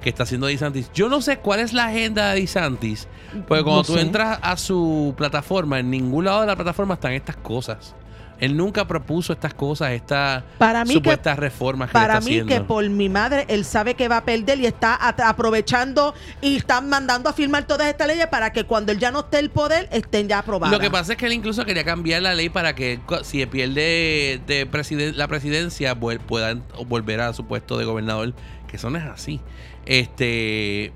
[0.00, 0.90] que está haciendo DeSantis.
[0.94, 3.08] Yo no sé cuál es la agenda de DeSantis,
[3.48, 4.00] porque cuando No tú sé.
[4.00, 7.96] entras a su plataforma, en ningún lado de la plataforma están estas cosas.
[8.40, 12.32] Él nunca propuso estas cosas, estas Para mí que- supuestas reformas que Para está mí
[12.38, 12.54] haciendo.
[12.54, 16.88] que por mi madre, él sabe que va a perder y está aprovechando y están
[16.88, 19.50] mandando a firmar todas estas leyes para que cuando él ya no esté en el
[19.50, 20.72] poder estén ya aprobadas.
[20.72, 24.40] Lo que pasa es que él incluso quería cambiar la ley para que si pierde
[24.46, 26.54] de presiden- la presidencia vuel- pueda
[26.86, 28.34] volver a su puesto de gobernador,
[28.68, 29.40] que eso no es así.
[29.86, 30.92] Este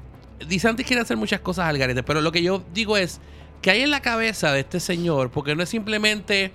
[0.46, 3.20] DeSantis quiere hacer muchas cosas al garete, pero lo que yo digo es
[3.62, 5.30] ¿Qué hay en la cabeza de este señor?
[5.30, 6.50] Porque no es simplemente,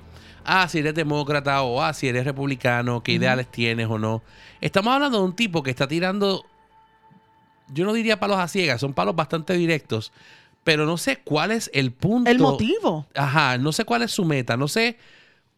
[0.48, 4.24] ah, si eres demócrata o ah, si eres republicano, qué ideales tienes o no.
[4.62, 6.46] Estamos hablando de un tipo que está tirando,
[7.74, 10.12] yo no diría palos a ciegas, son palos bastante directos,
[10.64, 12.30] pero no sé cuál es el punto.
[12.32, 13.06] El motivo.
[13.16, 14.98] Ajá, no sé cuál es su meta, no sé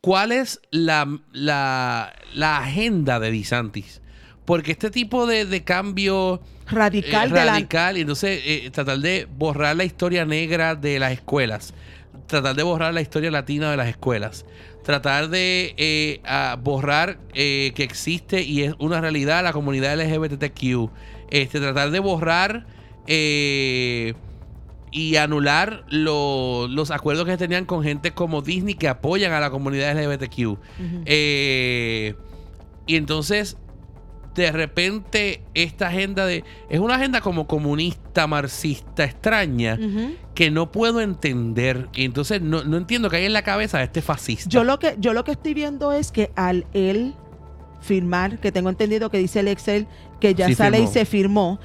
[0.02, 4.02] cuál es la, la, la agenda de DeSantis.
[4.46, 8.98] Porque este tipo de, de cambio Radical eh, de la- radical y entonces eh, tratar
[9.00, 11.74] de borrar la historia negra de las escuelas,
[12.30, 14.46] tratar de borrar la historia latina de las escuelas,
[14.84, 20.90] tratar de eh, a borrar eh, que existe y es una realidad la comunidad LGBTQ,
[21.32, 22.66] este, tratar de borrar
[23.08, 24.14] eh,
[24.92, 29.50] y anular lo- los acuerdos que tenían con gente como Disney que apoyan a la
[29.52, 30.58] comunidad LGBTQ.
[32.88, 33.58] Y entonces,
[34.36, 36.44] de repente, esta agenda de.
[36.70, 39.78] Es una agenda como comunista, marxista, extraña,
[40.34, 41.90] que no puedo entender.
[41.94, 44.50] Y entonces no, no entiendo qué hay en la cabeza de este fascista.
[44.50, 47.16] Yo lo que yo lo que estoy viendo es que al él
[47.82, 49.88] firmar, que tengo entendido que dice el Excel
[50.20, 50.92] que ya Sí ley firmó.
[50.92, 51.60] se firmó,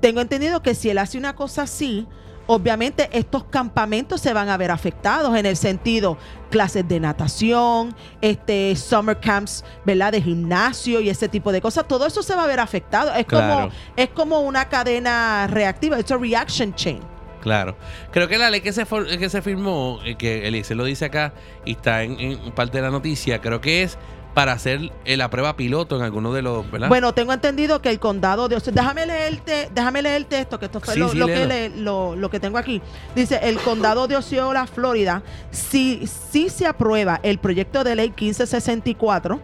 [0.00, 2.06] tengo entendido que si él hace una cosa así,
[2.46, 6.18] obviamente estos campamentos se van a ver afectados en el sentido
[6.50, 10.12] clases de natación, este summer camps, ¿verdad?
[10.12, 13.12] De gimnasio y ese tipo de cosas, todo eso se va a ver afectado.
[13.14, 13.54] Es Claro.
[13.64, 17.00] como es como una cadena reactiva, es a reaction chain.
[17.40, 17.76] Claro.
[18.10, 18.86] Creo que la ley que se,
[19.18, 21.34] que se firmó, eh, que Elise lo dice acá
[21.66, 23.98] y está en, en parte de la noticia, creo que es
[24.34, 26.68] para hacer eh, la prueba piloto en alguno de los.
[26.70, 26.88] ¿verdad?
[26.88, 30.80] Bueno, tengo entendido que el condado de Osceola, déjame leerte, déjame leerte esto, que esto
[30.80, 32.82] fue Sí, lo, sí, lo que le- lo, lo que tengo aquí.
[33.14, 39.40] Dice, el condado de Osceola, Florida, si, si se aprueba el proyecto de ley 1564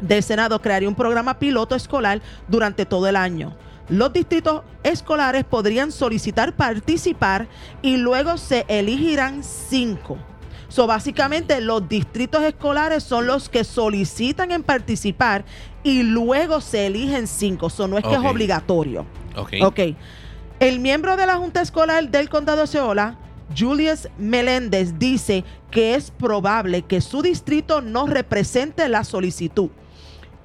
[0.00, 3.56] del Senado, crearía un programa piloto escolar durante todo el año.
[3.88, 7.48] Los distritos escolares podrían solicitar participar
[7.82, 10.16] y luego se elegirán cinco.
[10.72, 15.44] So, básicamente, los distritos escolares son los que solicitan en participar
[15.82, 17.68] y luego se eligen cinco.
[17.68, 19.04] So, no es que es obligatorio.
[19.36, 19.52] ok.
[19.64, 19.80] Ok.
[20.60, 23.18] El miembro de la Junta Escolar del Condado de Osceola,
[23.54, 29.68] Julius Meléndez, dice que es probable que su distrito no represente la solicitud.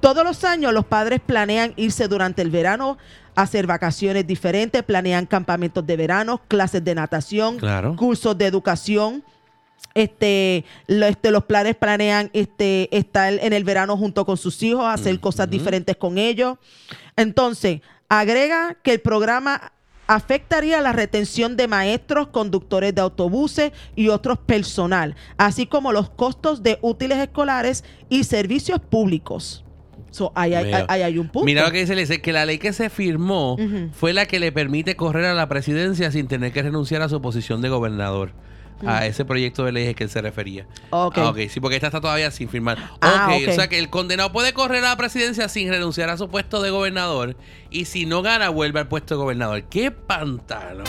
[0.00, 2.98] Todos los años los padres planean irse durante el verano
[3.34, 7.96] a hacer vacaciones diferentes, planean campamentos de verano, clases de natación, Claro.
[7.96, 9.24] cursos de educación.
[9.94, 14.84] Este, lo- este, los planes planean este, estar en el verano junto con sus hijos,
[14.86, 16.56] hacer cosas diferentes con ellos.
[17.16, 19.72] Entonces, agrega que el programa
[20.06, 26.62] afectaría la retención de maestros, conductores de autobuses y otros personal, así como los costos
[26.62, 29.64] de útiles escolares y servicios públicos.
[30.10, 30.86] So, ahí, hay- Mira.
[30.88, 31.44] ahí hay un punto.
[31.44, 33.58] Mira lo que dice Elise, que la ley que se firmó
[33.92, 37.20] fue la que le permite correr a la presidencia sin tener que renunciar a su
[37.20, 38.32] posición de gobernador.
[38.86, 40.66] A ese proyecto de ley es que él se refería.
[40.90, 41.18] Ok.
[41.18, 42.78] Ah, ok, sí, porque esta está todavía sin firmar.
[43.00, 43.48] Ah, ok, ok.
[43.50, 46.62] o sea que el condenado puede correr a la presidencia sin renunciar a su puesto
[46.62, 47.36] de gobernador
[47.70, 49.64] y si no gana vuelve al puesto de gobernador.
[49.64, 50.86] ¡Qué pantalón!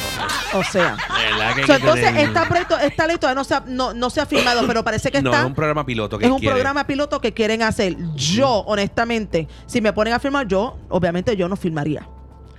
[0.53, 0.97] O sea.
[1.31, 4.21] ¿Verdad que So, entonces, esta, proyecto- esta ley todavía no se ha, no, no se
[4.21, 5.41] ha firmado, pero parece que No, está.
[5.41, 7.95] es un programa piloto que es un programa piloto que quieren hacer.
[8.15, 12.07] Yo, honestamente, si me ponen a firmar, yo, obviamente, yo no firmaría.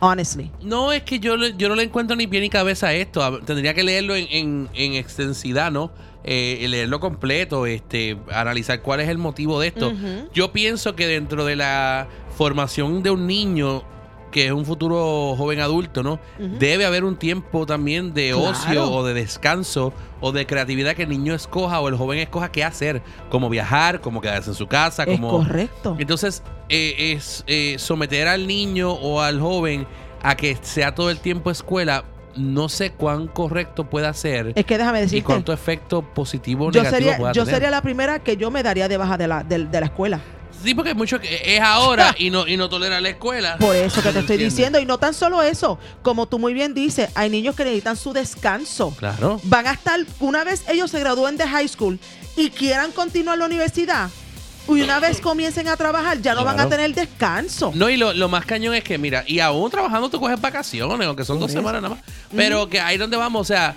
[0.01, 0.51] Honestly.
[0.62, 3.22] No, es que yo, yo no le encuentro ni pie ni cabeza a esto.
[3.22, 5.90] A- Tendría que leerlo en, en- en extensidad, ¿no?
[6.24, 9.93] Eh, leerlo completo, este, analizar cuál es el motivo de esto.
[10.35, 13.82] Yo pienso que dentro de la formación de un niño,
[14.31, 16.20] que es un futuro joven adulto, ¿no?
[16.39, 18.43] Debe haber un tiempo también de Claro.
[18.51, 22.51] ocio o de descanso o de creatividad que el niño escoja o el joven escoja
[22.52, 25.30] qué hacer, como viajar, como quedarse en su casa, Es como...
[25.30, 25.97] correcto.
[25.98, 29.86] Entonces, eh, es eh, someter al niño o al joven
[30.22, 32.05] a que sea todo el tiempo escuela,
[32.36, 35.24] no sé cuán correcto pueda ser Es que déjame y decirte.
[35.24, 37.56] cuánto efecto positivo o Yo negativo sería, pueda yo tener.
[37.56, 40.20] sería la primera que yo me daría de baja de la, de, de la escuela.
[40.62, 43.57] Sí, porque mucho que es ahora y no, y no tolera la escuela.
[43.59, 44.78] Por eso que te estoy diciendo.
[44.78, 45.78] Y no tan solo eso.
[46.03, 48.95] Como tú muy bien dices, hay niños que necesitan su descanso.
[48.99, 49.41] Claro.
[49.45, 51.99] Van a estar, una vez ellos se gradúen de high school
[52.37, 54.11] y quieran continuar la universidad,
[54.69, 57.73] y una vez comiencen a trabajar, ya no van a tener descanso.
[57.74, 61.07] No, y lo, lo más cañón es que, mira, y aún trabajando tú coges vacaciones,
[61.07, 62.05] aunque son dos semanas nada más.
[62.35, 63.74] Pero que ahí donde vamos, o sea,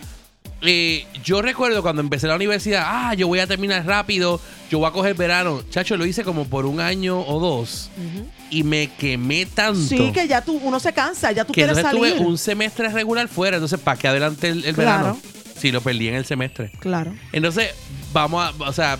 [0.64, 4.88] eh, yo recuerdo cuando empecé la universidad, ah, yo voy a terminar rápido, yo voy
[4.88, 5.62] a coger verano.
[5.70, 7.90] Chacho, lo hice como por un año o dos
[8.50, 9.80] y me quemé tanto.
[9.82, 12.18] Sí, que ya tú, uno se cansa, ya tú que quieres entonces salir.
[12.18, 14.98] tuve un semestre regular fuera, entonces ¿para qué adelante el, el Claro.
[15.16, 15.20] verano?
[15.58, 16.72] Si lo perdí en el semestre.
[16.80, 17.70] Claro, Entonces,
[18.12, 18.98] vamos a, o sea,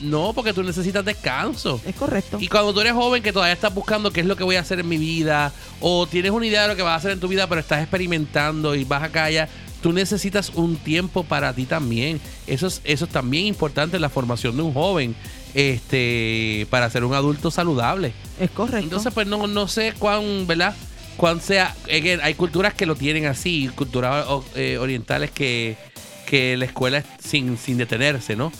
[0.00, 1.80] no, porque tú necesitas descanso.
[1.86, 2.36] es correcto.
[2.40, 4.60] Y cuando tú eres joven que todavía estás buscando qué es lo que voy a
[4.60, 7.20] hacer en mi vida, o tienes una idea de lo que vas a hacer en
[7.20, 9.48] tu vida, pero estás experimentando y vas acá allá,
[9.84, 12.18] tú necesitas un tiempo para ti también.
[12.46, 15.14] Eso es, eso es también importante en la formación de un joven
[15.52, 18.14] este, para ser un adulto saludable.
[18.40, 18.78] Es correcto.
[18.78, 20.74] Entonces, pues no, no sé cuán, ¿verdad?
[21.18, 21.76] Cuán sea.
[21.84, 24.24] again, hay culturas que lo tienen así, culturas
[24.54, 25.76] eh, orientales que,
[26.24, 28.52] que la escuela es sin, sin detenerse, ¿no?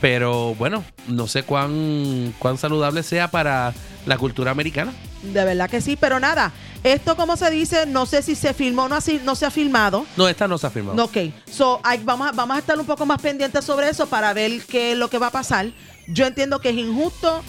[0.00, 3.74] Pero bueno, no sé cuán, cuán saludable sea para
[4.08, 4.92] la cultura americana.
[5.22, 6.50] De verdad que sí, pero nada.
[6.82, 10.06] Esto, como se dice, no sé si se filmó o no, no se ha filmado.
[10.16, 10.96] No, esta no se ha firmado.
[10.96, 11.16] No, Ok,
[11.50, 14.62] so, hay- vamos, a, vamos a estar un poco más pendientes sobre eso para ver
[14.62, 15.66] qué es lo que va a pasar.
[16.06, 17.42] Yo entiendo que es injusto.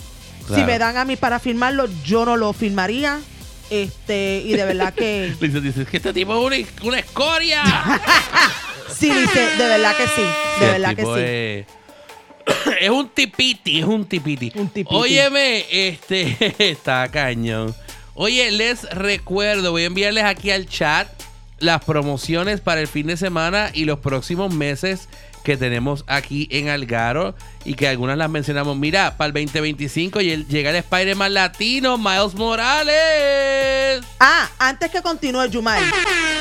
[0.53, 3.19] Si me dan a mí para firmarlo, yo no lo firmaría.
[3.69, 5.33] Este, y de verdad que.
[5.39, 7.63] Dice, dice, que este tipo es una, una escoria.
[8.89, 10.23] sí, dice, de verdad que sí.
[10.59, 11.67] De verdad que sí.
[11.69, 11.78] Es,
[12.81, 14.51] es un tipiti, es un tipiti.
[14.55, 14.95] Un tipiti.
[14.95, 16.37] Óyeme, este
[16.69, 17.75] está cañón.
[18.13, 21.07] Oye, les recuerdo, voy a enviarles aquí al chat
[21.59, 25.09] las promociones para el fin de semana y los próximos meses
[25.43, 27.33] que tenemos aquí en Algaro
[27.65, 28.77] y que algunas las mencionamos.
[28.77, 34.03] Mira, para el 2025 y el- llega el Spider-Man latino, Miles Morales.
[34.19, 35.81] Ah, antes que continúe, Yumai,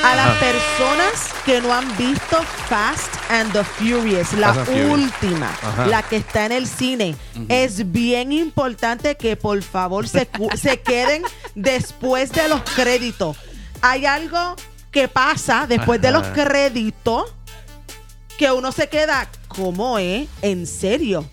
[0.05, 0.41] a las Ajá.
[0.41, 1.13] personas
[1.45, 4.91] que no han visto Fast and the Furious, la Furious.
[4.91, 5.51] última,
[5.87, 7.17] la que está en el cine,
[7.49, 10.29] es bien importante que por favor se,
[10.61, 11.23] se queden
[11.55, 13.37] después de los créditos.
[13.81, 14.57] Hay algo
[14.91, 17.35] que pasa después de los créditos
[18.39, 20.29] que uno se queda, ¿cómo es?
[20.43, 21.29] ¿En serio?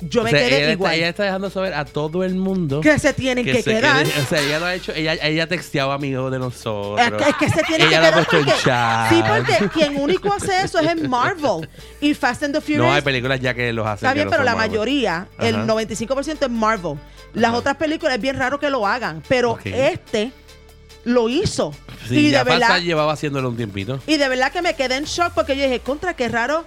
[0.00, 0.92] Yo me sea, quedé ella, igual.
[0.92, 4.04] Está, ella está dejando saber a todo el mundo que se tienen que, se quedar.
[4.04, 7.00] quede- o sea, ella lo ha hecho, ella, ella ha texteado amigos de nosotros.
[7.00, 9.08] Es que, es que se tiene ella que quedar porque, chat.
[9.08, 11.66] sí, porque quien único hace eso es en Marvel
[12.02, 12.84] y Fast and the Furious.
[12.84, 14.06] No hay películas ya que los hacen.
[14.06, 14.70] está bien, pero la Marvel.
[14.70, 15.66] mayoría, el Ajá.
[15.66, 16.98] 95% es Marvel.
[17.32, 17.58] Las Ajá.
[17.58, 20.30] otras películas es bien raro que lo hagan, pero este
[21.06, 21.72] lo hizo.
[22.08, 24.00] Sí, y ya de verdad llevaba haciéndolo un tiempito.
[24.06, 26.64] y de verdad que me quedé en shock porque yo dije, contra, qué raro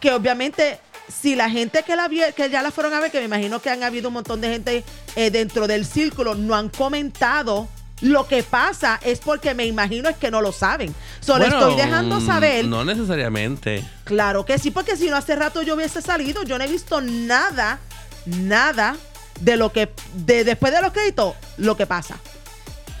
[0.00, 0.78] que obviamente
[1.08, 3.70] si la gente que la que ya la fueron a ver, que me imagino que
[3.70, 4.84] han habido un montón de gente
[5.16, 7.68] eh, dentro del círculo, no han comentado
[8.02, 10.94] lo que pasa, es porque me imagino es que no lo saben.
[11.20, 12.64] Solo Bueno, estoy dejando mm, saber.
[12.66, 13.82] No necesariamente.
[14.04, 17.00] Claro que sí, porque si no hace rato yo hubiese salido, yo no he visto
[17.00, 17.80] nada,
[18.26, 18.96] nada
[19.40, 22.18] de lo que, de después de los créditos, lo que pasa.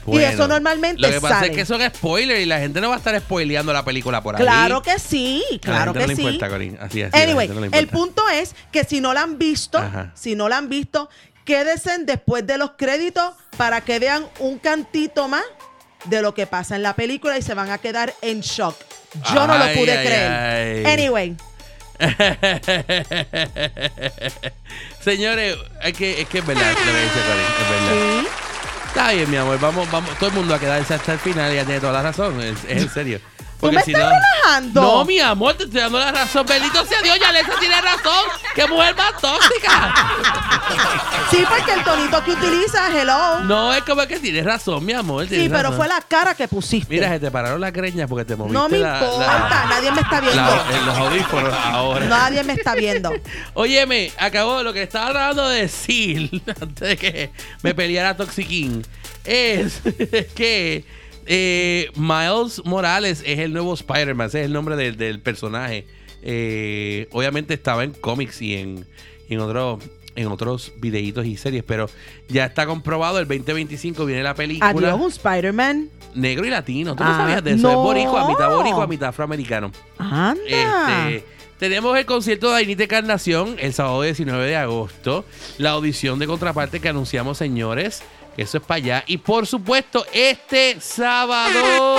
[0.08, 1.48] Y eso normalmente Lo que pasa sale.
[1.52, 4.36] es que son spoilers y la gente no va a estar spoileando la película por
[4.36, 4.42] ahí.
[4.42, 6.22] Claro que sí, claro que no le sí.
[6.22, 6.78] importa, Corín.
[6.80, 10.12] Así Anyway, no el punto es que si no la han visto, Ajá.
[10.14, 11.08] si no la han visto,
[11.44, 15.42] quédense después de los créditos para que vean un cantito más
[16.04, 18.76] de lo que pasa en la película y se van a quedar en shock.
[19.34, 20.32] Yo no lo pude ay, creer.
[20.32, 20.92] ay.
[20.92, 21.36] Anyway,
[25.00, 28.20] Señores, es que, es que es verdad lo que dice Corín, es verdad.
[28.22, 28.45] sí.
[28.96, 31.66] Está bien, mi amor, vamos, vamos, todo el mundo a quedarse hasta el final, ella
[31.66, 33.20] tiene toda la razón, es, es en serio.
[33.66, 34.82] ¿Tú me estás relajando?
[34.82, 36.46] No, mi amor, te estoy dando la razón.
[36.46, 38.24] Bendito sea Dios, ya Alexa tiene razón.
[38.54, 39.94] ¡Qué mujer más tóxica!
[41.30, 43.40] Sí, porque el tonito que utiliza, hello.
[43.44, 45.26] No, es como que tienes razón, mi amor.
[45.28, 45.76] sí, pero razón.
[45.76, 46.94] fue la cara que pusiste.
[46.94, 49.90] Mira, se te pararon las greñas porque te moviste no me la- la- importa, nadie
[49.92, 50.40] me está viendo.
[50.42, 52.06] la- en los audífonos ahora.
[52.06, 53.12] Nadie me está viendo.
[53.54, 56.30] Óyeme, acabó lo que estaba tratando de decir
[56.60, 57.32] antes de que
[57.62, 58.86] me peleara Toxiquín.
[59.24, 59.80] Es
[60.36, 60.84] que
[61.26, 65.86] eh, Miles Morales es el nuevo Spider-Man, ese es el nombre del, del personaje.
[66.22, 68.86] Eh, obviamente estaba en cómics y en,
[69.28, 69.80] en, otros
[70.16, 71.88] en otros videitos y series, pero
[72.28, 73.18] ya está comprobado.
[73.18, 75.90] El 2025 viene la película Adiós, un Spider-Man.
[76.14, 76.96] negro y latino.
[76.96, 77.62] ¿Tú no Ah, sabías de eso?
[77.62, 77.70] no.
[77.70, 79.70] Es boricua, mitad boricua, mitad afroamericano.
[79.98, 80.40] Anda.
[81.10, 81.24] Este,
[81.58, 85.24] tenemos el concierto de Ainite Encarnación el sábado 19 de agosto.
[85.58, 88.02] La audición de contraparte que anunciamos, señores.
[88.36, 89.04] Eso es para allá.
[89.06, 91.98] Y por supuesto, este sábado.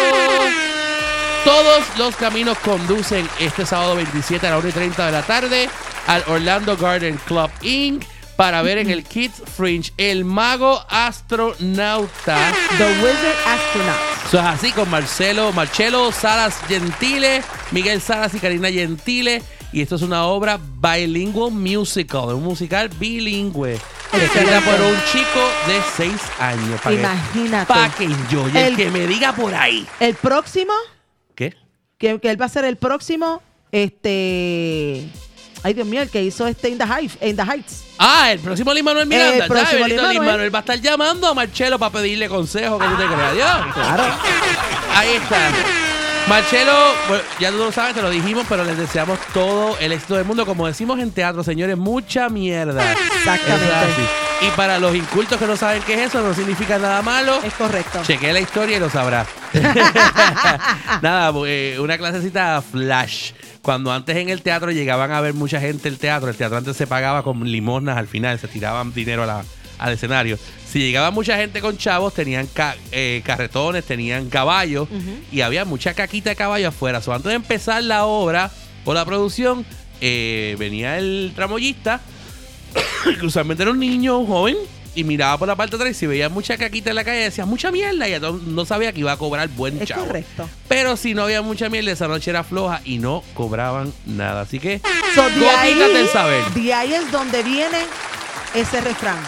[1.43, 5.69] Todos los caminos conducen este sábado 27 a la 1 y 30 de la tarde
[6.05, 8.03] al Orlando Garden Club Inc.
[8.35, 12.53] para ver en el Kids Fringe el mago astronauta.
[12.77, 14.17] The Wizard Astronaut.
[14.27, 17.41] Eso es así con Marcelo, Marcelo Salas Gentile,
[17.71, 19.41] Miguel Salas y Karina Gentile.
[19.77, 23.79] Y esto es una obra bilingual musical, un musical bilingüe.
[24.11, 26.81] Escrita por un chico de 6 años.
[26.91, 27.67] Imagínate.
[27.71, 29.85] Para que enjoy, el, El- que me diga por ahí.
[29.99, 30.73] El próximo,
[31.35, 31.53] ¿Qué?
[31.99, 35.07] que, que él va a ser el próximo, este.
[35.61, 37.83] Ay, Dios mío, el que hizo este In the, Heights, in the Heights.
[37.99, 39.43] Ah, el próximo Lin Manuel Miranda.
[39.45, 40.13] El próximo Lin-Manuel.
[40.17, 43.33] Lin-Manuel va a estar llamando a Marcelo para pedirle consejo que tú te creas.
[43.35, 43.73] Dios.
[43.75, 44.03] Claro.
[44.95, 45.51] Ahí está.
[46.27, 46.73] Marcelo,
[47.07, 50.25] bueno, ya tú lo sabes, te lo dijimos, pero les deseamos todo el éxito del
[50.25, 50.45] mundo.
[50.45, 52.91] Como decimos en teatro, señores, mucha mierda.
[52.91, 54.01] Exactamente.
[54.41, 57.39] Y para los incultos que no saben qué es eso, no significa nada malo.
[57.43, 58.01] Es correcto.
[58.03, 59.25] Chequea la historia y lo sabrá.
[61.01, 63.31] Nada, eh, una clasecita flash.
[63.61, 66.75] Cuando antes en el teatro llegaban a ver mucha gente el teatro, el teatro antes
[66.77, 69.43] se pagaba con limosnas al final, se tiraban dinero a la-
[69.79, 70.37] al escenario.
[70.69, 74.87] Si llegaba mucha gente con chavos, tenían ca- eh, carretones, tenían caballos
[75.31, 77.01] y había mucha caquita de caballo afuera.
[77.01, 78.51] So, antes de empezar la obra
[78.85, 79.65] o la producción,
[80.01, 82.01] eh, venía el tramoyista
[83.19, 84.57] que usualmente era un niño, un joven,
[84.93, 87.19] y miraba por la parte de atrás y si veía mucha caquita en la calle
[87.19, 90.05] decía mucha mierda y no- sabía que iba a cobrar buen Es chavo.
[90.07, 90.49] correcto.
[90.67, 94.41] Pero si no había mucha mierda, esa noche era floja y no cobraban nada.
[94.41, 94.81] Así que,
[95.15, 96.43] So, de, ahí, del saber.
[96.53, 97.77] de ahí es donde viene
[98.55, 99.19] ese refrán.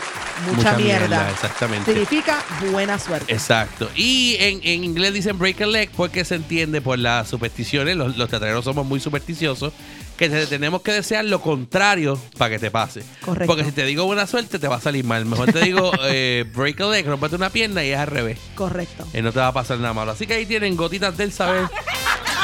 [0.47, 1.29] Mucha, mierda.
[1.29, 1.91] Exactamente.
[1.91, 3.31] Significa buena suerte.
[3.31, 3.89] Exacto.
[3.95, 7.95] Y en, en inglés dicen break a leg porque se entiende por las supersticiones.
[7.95, 9.73] Los, los teatreros somos muy supersticiosos.
[10.17, 13.03] Que te tenemos que desear lo contrario para que te pase.
[13.21, 13.47] Correcto.
[13.47, 15.25] Porque si te digo buena suerte, te va a salir mal.
[15.25, 18.37] Mejor te digo eh, break a leg, rompete una pierna y es al revés.
[18.55, 19.07] Correcto.
[19.13, 20.11] Eh, no te va a pasar nada malo.
[20.11, 21.69] Así que ahí tienen gotitas del saber.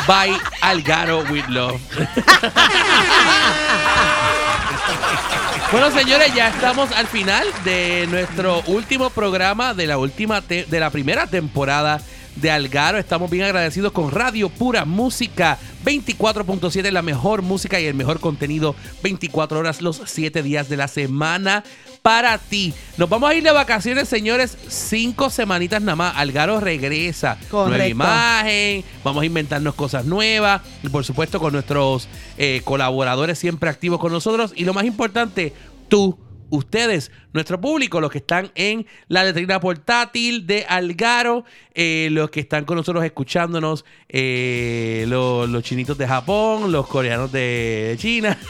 [0.08, 0.32] By
[0.62, 1.82] Algaro with Love.
[5.72, 10.90] Bueno, señores, ya estamos al final de nuestro último programa de la última de la
[10.92, 12.00] primera temporada
[12.36, 12.98] de Algaro.
[12.98, 18.76] Estamos bien agradecidos con Radio Pura Música 24.7, la mejor música y el mejor contenido
[19.02, 21.64] 24 horas los 7 días de la semana
[22.06, 22.72] para ti.
[22.98, 26.16] Nos vamos a ir de vacaciones, señores, cinco semanitas nada más.
[26.16, 27.36] Algaro regresa.
[27.52, 27.88] Nueva Correcto.
[27.88, 32.08] imagen, vamos a inventarnos cosas nuevas y por supuesto con nuestros
[32.38, 35.52] eh, colaboradores siempre activos con nosotros y lo más importante,
[35.90, 36.20] tú,
[36.52, 42.40] ustedes, nuestro público, los que están en la letrina portátil de Algaro, eh, los que
[42.40, 48.38] están con nosotros escuchándonos, eh, lo- los chinitos de Japón, los coreanos de China.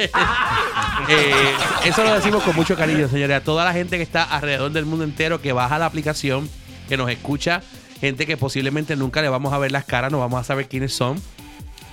[1.08, 1.32] Eh,
[1.86, 3.38] eso lo decimos con mucho cariño, señores.
[3.38, 6.48] A toda la gente que está alrededor del mundo entero, que baja la aplicación,
[6.88, 7.62] que nos escucha,
[8.00, 10.92] gente que posiblemente nunca le vamos a ver las caras, no vamos a saber quiénes
[10.92, 11.20] son,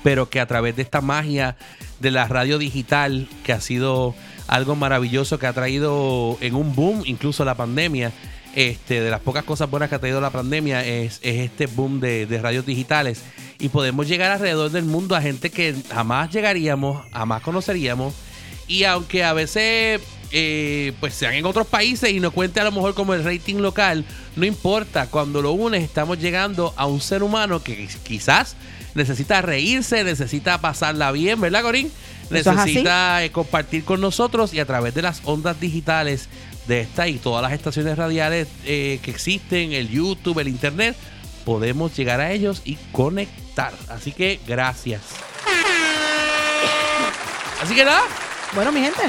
[0.03, 1.55] pero que a través de esta magia
[1.99, 4.13] de la radio digital, que ha sido
[4.47, 8.11] algo maravilloso, que ha traído en un boom incluso la pandemia,
[8.57, 11.99] este, de las pocas cosas buenas que ha traído la pandemia es, es este boom
[11.99, 13.21] de, de radios digitales.
[13.59, 18.15] Y podemos llegar alrededor del mundo a gente que jamás llegaríamos, jamás conoceríamos.
[18.67, 20.01] Y aunque a veces
[20.31, 23.57] eh, pues sean en otros países y no cuente a lo mejor como el rating
[23.57, 24.03] local,
[24.35, 25.05] no importa.
[25.05, 28.55] Cuando lo unes estamos llegando a un ser humano que quizás
[28.95, 31.91] necesita reírse, necesita pasarla bien, ¿verdad, Corín?
[32.31, 36.27] Necesita eh, compartir con nosotros y a través de las ondas digitales
[36.67, 40.95] de esta y todas las estaciones radiales eh, que existen, el YouTube, el Internet,
[41.45, 43.73] podemos llegar a ellos y conectar.
[43.89, 45.01] Así que gracias.
[47.61, 48.03] Así que nada,
[48.53, 49.01] Bueno, mi gente,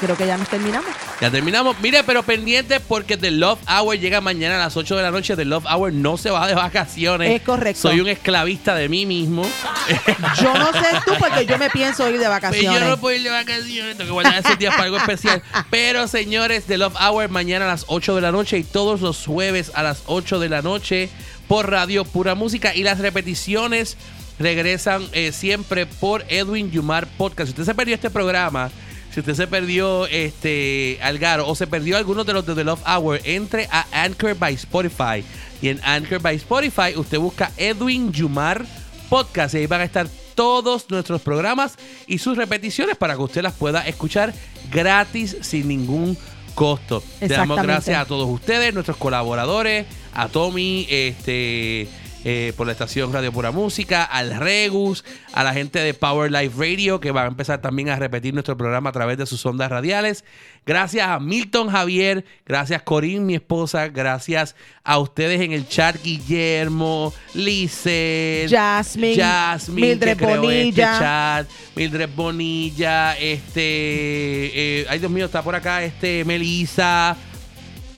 [0.00, 1.05] creo que ya nos terminamos.
[1.20, 1.78] Ya terminamos.
[1.80, 5.36] Mire, pero pendiente porque The Love Hour llega mañana a las 8 de la noche.
[5.36, 7.30] The Love Hour no se va de vacaciones.
[7.30, 7.82] Es correcto.
[7.82, 9.42] Soy un esclavista de mí mismo.
[10.40, 12.80] Yo no sé tú porque yo me pienso ir de vacaciones.
[12.80, 15.42] yo no puedo ir de vacaciones, tengo que guardar esos días para algo especial.
[15.70, 19.24] Pero señores, The Love Hour mañana a las 8 de la noche y todos los
[19.24, 21.08] jueves a las 8 de la noche
[21.46, 22.74] por Radio Pura Música.
[22.74, 23.96] Y las repeticiones
[24.38, 27.48] regresan eh, siempre por Edwin Yumar Podcast.
[27.48, 28.70] Si usted se perdió este programa,
[29.16, 32.82] si usted se perdió este Algaro o se perdió alguno de los de The Love
[32.86, 35.24] Hour, entre a Anchor by Spotify.
[35.62, 38.66] Y en Anchor by Spotify usted busca Edwin Yumar
[39.08, 41.76] Podcast y ahí van a estar todos nuestros programas
[42.06, 44.34] y sus repeticiones para que usted las pueda escuchar
[44.70, 46.18] gratis sin ningún
[46.54, 47.02] costo.
[47.22, 51.88] Le damos gracias a todos ustedes, nuestros colaboradores, a Tommy, este
[52.28, 56.56] eh, por la estación Radio Pura Música, al Regus, a la gente de Power Life
[56.58, 59.70] Radio que va a empezar también a repetir nuestro programa a través de sus ondas
[59.70, 60.24] radiales.
[60.66, 67.14] Gracias a Milton Javier, gracias Corín, mi esposa, gracias a ustedes en el chat, Guillermo,
[67.34, 70.98] Lice, Jasmine, Jasmine, Mildred que creó este Bonilla.
[70.98, 77.16] chat, Mildred Bonilla, este, eh, ay Dios mío, está por acá, este, Melissa,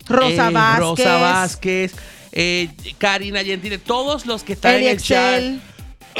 [0.06, 0.80] Rosa eh, Vázquez.
[0.80, 1.94] Rosa Vázquez,
[2.32, 5.38] eh, Karina Gentile, todos los que están en el chat.
[5.38, 5.60] Eliexel,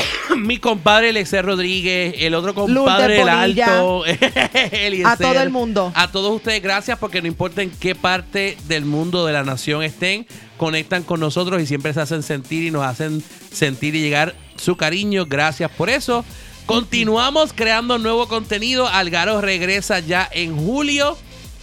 [0.37, 5.07] Mi compadre Eliezer Rodríguez, el otro compadre el alto, Eliezer.
[5.07, 5.93] A todo el mundo.
[5.95, 9.83] A todos ustedes, gracias porque no importa en qué parte del mundo de la nación
[9.83, 10.27] estén,
[10.57, 13.23] conectan con nosotros y siempre se hacen sentir y nos hacen
[13.53, 15.27] sentir y llegar su cariño.
[15.27, 16.25] Gracias por eso.
[16.67, 18.89] Continuamos creando nuevo contenido.
[18.89, 21.17] Algaro regresa ya en julio.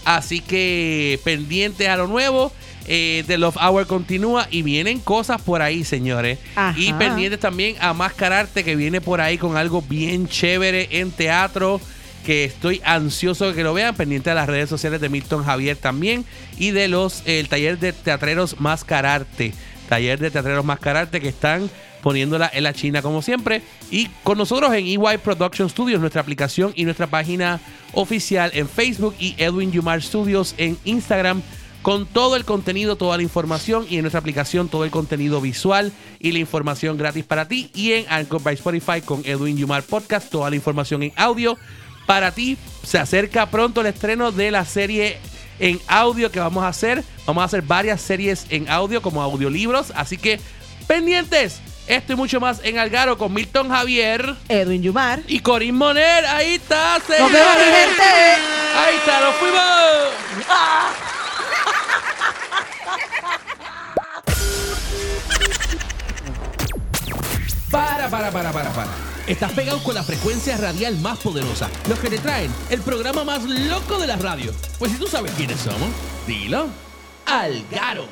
[0.04, 2.52] Así que pendientes a lo nuevo.
[2.88, 6.40] Eh, The Love Hour continúa y vienen cosas por ahí, señores.
[6.56, 6.78] Ajá.
[6.80, 11.82] Y pendientes también a Mascararte que viene por ahí con algo bien chévere en teatro.
[12.26, 13.96] Que estoy ansioso de que lo vean.
[13.96, 16.26] Pendiente de las redes sociales de Milton Javier también.
[16.58, 19.54] Y de los el taller de teatreros Mascararte.
[19.90, 21.70] Taller de teatreros Mascararte que están
[22.02, 23.64] poniéndola en la China como siempre.
[23.90, 27.60] Y con nosotros en EY Production Studios, nuestra aplicación y nuestra página
[27.94, 31.42] oficial en Facebook y Edwin Yumar Studios en Instagram
[31.86, 35.92] con todo el contenido, toda la información y en nuestra aplicación todo el contenido visual
[36.20, 40.32] y la información gratis para ti y en Anchor by Spotify con Edwin Yumar Podcast,
[40.32, 41.60] toda la información en audio
[42.08, 42.58] para ti.
[42.82, 45.20] Se acerca pronto el estreno de la serie
[45.60, 47.04] en audio que vamos a hacer.
[47.28, 50.40] Vamos a hacer varias series en audio como audiolibros, así que
[50.88, 51.62] pendientes.
[51.86, 55.22] Esto y mucho más en Algaro con Milton Javier Edwin Yumar.
[55.28, 56.26] y Corín Moner.
[56.26, 57.76] Ahí está, Nos vemos, mi señores.
[57.78, 58.04] gente.
[58.76, 61.15] Ahí está, nos fuimos.
[67.76, 68.90] Para, para, para, para, para.
[69.28, 71.70] Estás pegado con la frecuencia radial más poderosa.
[71.90, 74.54] Los que te traen el programa más loco de la radio.
[74.80, 75.90] Pues si tú sabes quiénes somos,
[76.26, 76.70] dilo.
[77.26, 78.08] Algaro.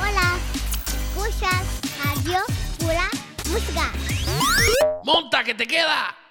[0.00, 0.38] Hola,
[0.86, 1.62] escuchas
[2.02, 2.38] Radio
[2.78, 3.10] Pura
[3.50, 3.92] Música.
[5.04, 6.21] Monta que te queda.